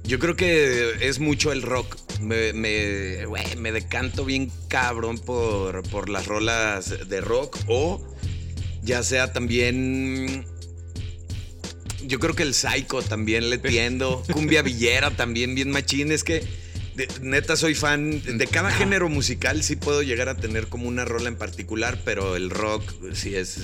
Yo 0.03 0.19
creo 0.19 0.35
que 0.35 0.97
es 1.01 1.19
mucho 1.19 1.51
el 1.51 1.61
rock. 1.61 1.97
Me, 2.21 2.51
me, 2.53 3.17
me 3.57 3.71
decanto 3.71 4.25
bien 4.25 4.51
cabrón 4.69 5.19
por, 5.19 5.83
por 5.89 6.09
las 6.09 6.25
rolas 6.25 7.07
de 7.07 7.21
rock 7.21 7.57
o 7.67 8.01
ya 8.83 9.03
sea 9.03 9.31
también... 9.33 10.45
Yo 12.07 12.19
creo 12.19 12.35
que 12.35 12.43
el 12.43 12.53
Psycho 12.53 13.01
también 13.01 13.49
le 13.49 13.57
tiendo. 13.57 14.23
Cumbia 14.31 14.61
Villera 14.61 15.11
también, 15.11 15.53
bien 15.55 15.69
machín. 15.71 16.11
Es 16.11 16.23
que 16.23 16.43
de- 16.95 17.07
neta 17.21 17.55
soy 17.57 17.75
fan 17.75 18.21
de 18.37 18.47
cada 18.47 18.71
género 18.71 19.09
musical. 19.09 19.61
Sí 19.63 19.75
puedo 19.75 20.01
llegar 20.01 20.29
a 20.29 20.35
tener 20.35 20.67
como 20.67 20.87
una 20.87 21.05
rola 21.05 21.27
en 21.27 21.35
particular, 21.35 22.01
pero 22.05 22.35
el 22.35 22.49
rock 22.49 22.83
sí 23.13 23.35
es, 23.35 23.59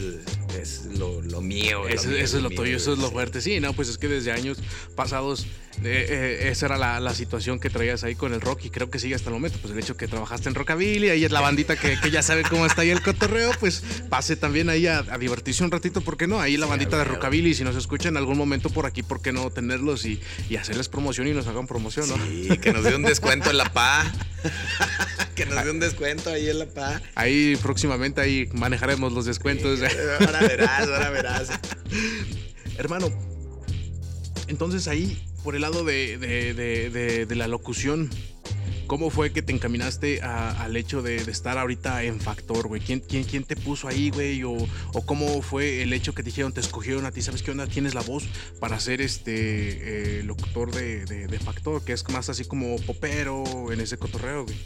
es 0.61 0.85
lo, 0.97 1.21
lo 1.21 1.41
mío. 1.41 1.87
Eso, 1.87 2.07
mío, 2.09 2.17
eso 2.17 2.37
es 2.37 2.43
lo 2.43 2.49
mío, 2.49 2.59
tuyo, 2.59 2.77
eso 2.77 2.93
es 2.93 2.99
lo 2.99 3.11
fuerte. 3.11 3.41
Sí, 3.41 3.59
no, 3.59 3.73
pues 3.73 3.89
es 3.89 3.97
que 3.97 4.07
desde 4.07 4.31
años 4.31 4.57
pasados 4.95 5.45
eh, 5.83 6.05
eh, 6.09 6.49
esa 6.51 6.67
era 6.67 6.77
la, 6.77 6.99
la 6.99 7.13
situación 7.13 7.59
que 7.59 7.69
traías 7.69 8.03
ahí 8.03 8.15
con 8.15 8.33
el 8.33 8.41
rock 8.41 8.65
y 8.65 8.69
creo 8.69 8.89
que 8.89 8.99
sigue 8.99 9.15
hasta 9.15 9.29
el 9.29 9.33
momento. 9.33 9.57
Pues 9.61 9.73
el 9.73 9.79
hecho 9.79 9.97
que 9.97 10.07
trabajaste 10.07 10.49
en 10.49 10.55
Rockabilly, 10.55 11.09
ahí 11.09 11.25
es 11.25 11.31
la 11.31 11.41
bandita 11.41 11.75
que, 11.75 11.99
que 11.99 12.11
ya 12.11 12.21
sabe 12.21 12.43
cómo 12.43 12.65
está 12.65 12.81
ahí 12.83 12.89
el 12.91 13.01
cotorreo, 13.01 13.51
pues 13.59 13.83
pase 14.09 14.35
también 14.35 14.69
ahí 14.69 14.87
a, 14.87 14.99
a 14.99 15.17
divertirse 15.17 15.63
un 15.63 15.71
ratito, 15.71 16.01
¿por 16.01 16.17
qué 16.17 16.27
no? 16.27 16.39
Ahí 16.39 16.57
la 16.57 16.65
Sí, 16.65 16.69
bandita 16.71 16.97
de. 16.97 17.03
Rockabilly, 17.03 17.53
si 17.53 17.63
nos 17.63 17.75
escuchan 17.75 18.13
en 18.13 18.17
algún 18.17 18.37
momento 18.37 18.69
por 18.69 18.85
aquí, 18.85 19.03
¿por 19.03 19.21
qué 19.21 19.31
no 19.31 19.49
tenerlos 19.49 20.05
y, 20.05 20.19
y 20.49 20.55
hacerles 20.57 20.89
promoción 20.89 21.27
y 21.27 21.31
nos 21.33 21.47
hagan 21.47 21.67
promoción, 21.67 22.07
no? 22.09 22.15
Sí, 22.25 22.57
que 22.59 22.71
nos 22.73 22.83
dé 22.83 22.95
un 22.95 23.03
descuento 23.03 23.49
en 23.49 23.57
la 23.57 23.71
PA. 23.73 24.11
que 25.36 25.46
nos 25.46 25.63
dé 25.63 25.72
un 25.72 25.80
descuento 25.80 26.30
ahí 26.30 26.50
en 26.50 26.60
la 26.60 26.65
PA. 26.67 27.02
Ahí 27.15 27.56
próximamente 27.62 28.22
ahí 28.22 28.50
manejaremos 28.54 29.13
los 29.13 29.26
descuentos. 29.26 29.80
Ahora 30.19 30.39
verás, 30.41 30.88
ahora 30.88 31.10
verás. 31.10 31.50
Hermano, 32.78 33.10
entonces 34.48 34.88
ahí, 34.88 35.22
por 35.43 35.56
el 35.56 35.62
lado 35.62 35.84
de, 35.84 36.17
de- 36.17 36.54
de- 36.54 36.89
de- 36.89 37.26
de 37.26 37.36
la 37.36 37.48
locución, 37.48 38.10
¿cómo 38.88 39.10
fue 39.10 39.32
que 39.32 39.41
te 39.41 39.54
encaminaste 39.54 40.22
a- 40.22 40.52
al 40.63 40.76
hecho 40.76 41.02
de, 41.02 41.24
de 41.24 41.32
estar 41.32 41.58
ahorita 41.58 42.04
en 42.04 42.19
Factor, 42.19 42.67
güey? 42.67 42.82
¿Quién, 42.82 43.00
quién, 43.00 43.24
quién 43.24 43.43
te 43.43 43.56
puso 43.56 43.88
ahí, 43.88 44.10
güey? 44.10 44.43
O, 44.43 44.54
¿O 44.93 45.06
cómo 45.06 45.41
fue 45.41 45.82
el 45.84 45.93
hecho 45.93 46.13
que 46.13 46.24
te 46.24 46.30
dijeron, 46.30 46.54
te 46.54 46.60
escogieron 46.62 47.06
a 47.06 47.12
ti? 47.12 47.22
¿Sabes 47.22 47.41
qué 47.43 47.52
onda? 47.52 47.67
Tienes 47.67 47.93
la 47.93 48.02
voz 48.02 48.26
para 48.60 48.80
ser 48.80 49.02
este 49.02 50.19
eh, 50.19 50.24
locutor 50.24 50.72
de, 50.74 51.06
de- 51.06 51.28
de 51.28 51.39
Factor, 51.39 51.84
que 51.84 51.93
es 51.93 52.08
más 52.10 52.30
así 52.30 52.46
como 52.46 52.76
popero 52.78 53.72
en 53.72 53.80
ese 53.82 53.98
cotorreo, 53.98 54.43
güey. 54.46 54.58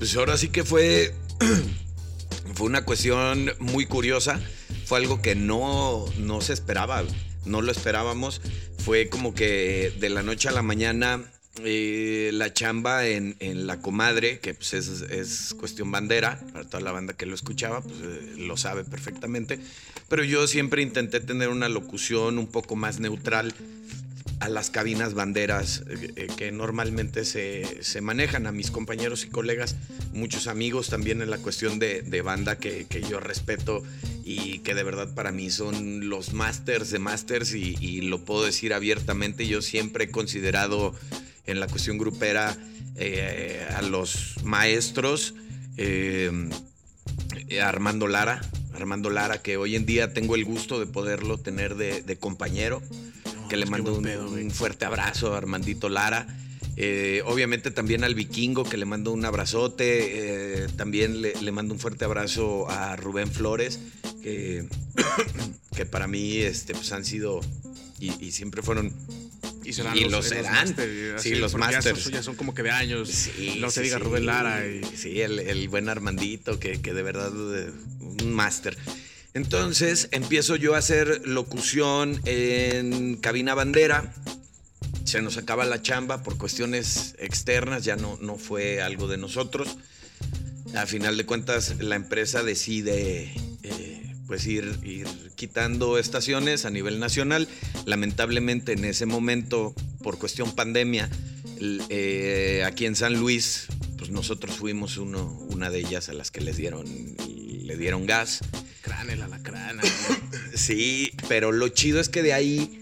Pues 0.00 0.16
ahora 0.16 0.38
sí 0.38 0.48
que 0.48 0.64
fue, 0.64 1.12
fue 2.54 2.66
una 2.66 2.86
cuestión 2.86 3.52
muy 3.58 3.84
curiosa. 3.84 4.40
Fue 4.86 4.96
algo 4.96 5.20
que 5.20 5.34
no, 5.34 6.06
no 6.16 6.40
se 6.40 6.54
esperaba, 6.54 7.04
no 7.44 7.60
lo 7.60 7.70
esperábamos. 7.70 8.40
Fue 8.78 9.10
como 9.10 9.34
que 9.34 9.92
de 10.00 10.08
la 10.08 10.22
noche 10.22 10.48
a 10.48 10.52
la 10.52 10.62
mañana 10.62 11.22
eh, 11.62 12.30
la 12.32 12.50
chamba 12.50 13.06
en, 13.08 13.36
La 13.66 13.82
Comadre, 13.82 14.40
que 14.40 14.54
pues 14.54 14.72
es, 14.72 15.02
es 15.02 15.54
cuestión 15.60 15.90
bandera, 15.92 16.40
para 16.54 16.64
toda 16.64 16.82
la 16.82 16.92
banda 16.92 17.12
que 17.12 17.26
lo 17.26 17.34
escuchaba, 17.34 17.82
pues 17.82 17.96
eh, 18.02 18.36
lo 18.38 18.56
sabe 18.56 18.84
perfectamente. 18.84 19.60
Pero 20.08 20.24
yo 20.24 20.46
siempre 20.46 20.80
intenté 20.80 21.20
tener 21.20 21.50
una 21.50 21.68
locución 21.68 22.38
un 22.38 22.46
poco 22.46 22.74
más 22.74 23.00
neutral 23.00 23.54
a 24.40 24.48
las 24.48 24.70
cabinas 24.70 25.12
banderas 25.12 25.84
eh, 25.88 26.12
eh, 26.16 26.26
que 26.36 26.50
normalmente 26.50 27.26
se, 27.26 27.82
se 27.82 28.00
manejan, 28.00 28.46
a 28.46 28.52
mis 28.52 28.70
compañeros 28.70 29.24
y 29.24 29.28
colegas, 29.28 29.76
muchos 30.14 30.46
amigos 30.46 30.88
también 30.88 31.20
en 31.20 31.30
la 31.30 31.38
cuestión 31.38 31.78
de, 31.78 32.00
de 32.00 32.22
banda 32.22 32.56
que, 32.56 32.86
que 32.86 33.02
yo 33.02 33.20
respeto 33.20 33.82
y 34.24 34.60
que 34.60 34.74
de 34.74 34.82
verdad 34.82 35.14
para 35.14 35.30
mí 35.30 35.50
son 35.50 36.08
los 36.08 36.32
masters 36.32 36.90
de 36.90 36.98
masters 36.98 37.52
y, 37.52 38.00
lo 38.00 38.24
puedo 38.24 38.44
decir 38.44 38.72
abiertamente, 38.72 39.46
yo 39.46 39.60
siempre 39.60 40.04
he 40.04 40.10
considerado 40.10 40.94
en 41.46 41.60
la 41.60 41.66
cuestión 41.66 41.98
grupera 41.98 42.56
eh, 42.96 43.66
a 43.76 43.82
los 43.82 44.36
maestros. 44.42 45.34
Armando 47.62 48.06
Lara, 48.06 48.40
Armando 48.74 49.10
Lara, 49.10 49.42
que 49.42 49.56
hoy 49.56 49.76
en 49.76 49.86
día 49.86 50.12
tengo 50.12 50.34
el 50.34 50.44
gusto 50.44 50.78
de 50.78 50.86
poderlo 50.86 51.38
tener 51.38 51.74
de 51.76 52.16
compañero, 52.18 52.82
que 53.50 53.56
le 53.56 53.66
mando 53.66 53.94
un, 53.94 54.02
pedo, 54.02 54.30
güey. 54.30 54.44
un 54.44 54.50
fuerte 54.50 54.84
abrazo 54.86 55.34
a 55.34 55.38
Armandito 55.38 55.88
Lara. 55.90 56.26
Eh, 56.76 57.20
obviamente 57.26 57.70
también 57.70 58.04
al 58.04 58.14
vikingo, 58.14 58.64
que 58.64 58.78
le 58.78 58.86
mando 58.86 59.12
un 59.12 59.24
abrazote. 59.26 60.64
eh, 60.64 60.66
también 60.76 61.20
le, 61.20 61.34
le 61.40 61.52
mando 61.52 61.74
un 61.74 61.80
fuerte 61.80 62.04
abrazo 62.06 62.70
a 62.70 62.96
Rubén 62.96 63.30
Flores, 63.30 63.78
que, 64.22 64.66
que 65.76 65.84
para 65.84 66.06
mí 66.06 66.38
este, 66.38 66.72
pues 66.72 66.90
han 66.92 67.04
sido 67.04 67.40
y, 67.98 68.12
y 68.24 68.32
siempre 68.32 68.62
fueron 68.62 68.94
Y, 69.62 69.74
serán 69.74 69.94
Y 69.96 70.02
los, 70.04 70.12
los 70.12 70.26
eh, 70.26 70.28
serán. 70.36 70.52
máster, 70.54 71.14
Sí, 71.18 71.34
los 71.34 71.52
porque 71.52 71.70
ya 71.72 71.82
son- 71.82 72.12
Ya 72.12 72.22
son, 72.22 72.34
como 72.36 72.54
que 72.54 72.62
de 72.62 72.70
años. 72.70 73.10
Sí, 73.10 73.58
no 73.60 73.70
se 73.70 73.80
sí, 73.80 73.84
diga 73.86 73.98
sí. 73.98 74.04
Rubén 74.04 74.24
Lara. 74.26 74.66
Y, 74.66 74.80
Sí, 74.96 75.20
el, 75.20 75.38
el 75.38 75.68
buen 75.68 75.88
Armandito, 75.90 76.58
que, 76.58 76.80
que 76.80 76.94
de 76.94 77.02
verdad 77.02 77.30
eh, 77.58 77.70
un 78.22 78.32
máster. 78.32 78.78
Entonces 79.34 80.08
empiezo 80.10 80.56
yo 80.56 80.74
a 80.74 80.78
hacer 80.78 81.26
locución 81.26 82.20
en 82.24 83.16
cabina 83.16 83.54
bandera. 83.54 84.12
Se 85.04 85.22
nos 85.22 85.36
acaba 85.36 85.64
la 85.64 85.82
chamba 85.82 86.22
por 86.22 86.36
cuestiones 86.36 87.14
externas, 87.18 87.84
ya 87.84 87.96
no, 87.96 88.18
no 88.20 88.36
fue 88.36 88.82
algo 88.82 89.08
de 89.08 89.18
nosotros. 89.18 89.76
A 90.74 90.86
final 90.86 91.16
de 91.16 91.26
cuentas, 91.26 91.76
la 91.80 91.96
empresa 91.96 92.42
decide 92.42 93.32
eh, 93.62 94.14
pues 94.26 94.46
ir, 94.46 94.78
ir 94.82 95.06
quitando 95.34 95.98
estaciones 95.98 96.64
a 96.64 96.70
nivel 96.70 97.00
nacional. 97.00 97.48
Lamentablemente 97.86 98.72
en 98.72 98.84
ese 98.84 99.06
momento, 99.06 99.74
por 100.02 100.18
cuestión 100.18 100.54
pandemia, 100.54 101.08
eh, 101.88 102.62
aquí 102.66 102.86
en 102.86 102.96
San 102.96 103.18
Luis, 103.18 103.66
pues 103.98 104.10
nosotros 104.10 104.56
fuimos 104.56 104.96
uno, 104.96 105.32
una 105.50 105.70
de 105.70 105.80
ellas 105.80 106.08
a 106.08 106.12
las 106.12 106.30
que 106.30 106.40
les 106.40 106.56
dieron, 106.56 106.86
le 106.86 107.76
dieron 107.76 108.06
gas. 108.06 108.40
Crán, 108.80 109.10
el 109.10 109.22
alacrán. 109.22 109.80
Sí, 110.54 111.12
pero 111.28 111.52
lo 111.52 111.68
chido 111.68 112.00
es 112.00 112.08
que 112.08 112.22
de 112.22 112.32
ahí 112.32 112.80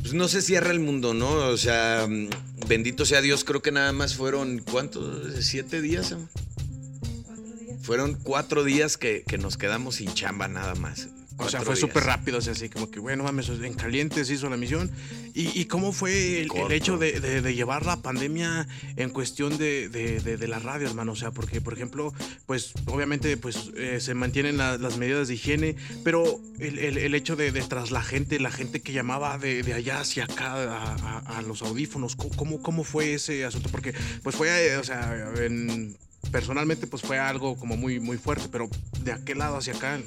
pues 0.00 0.14
no 0.14 0.28
se 0.28 0.42
cierra 0.42 0.70
el 0.70 0.80
mundo, 0.80 1.14
¿no? 1.14 1.30
O 1.30 1.56
sea, 1.56 2.06
mm, 2.08 2.30
bendito 2.66 3.04
sea 3.04 3.20
Dios, 3.20 3.44
creo 3.44 3.62
que 3.62 3.72
nada 3.72 3.92
más 3.92 4.14
fueron, 4.14 4.58
¿cuántos? 4.58 5.44
¿Siete 5.44 5.80
días? 5.80 6.12
amor? 6.12 6.28
Fueron 7.82 8.14
cuatro 8.14 8.64
días 8.64 8.96
que, 8.96 9.24
que 9.26 9.38
nos 9.38 9.56
quedamos 9.56 9.96
sin 9.96 10.12
chamba 10.14 10.48
nada 10.48 10.74
más. 10.74 11.08
O 11.46 11.48
sea, 11.48 11.60
fue 11.62 11.74
súper 11.88 12.04
rápido, 12.04 12.38
o 12.38 12.40
sea, 12.40 12.52
así 12.52 12.68
como 12.68 12.90
que, 12.90 13.00
bueno, 13.00 13.24
mames, 13.24 13.48
en 13.48 13.74
caliente 13.74 14.24
se 14.24 14.34
hizo 14.34 14.48
la 14.50 14.56
misión. 14.56 14.90
¿Y, 15.34 15.58
y 15.60 15.64
cómo 15.66 15.92
fue 15.92 16.40
el, 16.42 16.48
el 16.66 16.72
hecho 16.72 16.98
de, 16.98 17.20
de- 17.20 17.40
de 17.40 17.54
llevar 17.54 17.86
la 17.86 17.96
pandemia 18.02 18.66
en 18.96 19.10
cuestión 19.10 19.56
de, 19.58 19.88
de- 19.88 20.20
la 20.48 20.58
radio, 20.58 20.88
hermano? 20.88 21.12
O 21.12 21.16
sea, 21.16 21.30
porque, 21.30 21.60
por 21.60 21.72
ejemplo, 21.74 22.12
pues 22.46 22.72
obviamente 22.86 23.36
pues 23.36 23.70
eh, 23.76 23.98
se 24.00 24.14
mantienen 24.14 24.56
la- 24.56 24.76
las 24.78 24.96
medidas 24.98 25.28
de 25.28 25.34
higiene, 25.34 25.76
pero 26.04 26.40
el, 26.58 26.78
el- 26.78 26.98
el 26.98 27.14
hecho 27.14 27.36
de, 27.36 27.52
tras 27.52 27.90
la 27.90 28.02
gente, 28.02 28.40
la 28.40 28.50
gente 28.50 28.80
que 28.80 28.92
llamaba 28.92 29.38
de, 29.38 29.62
allá 29.72 30.00
hacia 30.00 30.24
acá 30.24 30.54
a, 30.54 30.94
a- 30.94 31.38
a 31.38 31.42
los 31.42 31.62
audífonos, 31.62 32.16
¿cómo- 32.16 32.34
¿cómo, 32.36 32.62
cómo 32.62 32.84
fue 32.84 33.14
ese 33.14 33.44
asunto? 33.44 33.68
Porque 33.70 33.94
pues 34.22 34.34
fue, 34.36 34.48
eh, 34.72 34.76
o 34.76 34.84
sea, 34.84 35.32
en- 35.38 35.96
personalmente 36.32 36.86
pues 36.86 37.02
fue 37.02 37.18
algo 37.18 37.56
como 37.56 37.76
muy, 37.76 37.98
muy 38.00 38.18
fuerte, 38.18 38.48
pero 38.50 38.68
de 39.02 39.12
aquel 39.12 39.38
lado 39.38 39.56
hacia 39.56 39.74
acá... 39.74 39.98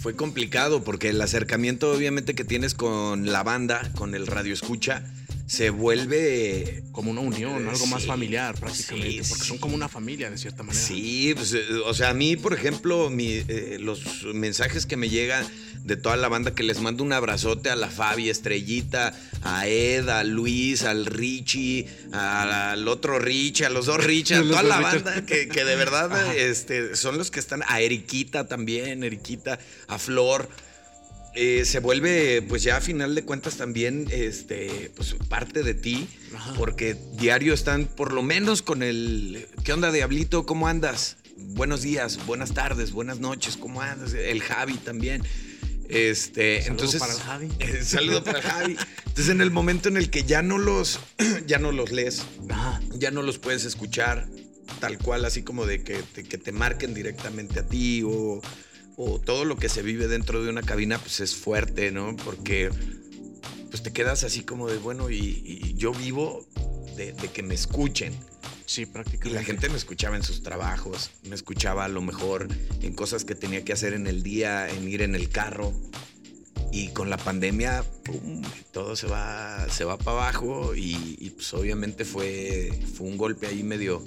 Fue 0.00 0.16
complicado 0.16 0.82
porque 0.82 1.10
el 1.10 1.20
acercamiento 1.20 1.92
obviamente 1.92 2.34
que 2.34 2.44
tienes 2.44 2.72
con 2.72 3.30
la 3.30 3.42
banda, 3.42 3.92
con 3.96 4.14
el 4.14 4.26
radio 4.26 4.54
escucha, 4.54 5.04
se 5.46 5.68
vuelve... 5.68 6.84
como 6.90 7.10
una 7.10 7.20
unión, 7.20 7.68
algo 7.68 7.86
más 7.86 8.06
familiar 8.06 8.58
prácticamente, 8.58 9.24
sí, 9.24 9.28
porque 9.28 9.44
son 9.44 9.58
como 9.58 9.74
una 9.74 9.88
familia 9.88 10.30
de 10.30 10.38
cierta 10.38 10.62
manera. 10.62 10.82
Sí, 10.86 11.34
pues, 11.34 11.52
eh, 11.52 11.64
o 11.84 11.92
sea, 11.92 12.10
a 12.10 12.14
mí, 12.14 12.36
por 12.36 12.54
ejemplo, 12.54 13.10
mi, 13.10 13.44
eh, 13.46 13.76
los 13.78 14.24
mensajes 14.32 14.86
que 14.86 14.96
me 14.96 15.10
llegan 15.10 15.44
de 15.84 15.96
toda 15.96 16.16
la 16.16 16.28
banda, 16.28 16.54
que 16.54 16.62
les 16.62 16.80
mando 16.80 17.02
un 17.02 17.12
abrazote 17.12 17.70
a 17.70 17.76
la 17.76 17.88
Fabi, 17.88 18.28
Estrellita, 18.28 19.12
a 19.42 19.66
Ed, 19.66 20.08
a 20.08 20.22
Luis, 20.24 20.82
al 20.84 21.06
Richie, 21.06 21.86
a- 22.12 22.72
al 22.72 22.86
otro 22.88 23.18
Richie, 23.18 23.64
a 23.66 23.70
los 23.70 23.86
dos 23.86 24.02
Richie, 24.04 24.36
a 24.36 24.42
toda 24.42 24.62
la 24.62 24.80
banda, 24.80 25.24
que, 25.26 25.48
que 25.48 25.64
de 25.64 25.76
verdad 25.76 26.12
Ajá. 26.12 26.34
este, 26.34 26.94
son 26.96 27.16
los 27.18 27.30
que 27.30 27.40
están, 27.40 27.62
a 27.66 27.80
Eriquita 27.80 28.46
también, 28.46 29.02
Eriquita, 29.04 29.58
a 29.88 29.98
Flor. 29.98 30.48
Eh, 31.34 31.64
se 31.64 31.78
vuelve, 31.78 32.42
pues 32.42 32.64
ya 32.64 32.76
a 32.78 32.80
final 32.80 33.14
de 33.14 33.22
cuentas 33.24 33.56
también, 33.56 34.08
este, 34.10 34.90
pues 34.96 35.14
parte 35.28 35.62
de 35.62 35.74
ti, 35.74 36.08
Ajá. 36.34 36.54
porque 36.56 36.96
diario 37.14 37.54
están 37.54 37.86
por 37.86 38.12
lo 38.12 38.22
menos 38.22 38.62
con 38.62 38.82
el, 38.82 39.46
¿qué 39.62 39.72
onda 39.72 39.92
Diablito? 39.92 40.44
¿Cómo 40.44 40.66
andas? 40.66 41.16
Buenos 41.36 41.82
días, 41.82 42.18
buenas 42.26 42.52
tardes, 42.52 42.90
buenas 42.90 43.20
noches, 43.20 43.56
¿cómo 43.56 43.80
andas? 43.80 44.12
El 44.12 44.42
Javi 44.42 44.74
también. 44.74 45.22
Este, 45.90 46.62
Saludo 46.62 46.70
entonces, 46.72 47.00
para 47.00 47.12
el 47.14 47.20
Javi. 47.20 47.48
eh, 47.58 47.84
saludo 47.84 48.22
para 48.22 48.38
el 48.38 48.44
Javi. 48.44 48.76
Entonces, 49.06 49.28
en 49.28 49.40
el 49.40 49.50
momento 49.50 49.88
en 49.88 49.96
el 49.96 50.08
que 50.08 50.22
ya 50.22 50.40
no 50.42 50.56
los, 50.56 51.00
ya 51.46 51.58
no 51.58 51.72
los 51.72 51.90
lees, 51.90 52.24
Ajá. 52.48 52.80
ya 52.94 53.10
no 53.10 53.22
los 53.22 53.38
puedes 53.38 53.64
escuchar 53.64 54.28
tal 54.78 54.98
cual, 54.98 55.24
así 55.24 55.42
como 55.42 55.66
de 55.66 55.82
que 55.82 56.02
te, 56.14 56.22
que 56.22 56.38
te 56.38 56.52
marquen 56.52 56.94
directamente 56.94 57.60
a 57.60 57.66
ti 57.66 58.02
o, 58.04 58.40
o 58.96 59.18
todo 59.18 59.44
lo 59.44 59.56
que 59.56 59.68
se 59.68 59.82
vive 59.82 60.06
dentro 60.06 60.42
de 60.44 60.48
una 60.48 60.62
cabina, 60.62 60.98
pues 60.98 61.18
es 61.20 61.34
fuerte, 61.34 61.90
¿no? 61.90 62.16
Porque 62.16 62.70
pues 63.68 63.82
te 63.82 63.92
quedas 63.92 64.22
así 64.24 64.42
como 64.42 64.68
de, 64.68 64.78
bueno, 64.78 65.10
y, 65.10 65.16
y 65.44 65.74
yo 65.74 65.92
vivo 65.92 66.46
de, 66.96 67.12
de 67.12 67.28
que 67.28 67.42
me 67.42 67.54
escuchen. 67.54 68.14
Sí, 68.70 68.82
Y 68.82 68.86
prácticamente. 68.86 69.30
la 69.36 69.42
gente 69.42 69.68
me 69.68 69.76
escuchaba 69.76 70.14
en 70.14 70.22
sus 70.22 70.44
trabajos, 70.44 71.10
me 71.24 71.34
escuchaba 71.34 71.86
a 71.86 71.88
lo 71.88 72.02
mejor 72.02 72.46
en 72.82 72.92
cosas 72.92 73.24
que 73.24 73.34
tenía 73.34 73.64
que 73.64 73.72
hacer 73.72 73.94
en 73.94 74.06
el 74.06 74.22
día, 74.22 74.68
en 74.68 74.88
ir 74.88 75.02
en 75.02 75.16
el 75.16 75.28
carro. 75.28 75.72
Y 76.70 76.90
con 76.90 77.10
la 77.10 77.16
pandemia, 77.16 77.82
pum, 78.04 78.42
todo 78.70 78.94
se 78.94 79.08
va, 79.08 79.68
se 79.70 79.82
va 79.82 79.98
para 79.98 80.12
abajo 80.18 80.76
y, 80.76 81.16
y, 81.18 81.30
pues 81.30 81.52
obviamente 81.52 82.04
fue, 82.04 82.70
fue 82.94 83.08
un 83.08 83.16
golpe 83.16 83.48
ahí 83.48 83.64
medio, 83.64 84.04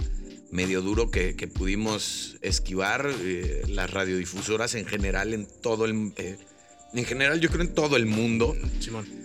medio 0.50 0.82
duro 0.82 1.12
que, 1.12 1.36
que 1.36 1.50
pudimos 1.50 2.38
esquivar. 2.42 3.12
eh, 3.20 3.64
las 3.68 3.92
radiodifusoras 3.92 4.76
en 4.76 4.86
general, 4.86 5.34
en 5.34 5.46
todo 5.62 5.84
el... 5.84 6.14
eh, 6.16 6.38
en 6.94 7.04
general 7.04 7.42
yo 7.42 7.50
creo 7.50 7.64
en 7.64 7.74
todo 7.74 7.98
el 7.98 8.06
mundo. 8.06 8.56
Simón. 8.80 9.23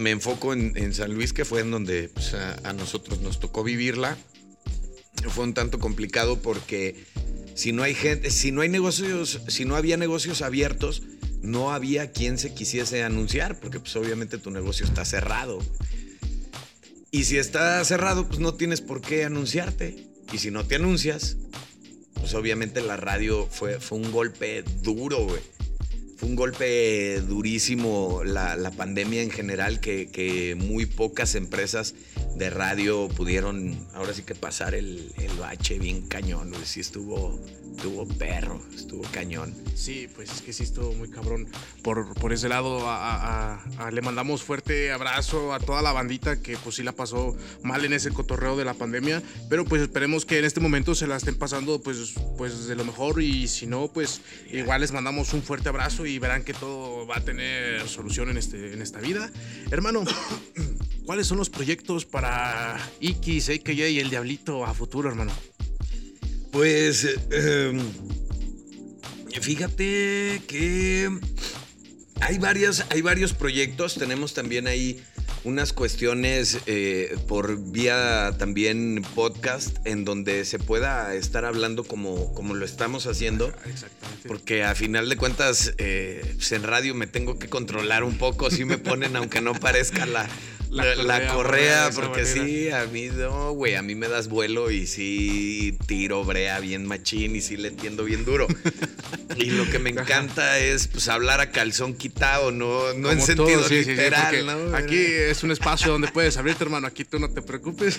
Me 0.00 0.10
enfoco 0.10 0.52
en, 0.54 0.94
San 0.94 1.12
Luis, 1.14 1.32
que 1.32 1.44
fue 1.44 1.60
en 1.60 1.70
donde 1.70 2.08
pues, 2.08 2.34
a, 2.34 2.56
a 2.68 2.72
nosotros 2.72 3.20
nos 3.20 3.38
tocó 3.38 3.62
vivirla. 3.62 4.16
Fue 5.28 5.44
un 5.44 5.52
tanto 5.52 5.78
complicado 5.78 6.40
porque 6.40 7.04
si 7.54 7.72
no 7.72 7.82
hay 7.82 7.94
gente, 7.94 8.30
si 8.30 8.52
no 8.52 8.62
hay 8.62 8.70
negocios, 8.70 9.40
si 9.48 9.66
no 9.66 9.76
había 9.76 9.98
negocios 9.98 10.40
abiertos, 10.40 11.02
no 11.42 11.72
había 11.72 12.10
quien 12.12 12.38
se 12.38 12.54
quisiese 12.54 13.02
anunciar, 13.02 13.60
porque 13.60 13.80
pues 13.80 13.94
obviamente 13.96 14.38
tu 14.38 14.50
negocio 14.50 14.86
está 14.86 15.04
cerrado. 15.04 15.58
Y 17.10 17.24
si 17.24 17.38
está 17.38 17.84
cerrado, 17.84 18.26
pues 18.26 18.38
no 18.38 18.54
tienes 18.54 18.80
por 18.80 19.00
qué 19.00 19.24
anunciarte. 19.24 20.06
Y 20.32 20.38
si 20.38 20.50
no 20.50 20.64
te 20.64 20.76
anuncias, 20.76 21.36
pues 22.14 22.34
obviamente 22.34 22.80
la 22.80 22.96
radio 22.96 23.46
fue, 23.50 23.80
fue 23.80 23.98
un 23.98 24.12
golpe 24.12 24.62
duro, 24.82 25.24
güey. 25.24 25.42
Fue 26.20 26.28
un 26.28 26.36
golpe 26.36 27.18
durísimo 27.22 28.22
la, 28.24 28.70
pandemia 28.76 29.22
en 29.22 29.30
general, 29.30 29.80
que, 29.80 30.54
muy 30.58 30.84
pocas 30.84 31.34
empresas 31.34 31.94
de 32.36 32.50
radio 32.50 33.08
pudieron 33.08 33.86
ahora 33.94 34.14
sí 34.14 34.22
que 34.22 34.34
pasar 34.34 34.74
el, 34.74 35.12
el 35.18 35.32
bache 35.38 35.78
bien 35.78 36.06
cañón, 36.06 36.50
güey. 36.50 36.64
Sí 36.64 36.80
estuvo, 36.80 37.38
estuvo 37.76 38.06
perro, 38.06 38.60
estuvo 38.74 39.02
cañón. 39.10 39.54
Sí, 39.74 40.08
pues 40.14 40.30
es 40.30 40.42
que 40.42 40.52
sí 40.52 40.64
estuvo 40.64 40.92
muy 40.92 41.10
cabrón. 41.10 41.48
Por, 41.82 42.14
por 42.14 42.32
ese 42.32 42.48
lado, 42.48 42.86
le 43.92 44.02
mandamos 44.02 44.42
fuerte 44.42 44.92
abrazo 44.92 45.52
a 45.52 45.60
toda 45.60 45.82
la 45.82 45.92
bandita 45.92 46.40
que 46.40 46.56
pues 46.58 46.76
sí 46.76 46.82
la 46.82 46.92
pasó 46.92 47.36
mal 47.62 47.84
en 47.84 47.92
ese 47.92 48.10
cotorreo 48.10 48.56
de 48.56 48.64
la 48.64 48.74
pandemia, 48.74 49.22
pero 49.48 49.64
pues 49.64 49.82
esperemos 49.82 50.24
que 50.24 50.38
en 50.38 50.44
este 50.44 50.60
momento 50.60 50.94
se 50.94 51.06
la 51.06 51.16
estén 51.16 51.36
pasando 51.36 51.80
pues, 51.80 52.14
pues 52.36 52.66
de 52.66 52.74
lo 52.74 52.84
mejor 52.84 53.20
y 53.22 53.48
si 53.48 53.66
no, 53.66 53.88
pues 53.88 54.20
igual 54.52 54.80
les 54.80 54.92
mandamos 54.92 55.32
un 55.32 55.42
fuerte 55.42 55.68
abrazo 55.68 56.06
y 56.06 56.18
verán 56.18 56.44
que 56.44 56.54
todo 56.54 57.06
va 57.06 57.18
a 57.18 57.24
tener 57.24 57.88
solución 57.88 58.30
en, 58.30 58.36
este, 58.36 58.72
en 58.72 58.82
esta 58.82 59.00
vida. 59.00 59.30
Hermano, 59.70 60.04
¿cuáles 61.10 61.26
son 61.26 61.38
los 61.38 61.50
proyectos 61.50 62.04
para 62.04 62.78
X, 63.00 63.48
AKJ 63.48 63.88
y 63.88 63.98
el 63.98 64.10
Diablito 64.10 64.64
a 64.64 64.72
futuro, 64.72 65.08
hermano? 65.08 65.32
Pues 66.52 67.04
em, 67.32 67.80
fíjate 69.40 70.40
que 70.46 71.10
hay, 72.20 72.38
varias, 72.38 72.86
hay 72.90 73.00
varios 73.00 73.32
proyectos. 73.32 73.94
Tenemos 73.96 74.34
también 74.34 74.68
ahí 74.68 75.02
unas 75.42 75.72
cuestiones 75.72 76.58
eh, 76.66 77.18
por 77.26 77.58
vía 77.72 78.36
también 78.38 79.02
podcast 79.16 79.84
en 79.84 80.04
donde 80.04 80.44
se 80.44 80.60
pueda 80.60 81.12
estar 81.16 81.44
hablando 81.44 81.82
como, 81.82 82.32
como 82.34 82.54
lo 82.54 82.64
estamos 82.64 83.08
haciendo. 83.08 83.48
Exactamente. 83.66 84.28
Porque 84.28 84.62
a 84.62 84.76
final 84.76 85.08
de 85.08 85.16
cuentas, 85.16 85.74
eh, 85.78 86.22
pues 86.36 86.52
en 86.52 86.62
radio 86.62 86.94
me 86.94 87.08
tengo 87.08 87.36
que 87.36 87.48
controlar 87.48 88.04
un 88.04 88.16
poco. 88.16 88.48
Si 88.48 88.64
me 88.64 88.78
ponen, 88.78 89.16
aunque 89.16 89.40
no 89.40 89.54
parezca 89.54 90.06
la, 90.06 90.28
la, 90.70 91.32
correa, 91.32 91.90
porque 91.94 92.24
sí, 92.24 92.70
a 92.70 92.86
mí 92.86 93.08
no, 93.08 93.52
güey, 93.52 93.74
a 93.74 93.82
mí 93.82 93.94
me 93.94 94.08
das 94.08 94.28
vuelo 94.28 94.70
y 94.70 94.86
sí 94.86 95.76
tiro 95.86 96.24
brea 96.24 96.60
bien 96.60 96.86
machín 96.86 97.34
y 97.34 97.40
sí 97.40 97.56
le 97.56 97.68
entiendo 97.68 98.04
bien 98.04 98.24
duro. 98.24 98.46
y 99.36 99.46
lo 99.46 99.68
que 99.70 99.78
me 99.78 99.90
encanta 99.90 100.58
es 100.58 100.88
pues 100.88 101.08
hablar 101.08 101.40
a 101.40 101.50
calzón 101.50 101.94
quitado, 101.94 102.52
no, 102.52 102.94
no 102.94 103.10
en 103.10 103.20
sentido 103.20 103.68
literal, 103.68 104.46
¿no? 104.46 104.76
Aquí 104.76 104.96
es 104.96 105.42
un 105.42 105.50
espacio 105.50 105.92
donde 105.92 106.08
puedes 106.08 106.36
abrirte, 106.36 106.64
hermano, 106.64 106.86
aquí 106.86 107.04
tú 107.04 107.18
no 107.18 107.30
te 107.30 107.42
preocupes. 107.42 107.98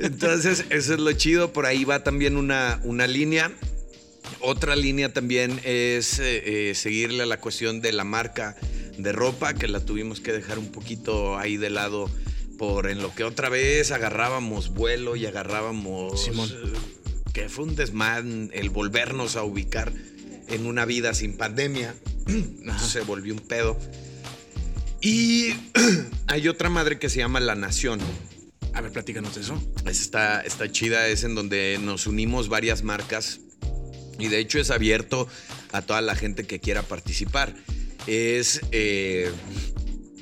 Entonces, 0.00 0.64
eso 0.70 0.94
es 0.94 1.00
lo 1.00 1.12
chido, 1.12 1.52
por 1.52 1.66
ahí 1.66 1.84
va 1.84 2.02
también 2.02 2.36
una, 2.36 2.80
una 2.84 3.06
línea. 3.06 3.52
Otra 4.40 4.76
línea 4.76 5.12
también 5.12 5.60
es 5.64 6.18
eh, 6.18 6.70
eh, 6.70 6.74
seguirle 6.74 7.22
a 7.22 7.26
la 7.26 7.40
cuestión 7.40 7.80
de 7.80 7.92
la 7.92 8.04
marca 8.04 8.56
de 8.98 9.12
ropa 9.12 9.54
que 9.54 9.68
la 9.68 9.80
tuvimos 9.80 10.20
que 10.20 10.32
dejar 10.32 10.58
un 10.58 10.70
poquito 10.70 11.38
ahí 11.38 11.56
de 11.56 11.70
lado 11.70 12.10
por 12.58 12.88
en 12.88 13.02
lo 13.02 13.14
que 13.14 13.24
otra 13.24 13.48
vez 13.48 13.90
agarrábamos 13.90 14.70
vuelo 14.72 15.16
y 15.16 15.26
agarrábamos 15.26 16.24
Simón. 16.24 16.50
Eh, 16.50 16.72
que 17.32 17.48
fue 17.48 17.64
un 17.64 17.76
desmán 17.76 18.50
el 18.54 18.70
volvernos 18.70 19.36
a 19.36 19.42
ubicar 19.42 19.92
en 20.48 20.66
una 20.66 20.84
vida 20.84 21.12
sin 21.14 21.36
pandemia. 21.36 21.94
Se 22.86 23.00
volvió 23.00 23.34
un 23.34 23.40
pedo. 23.40 23.78
Y 25.00 25.52
hay 26.26 26.48
otra 26.48 26.70
madre 26.70 26.98
que 26.98 27.08
se 27.08 27.18
llama 27.18 27.40
La 27.40 27.54
Nación. 27.54 28.00
A 28.72 28.80
ver, 28.80 28.92
platícanos 28.92 29.36
eso. 29.36 29.62
Está, 29.86 30.40
está 30.40 30.70
chida, 30.70 31.08
es 31.08 31.24
en 31.24 31.34
donde 31.34 31.78
nos 31.80 32.06
unimos 32.06 32.48
varias 32.48 32.82
marcas 32.82 33.40
y 34.18 34.28
de 34.28 34.38
hecho 34.38 34.58
es 34.58 34.70
abierto 34.70 35.28
a 35.72 35.82
toda 35.82 36.00
la 36.00 36.14
gente 36.14 36.44
que 36.44 36.60
quiera 36.60 36.82
participar 36.82 37.54
es 38.06 38.60
eh, 38.72 39.30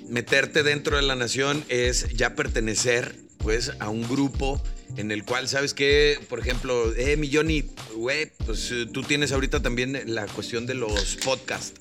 meterte 0.09 0.62
dentro 0.62 0.96
de 0.96 1.02
la 1.02 1.16
nación, 1.16 1.64
es 1.68 2.09
ya 2.14 2.35
pertenecer 2.35 3.16
pues 3.38 3.72
a 3.78 3.90
un 3.90 4.09
grupo 4.09 4.62
en 4.96 5.11
el 5.11 5.24
cual, 5.24 5.48
¿sabes 5.48 5.74
qué? 5.74 6.18
Por 6.28 6.38
ejemplo, 6.38 6.94
eh, 6.96 7.16
Milloni, 7.16 7.64
güey, 7.96 8.30
pues 8.46 8.72
tú 8.92 9.02
tienes 9.02 9.33
ahorita 9.33 9.61
también 9.61 10.00
la 10.07 10.26
cuestión 10.26 10.66
de 10.66 10.74
los 10.74 11.16
podcasts. 11.16 11.74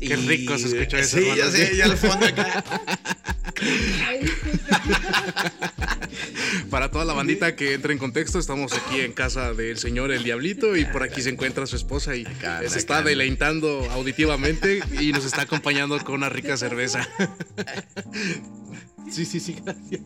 Qué 0.00 0.16
rico 0.16 0.58
se 0.58 0.66
escucha 0.66 0.98
eso. 0.98 1.18
Sí, 1.18 1.26
ya 1.36 1.50
sé, 1.50 1.76
ya 1.76 1.84
al 1.84 1.96
fondo 1.96 2.26
acá. 2.26 2.64
Para 6.70 6.90
toda 6.90 7.04
la 7.04 7.12
bandita 7.12 7.56
que 7.56 7.74
entra 7.74 7.92
en 7.92 7.98
contexto, 7.98 8.38
estamos 8.38 8.72
aquí 8.72 9.00
en 9.00 9.12
casa 9.12 9.52
del 9.52 9.78
señor 9.78 10.12
El 10.12 10.24
Diablito 10.24 10.76
y 10.76 10.84
por 10.84 11.02
aquí 11.02 11.22
se 11.22 11.30
encuentra 11.30 11.66
su 11.66 11.76
esposa 11.76 12.16
y 12.16 12.26
se 12.68 12.78
está 12.78 13.02
deleitando 13.02 13.88
auditivamente 13.90 14.80
y 15.00 15.12
nos 15.12 15.24
está 15.24 15.42
acompañando 15.42 15.98
con 16.04 16.16
una 16.16 16.28
rica 16.28 16.56
cerveza. 16.56 17.08
Sí, 19.10 19.26
sí, 19.26 19.40
sí, 19.40 19.56
gracias. 19.62 20.00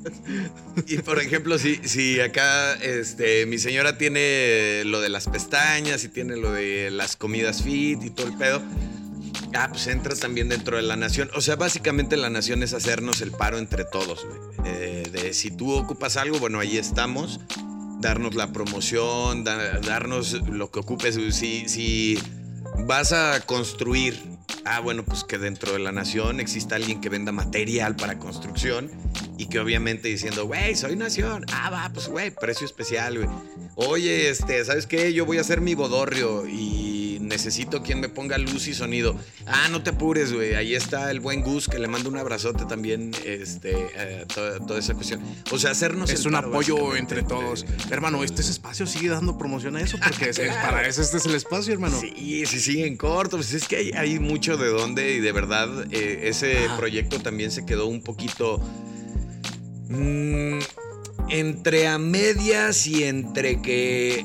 Y 0.89 0.99
por 0.99 1.21
ejemplo, 1.21 1.59
si, 1.59 1.77
si 1.85 2.19
acá 2.19 2.75
este, 2.75 3.47
mi 3.47 3.59
señora 3.59 3.99
tiene 3.99 4.83
lo 4.85 5.01
de 5.01 5.09
las 5.09 5.29
pestañas 5.29 6.03
y 6.03 6.09
tiene 6.09 6.37
lo 6.37 6.51
de 6.51 6.91
las 6.91 7.15
comidas 7.15 7.63
fit 7.63 8.03
y 8.03 8.11
todo 8.11 8.27
el 8.27 8.37
pedo, 8.37 8.63
Ah, 9.55 9.69
pues 9.71 9.87
entra 9.87 10.15
también 10.15 10.49
dentro 10.49 10.77
de 10.77 10.83
la 10.83 10.97
nación. 10.97 11.31
O 11.35 11.41
sea, 11.41 11.57
básicamente 11.57 12.17
la 12.17 12.31
nación 12.31 12.63
es 12.63 12.73
hacernos 12.75 13.21
el 13.21 13.33
paro 13.33 13.59
entre 13.59 13.85
todos. 13.85 14.27
Eh, 14.65 15.09
de 15.11 15.33
si 15.35 15.51
tú 15.51 15.73
ocupas 15.73 16.17
algo, 16.17 16.39
bueno, 16.39 16.59
ahí 16.59 16.77
estamos. 16.77 17.41
Darnos 18.01 18.35
la 18.35 18.53
promoción, 18.53 19.43
darnos 19.45 20.33
lo 20.49 20.71
que 20.71 20.81
ocupes. 20.81 21.19
Si, 21.35 21.69
si 21.69 22.19
vas 22.87 23.13
a 23.13 23.41
construir, 23.41 24.23
ah, 24.65 24.81
bueno, 24.81 25.05
pues 25.05 25.25
que 25.25 25.39
dentro 25.39 25.73
de 25.73 25.79
la 25.79 25.93
nación 25.93 26.41
exista 26.41 26.77
alguien 26.77 27.01
que 27.01 27.09
venda 27.09 27.33
material 27.33 27.97
para 27.97 28.19
construcción 28.19 28.91
y 29.39 29.47
que 29.47 29.59
obviamente 29.59 30.09
diciendo, 30.09 30.47
güey, 30.47 30.77
soy 30.77 30.97
nación. 30.97 31.47
Ah, 31.53 31.71
va, 31.71 31.91
pues, 31.93 32.09
güey, 32.09 32.31
precio 32.31 32.67
especial. 32.67 33.29
Oye, 33.77 34.31
este, 34.31 34.65
¿sabes 34.65 34.87
qué? 34.87 35.13
Yo 35.13 35.27
voy 35.27 35.39
a 35.39 35.43
hacer 35.43 35.61
mi 35.61 35.75
bodorrio 35.75 36.47
y 36.47 36.86
necesito 37.27 37.83
quien 37.83 38.01
me 38.01 38.09
ponga 38.09 38.39
luz 38.39 38.69
y 38.69 38.75
sonido. 38.75 39.17
Ah, 39.47 39.69
no 39.71 39.83
te 39.83 39.91
apures, 39.91 40.33
güey. 40.33 40.55
Ahí 40.55 40.75
está 40.75 41.11
el 41.11 41.21
buen 41.21 41.43
Gus 41.43 41.69
que 41.69 41.79
le 41.79 41.89
mando 41.89 42.09
un 42.09 42.17
abrazote 42.17 42.65
también, 42.65 43.13
este, 43.25 43.73
eh, 43.97 44.27
toda, 44.33 44.79
esa 44.79 44.95
cuestión. 44.95 45.21
O 45.53 45.59
sea, 45.59 45.71
hacernos 45.71 46.11
es 46.11 46.25
un 46.25 46.35
apoyo 46.35 46.97
entre 46.97 47.23
todos. 47.23 47.65
Hermano, 47.91 48.23
este 48.25 48.43
espacio 48.43 48.87
sigue 48.87 49.09
dando 49.09 49.37
promoción 49.39 49.77
a 49.77 49.81
eso 49.81 49.99
porque 50.03 50.31
para 50.63 50.87
eso 50.87 51.03
este 51.03 51.19
es 51.19 51.27
el 51.27 51.35
espacio, 51.35 51.73
hermano. 51.73 51.99
Sí, 52.01 52.45
sí, 52.47 52.61
sí, 52.61 52.83
en 52.83 52.97
corto. 52.97 53.37
Pues 53.37 53.53
es 53.53 53.69
que 53.69 53.93
hay, 53.97 54.19
mucho 54.19 54.57
de 54.57 54.69
dónde 54.69 55.15
y 55.15 55.21
de 55.21 55.33
verdad 55.33 55.69
eh, 55.91 56.21
ese 56.25 56.69
proyecto 56.77 57.21
también 57.21 57.51
se 57.51 57.67
quedó 57.67 57.87
un 57.87 58.03
poquito. 58.03 58.61
Mm, 59.89 60.59
entre 61.29 61.87
a 61.87 61.99
medias 61.99 62.87
y 62.87 63.05
entre 63.05 63.61
que 63.61 64.25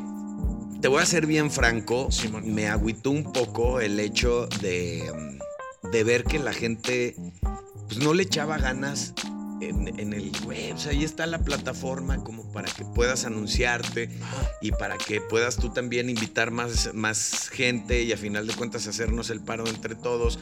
te 0.81 0.87
voy 0.87 1.01
a 1.01 1.05
ser 1.05 1.27
bien 1.27 1.51
franco, 1.51 2.09
me 2.43 2.67
agüitó 2.67 3.11
un 3.11 3.31
poco 3.31 3.79
el 3.79 3.99
hecho 3.99 4.47
de, 4.61 5.03
ver 6.03 6.23
que 6.23 6.39
la 6.39 6.53
gente 6.53 7.15
pues, 7.87 7.99
no 7.99 8.15
le 8.15 8.23
echaba 8.23 8.57
ganas 8.57 9.13
en, 9.61 10.13
el 10.13 10.31
web. 10.43 10.73
O 10.73 10.77
sea, 10.79 10.91
ahí 10.91 11.03
está 11.03 11.27
la 11.27 11.43
plataforma 11.43 12.23
como 12.23 12.51
para 12.51 12.67
que 12.71 12.83
puedas 12.83 13.25
anunciarte 13.25 14.09
y 14.59 14.71
para 14.71 14.97
que 14.97 15.21
puedas 15.21 15.57
tú 15.57 15.69
también 15.69 16.09
invitar 16.09 16.49
más, 16.49 16.91
más 16.95 17.49
gente 17.49 18.01
y 18.01 18.11
a 18.11 18.17
final 18.17 18.47
de 18.47 18.55
cuentas 18.55 18.87
hacernos 18.87 19.29
el 19.29 19.41
paro 19.41 19.67
entre 19.67 19.93
todos. 19.93 20.39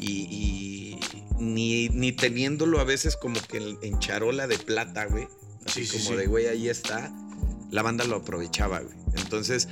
Y, 0.00 0.98
ni, 1.38 1.90
ni, 1.90 2.12
teniéndolo 2.12 2.80
a 2.80 2.84
veces 2.84 3.16
como 3.16 3.38
que 3.42 3.76
en 3.82 3.98
charola 3.98 4.46
de 4.46 4.56
plata, 4.56 5.04
güey. 5.04 5.28
Así 5.66 5.86
como 5.86 6.16
de, 6.16 6.26
güey, 6.26 6.46
ahí 6.46 6.68
está. 6.68 7.12
La 7.70 7.82
banda 7.82 8.04
lo 8.04 8.16
aprovechaba, 8.16 8.80
güey. 8.80 8.96
Entonces, 9.16 9.68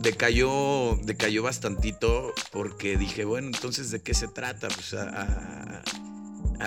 decayó, 0.00 0.98
decayó 1.02 1.42
bastantito 1.42 2.32
porque 2.52 2.96
dije, 2.96 3.24
bueno, 3.24 3.48
entonces, 3.48 3.90
¿de 3.90 4.02
qué 4.02 4.14
se 4.14 4.28
trata? 4.28 4.68
Pues 4.68 4.94
a, 4.94 5.22
a 5.22 5.82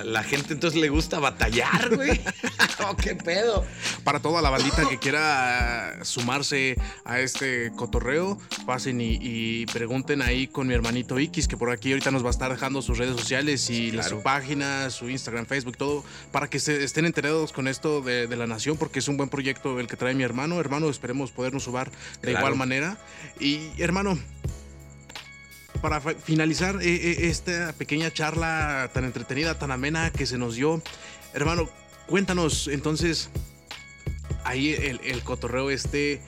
la 0.04 0.24
gente 0.24 0.54
entonces 0.54 0.80
le 0.80 0.90
gusta 0.90 1.20
batallar, 1.20 1.96
güey. 1.96 2.20
oh, 2.88 2.96
qué 2.96 3.16
pedo. 3.16 3.66
Para 4.04 4.20
toda 4.20 4.42
la 4.42 4.50
bandita 4.50 4.88
que 4.88 4.98
quiera 4.98 6.00
sumarse 6.04 6.76
a 7.06 7.20
este 7.20 7.72
cotorreo, 7.76 8.38
pasen 8.66 9.00
y, 9.02 9.66
pregunten 9.68 10.22
ahí 10.22 10.48
con 10.48 10.68
mi 10.68 10.74
hermanito 10.74 11.18
X, 11.18 11.48
que 11.48 11.58
por 11.58 11.70
aquí 11.72 11.92
ahorita 11.92 12.12
nos 12.12 12.24
va 12.24 12.28
a 12.28 12.32
estar 12.32 12.52
dejando 12.52 12.82
sus 12.82 12.98
redes 12.98 13.16
sociales 13.18 13.70
y 13.70 13.92
su 14.02 14.22
página, 14.22 14.90
su 14.90 15.10
Instagram, 15.10 15.46
Facebook, 15.46 15.78
todo, 15.78 16.04
para 16.32 16.50
que 16.50 16.60
se 16.60 16.84
estén 16.84 17.06
enterados 17.06 17.52
con 17.52 17.68
esto 17.68 18.02
de, 18.02 18.28
la 18.38 18.48
nación, 18.48 18.78
porque 18.78 19.00
es 19.00 19.08
un 19.08 19.18
buen 19.18 19.30
proyecto 19.30 19.80
el 19.80 19.88
que 19.88 19.98
trae 19.98 20.14
mi 20.14 20.24
hermano. 20.24 20.60
Hermano, 20.60 20.90
esperemos 20.90 21.32
podernos 21.32 21.64
subar 21.64 21.92
de 22.22 22.32
igual 22.32 22.56
manera. 22.56 22.98
Y 23.40 23.70
hermano, 23.82 24.18
para 25.82 26.02
finalizar 26.02 26.82
eh, 26.82 26.88
eh, 26.88 27.18
esta 27.30 27.74
pequeña 27.74 28.12
charla 28.12 28.90
tan 28.94 29.06
entretenida, 29.06 29.58
tan 29.58 29.72
amena 29.72 30.12
que 30.12 30.26
se 30.26 30.38
nos 30.38 30.56
dio, 30.56 30.82
hermano, 31.34 31.70
cuéntanos 32.08 32.68
entonces, 32.68 33.30
ahí 34.44 34.74
el, 34.74 35.24
cotorreo 35.24 35.70
este, 35.70 36.22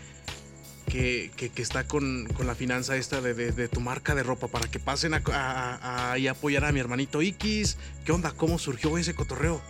que, 0.87 1.31
que, 1.35 1.61
está 1.61 1.87
con, 1.87 2.27
con, 2.35 2.47
la 2.47 2.55
finanza 2.55 2.95
esta 2.95 3.21
de, 3.21 3.33
de, 3.33 3.67
tu 3.67 3.79
marca 3.79 4.15
de 4.15 4.23
ropa 4.23 4.47
para 4.47 4.67
que 4.67 4.79
pasen 4.79 5.13
a, 5.13 6.13
apoyar 6.29 6.65
a 6.65 6.71
mi 6.71 6.79
hermanito 6.79 7.21
Ikis. 7.21 7.77
¿Qué 8.05 8.11
onda? 8.11 8.31
¿Cómo 8.31 8.59
surgió 8.59 8.97
ese 8.97 9.13
cotorreo? 9.13 9.61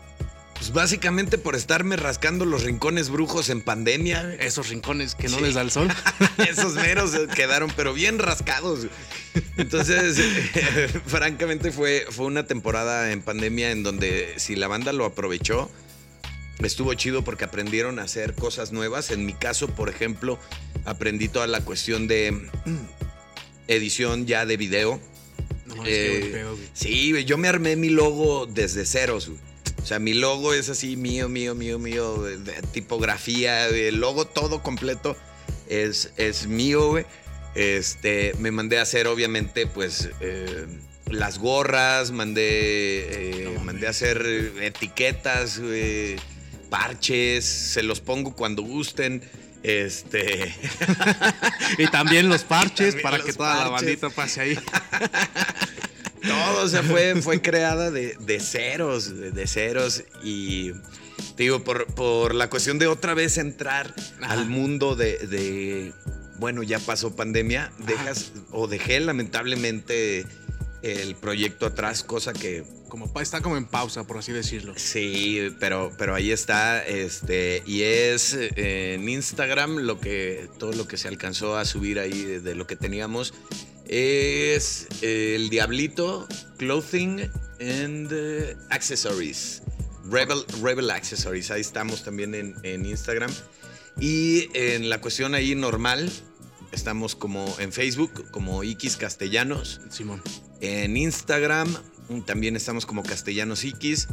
Pues 0.59 0.73
básicamente 0.73 1.37
por 1.37 1.55
estarme 1.55 1.95
rascando 1.95 2.43
los 2.43 2.63
rincones 2.63 3.09
brujos 3.09 3.49
en 3.49 3.61
pandemia. 3.61 4.35
Esos 4.41 4.67
rincones 4.67 5.15
que 5.15 5.29
no 5.29 5.37
sí. 5.37 5.43
les 5.43 5.53
da 5.53 5.61
el 5.61 5.71
sol. 5.71 5.87
Esos 6.49 6.75
meros 6.75 7.11
quedaron, 7.33 7.71
pero 7.77 7.93
bien 7.93 8.19
rascados. 8.19 8.87
Entonces, 9.55 10.19
eh, 10.19 10.89
francamente 11.05 11.71
fue, 11.71 12.05
fue 12.09 12.25
una 12.25 12.45
temporada 12.45 13.13
en 13.13 13.21
pandemia 13.21 13.71
en 13.71 13.83
donde 13.83 14.33
si 14.35 14.57
la 14.57 14.67
banda 14.67 14.91
lo 14.91 15.05
aprovechó, 15.05 15.71
estuvo 16.59 16.93
chido 16.93 17.23
porque 17.23 17.45
aprendieron 17.45 17.97
a 17.97 18.03
hacer 18.03 18.35
cosas 18.35 18.73
nuevas. 18.73 19.11
En 19.11 19.25
mi 19.25 19.33
caso, 19.33 19.69
por 19.69 19.87
ejemplo, 19.87 20.39
aprendí 20.83 21.29
toda 21.29 21.47
la 21.47 21.61
cuestión 21.61 22.09
de 22.09 22.49
edición 23.69 24.25
ya 24.25 24.45
de 24.45 24.57
video. 24.57 24.99
No, 25.67 25.85
eh, 25.85 26.19
es 26.19 26.25
pedo, 26.25 26.57
sí, 26.73 27.23
yo 27.23 27.37
me 27.37 27.47
armé 27.47 27.77
mi 27.77 27.87
logo 27.87 28.45
desde 28.45 28.85
ceros. 28.85 29.29
O 29.29 29.48
sea, 29.89 29.99
mi 29.99 30.13
logo 30.13 30.53
es 30.53 30.69
así, 30.69 30.95
mío, 30.95 31.29
mío, 31.29 31.55
mío, 31.55 31.79
mío, 31.79 32.21
de, 32.21 32.37
de 32.37 32.61
tipografía, 32.71 33.67
el 33.67 33.99
logo 33.99 34.25
todo 34.25 34.61
completo 34.61 35.17
es, 35.69 36.11
es 36.17 36.47
mío, 36.47 36.89
güey. 36.89 37.05
Este, 37.55 38.33
me 38.39 38.51
mandé 38.51 38.79
a 38.79 38.83
hacer, 38.83 39.07
obviamente, 39.07 39.67
pues, 39.67 40.09
eh, 40.19 40.67
las 41.07 41.39
gorras, 41.39 42.11
mandé, 42.11 43.41
eh, 43.41 43.51
no, 43.55 43.63
mandé 43.63 43.87
a 43.87 43.91
hacer 43.91 44.25
etiquetas, 44.61 45.59
eh, 45.63 46.17
parches, 46.69 47.45
se 47.45 47.83
los 47.83 48.01
pongo 48.01 48.35
cuando 48.35 48.61
gusten. 48.61 49.23
Este. 49.61 50.55
y 51.77 51.87
también 51.87 52.29
los 52.29 52.43
parches 52.45 52.95
también 52.95 53.03
para 53.03 53.17
los 53.17 53.25
que 53.25 53.33
toda 53.33 53.49
parches. 53.49 53.65
la 53.65 53.71
bandita 53.71 54.09
pase 54.09 54.41
ahí. 54.41 54.59
Todo, 56.21 56.65
o 56.65 56.67
sea, 56.67 56.83
fue, 56.83 57.21
fue 57.21 57.41
creada 57.41 57.91
de, 57.91 58.15
de 58.19 58.39
ceros, 58.39 59.17
de, 59.17 59.31
de, 59.31 59.47
ceros. 59.47 60.03
Y 60.23 60.73
te 61.35 61.43
digo, 61.43 61.63
por, 61.63 61.85
por, 61.93 62.35
la 62.35 62.49
cuestión 62.49 62.79
de 62.79 62.87
otra 62.87 63.13
vez 63.13 63.37
entrar 63.37 63.93
Ajá. 64.21 64.33
al 64.33 64.47
mundo 64.47 64.95
de, 64.95 65.17
de, 65.19 65.93
Bueno, 66.37 66.63
ya 66.63 66.79
pasó 66.79 67.15
pandemia, 67.15 67.71
dejas 67.79 68.31
Ajá. 68.35 68.45
o 68.51 68.67
dejé 68.67 68.99
lamentablemente 68.99 70.25
el 70.81 71.15
proyecto 71.15 71.65
atrás, 71.65 72.03
cosa 72.03 72.33
que. 72.33 72.63
Como 72.89 73.11
está 73.21 73.41
como 73.41 73.55
en 73.55 73.65
pausa, 73.65 74.07
por 74.07 74.17
así 74.17 74.31
decirlo. 74.31 74.73
Sí, 74.75 75.55
pero, 75.59 75.91
pero 75.95 76.15
ahí 76.15 76.31
está. 76.31 76.83
Este, 76.83 77.61
y 77.67 77.83
es 77.83 78.33
eh, 78.33 78.95
en 78.95 79.07
Instagram 79.07 79.77
lo 79.77 79.99
que. 79.99 80.49
todo 80.57 80.73
lo 80.73 80.87
que 80.87 80.97
se 80.97 81.07
alcanzó 81.07 81.55
a 81.55 81.65
subir 81.65 81.99
ahí 81.99 82.23
de, 82.23 82.39
de 82.39 82.55
lo 82.55 82.65
que 82.65 82.75
teníamos 82.75 83.35
es 83.89 84.87
el 85.01 85.49
Diablito 85.49 86.27
Clothing 86.57 87.21
and 87.59 88.13
uh, 88.13 88.57
Accessories. 88.69 89.63
Rebel, 90.05 90.45
Rebel 90.61 90.91
Accessories. 90.91 91.49
Ahí 91.51 91.61
estamos 91.61 92.03
también 92.03 92.35
en, 92.35 92.55
en, 92.63 92.85
Instagram. 92.85 93.31
Y 93.99 94.47
en 94.53 94.89
la 94.89 95.01
cuestión 95.01 95.33
ahí 95.33 95.55
normal, 95.55 96.09
estamos 96.71 97.15
como 97.15 97.53
en 97.59 97.73
Facebook, 97.73 98.29
como 98.31 98.61
Ikis 98.63 98.95
Castellanos. 98.95 99.81
Simón. 99.89 100.21
En 100.61 100.95
Instagram 100.95 101.75
también 102.25 102.55
estamos 102.55 102.85
como 102.85 103.03
Castellanos 103.03 103.63
Ikis. 103.63 104.07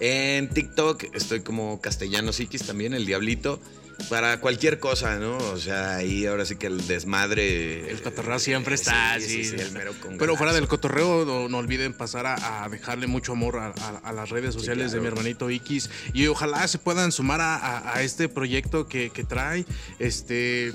En 0.00 0.48
TikTok 0.48 1.04
estoy 1.14 1.40
como 1.40 1.80
Castellanos 1.80 2.40
Ikis 2.40 2.62
también, 2.62 2.94
el 2.94 3.06
Diablito 3.06 3.60
para 4.08 4.40
cualquier 4.40 4.78
cosa, 4.78 5.18
¿no? 5.18 5.36
O 5.36 5.56
sea, 5.56 5.96
ahí 5.96 6.26
ahora 6.26 6.44
sí 6.44 6.56
que 6.56 6.66
el 6.66 6.86
desmadre. 6.86 7.90
El 7.90 8.02
cotorreo 8.02 8.38
siempre 8.38 8.74
está, 8.74 9.18
sí, 9.18 9.26
sí. 9.26 9.44
sí, 9.44 9.56
sí 9.56 9.62
el 9.62 9.72
mero 9.72 9.92
Pero 10.18 10.36
fuera 10.36 10.52
del 10.52 10.68
cotorreo, 10.68 11.24
no, 11.24 11.48
no 11.48 11.58
olviden 11.58 11.92
pasar 11.92 12.26
a, 12.26 12.64
a, 12.64 12.68
dejarle 12.68 13.06
mucho 13.06 13.32
amor 13.32 13.58
a, 13.58 13.68
a 13.70 14.12
las 14.12 14.30
redes 14.30 14.54
sociales 14.54 14.86
claro. 14.86 14.94
de 14.94 15.00
mi 15.00 15.06
hermanito 15.08 15.50
Ikis. 15.50 15.90
Y 16.12 16.26
ojalá 16.26 16.66
se 16.68 16.78
puedan 16.78 17.12
sumar 17.12 17.40
a, 17.40 18.02
este 18.02 18.28
proyecto 18.28 18.86
que, 18.88 19.10
que 19.10 19.24
trae. 19.24 19.64
Este. 19.98 20.72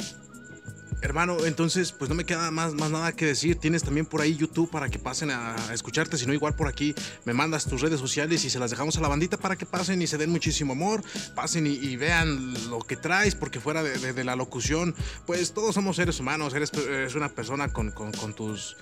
Hermano, 1.02 1.46
entonces, 1.46 1.92
pues 1.92 2.10
no 2.10 2.16
me 2.16 2.26
queda 2.26 2.52
más, 2.52 2.74
más 2.74 2.92
nada 2.92 3.12
que 3.14 3.26
decir. 3.26 3.56
Tienes 3.58 3.84
también 3.84 4.06
por 4.06 4.22
ahí 4.22 4.36
YouTube 4.36 4.70
para 4.70 4.90
que 4.90 5.00
pasen 5.00 5.32
a, 5.32 5.56
a 5.70 5.74
escucharte. 5.74 6.18
Si 6.18 6.26
no, 6.26 6.34
igual 6.34 6.56
por 6.56 6.68
aquí 6.68 6.94
me 7.26 7.34
mandas 7.34 7.66
tus 7.66 7.82
redes 7.82 8.00
sociales 8.00 8.46
y 8.46 8.50
se 8.50 8.60
las 8.60 8.70
dejamos 8.72 8.98
a 8.98 9.02
la 9.02 9.08
bandita 9.08 9.38
para 9.38 9.56
que 9.56 9.66
pasen 9.66 10.02
y 10.02 10.08
se 10.08 10.18
den 10.18 10.30
muchísimo 10.30 10.74
amor. 10.74 11.02
Pasen 11.36 11.66
y, 11.66 11.72
y 11.72 11.96
vean 11.96 12.70
lo 12.70 12.80
que 12.80 12.98
traes, 12.98 13.36
porque 13.36 13.60
fuera 13.60 13.82
de, 13.82 13.98
de, 13.98 14.14
de, 14.14 14.24
la 14.24 14.36
locución, 14.36 14.96
pues 15.26 15.54
todos 15.54 15.74
somos 15.76 15.96
seres 15.96 16.20
humanos. 16.20 16.54
Eres, 16.54 16.72
eres 16.74 17.16
una 17.16 17.30
persona 17.30 17.70
con, 17.70 17.92
con, 17.92 18.12
con 18.12 18.34
tus 18.34 18.78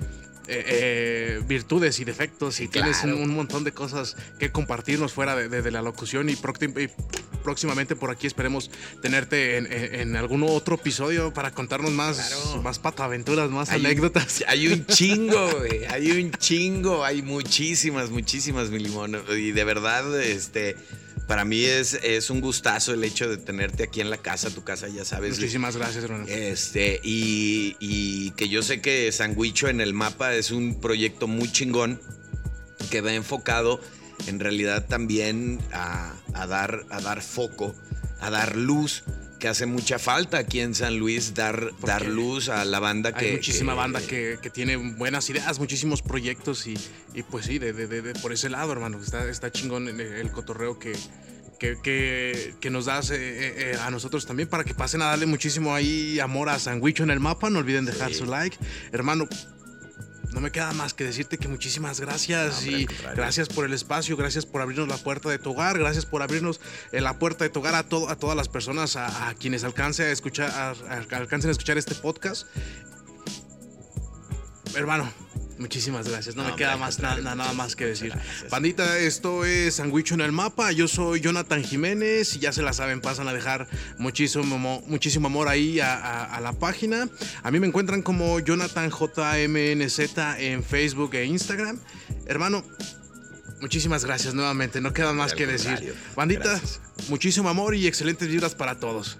eh, 0.51 0.63
eh, 0.65 1.43
virtudes 1.45 1.99
y 1.99 2.05
defectos 2.05 2.59
y 2.59 2.67
claro. 2.67 2.91
tienes 2.91 3.03
un, 3.03 3.21
un, 3.21 3.35
montón 3.35 3.63
de 3.63 3.71
cosas 3.71 4.15
que 4.39 4.51
compartirnos 4.51 5.13
fuera 5.13 5.35
de, 5.35 5.47
de, 5.47 5.61
de 5.61 5.69
la 5.69 5.83
locución 5.83 6.27
y, 6.27 6.31
y, 6.31 6.89
próximamente 7.43 7.95
por 7.95 8.09
aquí 8.09 8.25
esperemos 8.25 8.71
tenerte 8.99 9.57
en, 9.57 9.71
en, 9.71 9.93
en, 9.93 10.15
algún 10.15 10.41
otro 10.41 10.73
episodio 10.73 11.31
para 11.35 11.51
contarnos 11.51 11.91
más, 11.91 12.08
claro. 12.17 12.61
más 12.61 12.79
pataventuras, 12.79 13.49
más 13.49 13.69
hay 13.69 13.79
anécdotas. 13.79 14.41
Un, 14.41 14.45
hay 14.47 14.67
un 14.67 14.85
chingo, 14.85 15.51
güey, 15.59 15.85
hay 15.85 16.11
un 16.11 16.31
chingo, 16.31 17.03
hay 17.03 17.21
muchísimas, 17.21 18.09
muchísimas, 18.09 18.69
mi 18.69 18.79
limón. 18.79 19.21
Y 19.29 19.51
de 19.51 19.63
verdad, 19.63 20.19
este 20.21 20.75
para 21.27 21.45
mí 21.45 21.63
es, 21.63 21.93
es, 21.93 22.31
un 22.31 22.41
gustazo 22.41 22.91
el 22.91 23.03
hecho 23.03 23.29
de 23.29 23.37
tenerte 23.37 23.83
aquí 23.83 24.01
en 24.01 24.09
la 24.09 24.17
casa, 24.17 24.49
tu 24.49 24.63
casa, 24.63 24.87
ya 24.87 25.05
sabes. 25.05 25.37
Muchísimas 25.37 25.77
gracias, 25.77 26.03
hermano. 26.03 26.25
Este, 26.27 26.99
y, 27.03 27.75
y 27.79 28.31
que 28.31 28.49
yo 28.49 28.63
sé 28.63 28.81
que 28.81 29.11
Sandwicho 29.11 29.67
en 29.67 29.79
el 29.79 29.93
mapa 29.93 30.33
es 30.33 30.49
un 30.49 30.81
proyecto 30.81 31.27
muy 31.27 31.51
chingón 31.51 32.01
que 32.89 33.01
va 33.01 33.13
enfocado 33.13 33.79
en 34.25 34.39
realidad 34.39 34.87
también 34.87 35.59
a, 35.71 36.15
a, 36.33 36.47
dar, 36.47 36.85
a 36.89 36.99
dar 36.99 37.21
foco, 37.21 37.75
a 38.19 38.31
dar 38.31 38.55
luz 38.55 39.03
que 39.39 39.47
hace 39.47 39.65
mucha 39.65 39.97
falta 39.97 40.37
aquí 40.37 40.59
en 40.59 40.75
San 40.75 40.99
Luis 40.99 41.33
dar, 41.33 41.71
dar 41.81 42.05
luz 42.05 42.49
a 42.49 42.65
la 42.65 42.79
banda 42.79 43.13
que. 43.13 43.25
Hay 43.25 43.31
muchísima 43.33 43.73
que, 43.73 43.77
banda 43.77 44.01
que, 44.01 44.39
que, 44.41 44.49
tiene 44.49 44.75
buenas 44.75 45.29
ideas, 45.29 45.59
muchísimos 45.59 46.01
proyectos 46.01 46.67
y, 46.67 46.77
y 47.13 47.23
pues 47.23 47.45
sí, 47.45 47.57
de, 47.57 47.73
de, 47.73 47.87
de, 47.87 48.13
por 48.15 48.33
ese 48.33 48.49
lado, 48.49 48.71
hermano. 48.71 49.01
Está, 49.01 49.27
está 49.29 49.51
chingón 49.51 49.87
el, 49.87 49.99
el 49.99 50.31
cotorreo 50.31 50.77
que, 50.77 50.93
que, 51.57 51.79
que, 51.81 52.55
que, 52.59 52.69
nos 52.69 52.85
das 52.85 53.11
eh, 53.11 53.17
eh, 53.17 53.77
a 53.81 53.89
nosotros 53.89 54.25
también 54.25 54.49
para 54.49 54.63
que 54.63 54.73
pasen 54.73 55.01
a 55.01 55.05
darle 55.05 55.25
muchísimo 55.25 55.73
ahí 55.73 56.19
amor 56.19 56.49
a 56.49 56.59
Sandwicho 56.59 57.03
en 57.03 57.09
el 57.09 57.19
mapa. 57.19 57.49
No 57.49 57.59
olviden 57.59 57.85
dejar 57.85 58.09
sí. 58.09 58.19
su 58.19 58.25
like. 58.25 58.57
Hermano, 58.91 59.27
no 60.33 60.41
me 60.41 60.51
queda 60.51 60.71
más 60.73 60.93
que 60.93 61.03
decirte 61.03 61.37
que 61.37 61.47
muchísimas 61.47 61.99
gracias 61.99 62.65
y 62.65 62.85
gracias 63.15 63.49
por 63.49 63.65
el 63.65 63.73
espacio, 63.73 64.15
gracias 64.15 64.45
por 64.45 64.61
abrirnos 64.61 64.87
la 64.87 64.97
puerta 64.97 65.29
de 65.29 65.39
tu 65.39 65.51
hogar, 65.51 65.77
gracias 65.77 66.05
por 66.05 66.21
abrirnos 66.21 66.59
eh, 66.91 67.01
la 67.01 67.17
puerta 67.17 67.43
de 67.43 67.49
tu 67.49 67.59
hogar 67.59 67.75
a, 67.75 67.83
to 67.83 68.09
a 68.09 68.15
todas 68.15 68.35
las 68.35 68.47
personas, 68.47 68.95
a, 68.95 69.29
a 69.29 69.33
quienes 69.35 69.63
alcance 69.63 70.03
a 70.03 70.11
escuchar, 70.11 70.49
a, 70.51 70.71
alcancen 71.15 71.49
a 71.49 71.51
escuchar 71.51 71.77
este 71.77 71.95
podcast. 71.95 72.47
Hermano, 74.75 75.11
Muchísimas 75.59 76.07
gracias. 76.07 76.37
No, 76.37 76.43
no 76.43 76.51
me 76.51 76.55
queda 76.55 76.77
más 76.77 76.99
nada, 76.99 77.35
nada 77.35 77.51
más 77.51 77.75
que 77.75 77.85
decir. 77.85 78.13
Gracias. 78.13 78.49
Bandita, 78.49 78.97
esto 78.97 79.43
es 79.43 79.75
Sandwicho 79.75 80.13
en 80.13 80.21
el 80.21 80.31
Mapa. 80.31 80.71
Yo 80.71 80.87
soy 80.87 81.19
Jonathan 81.19 81.63
Jiménez. 81.63 82.37
Y 82.37 82.39
ya 82.39 82.53
se 82.53 82.61
la 82.61 82.71
saben, 82.71 83.01
pasan 83.01 83.27
a 83.27 83.33
dejar 83.33 83.67
muchísimo, 83.97 84.81
muchísimo 84.87 85.27
amor 85.27 85.49
ahí 85.49 85.81
a, 85.81 85.95
a, 85.95 86.23
a, 86.23 86.39
la 86.39 86.53
página. 86.53 87.09
A 87.43 87.51
mí 87.51 87.59
me 87.59 87.67
encuentran 87.67 88.01
como 88.01 88.39
Jonathan 88.39 88.89
JMNZ 88.89 89.99
en 90.37 90.63
Facebook 90.63 91.13
e 91.15 91.25
Instagram. 91.25 91.77
Hermano, 92.25 92.63
muchísimas 93.59 94.05
gracias 94.05 94.33
nuevamente. 94.33 94.79
No 94.79 94.93
queda 94.93 95.11
más 95.11 95.33
que 95.33 95.45
decir. 95.45 95.93
Bandita, 96.15 96.51
gracias. 96.51 96.79
muchísimo 97.09 97.49
amor 97.49 97.75
y 97.75 97.85
excelentes 97.85 98.29
vibras 98.29 98.55
para 98.55 98.79
todos. 98.79 99.19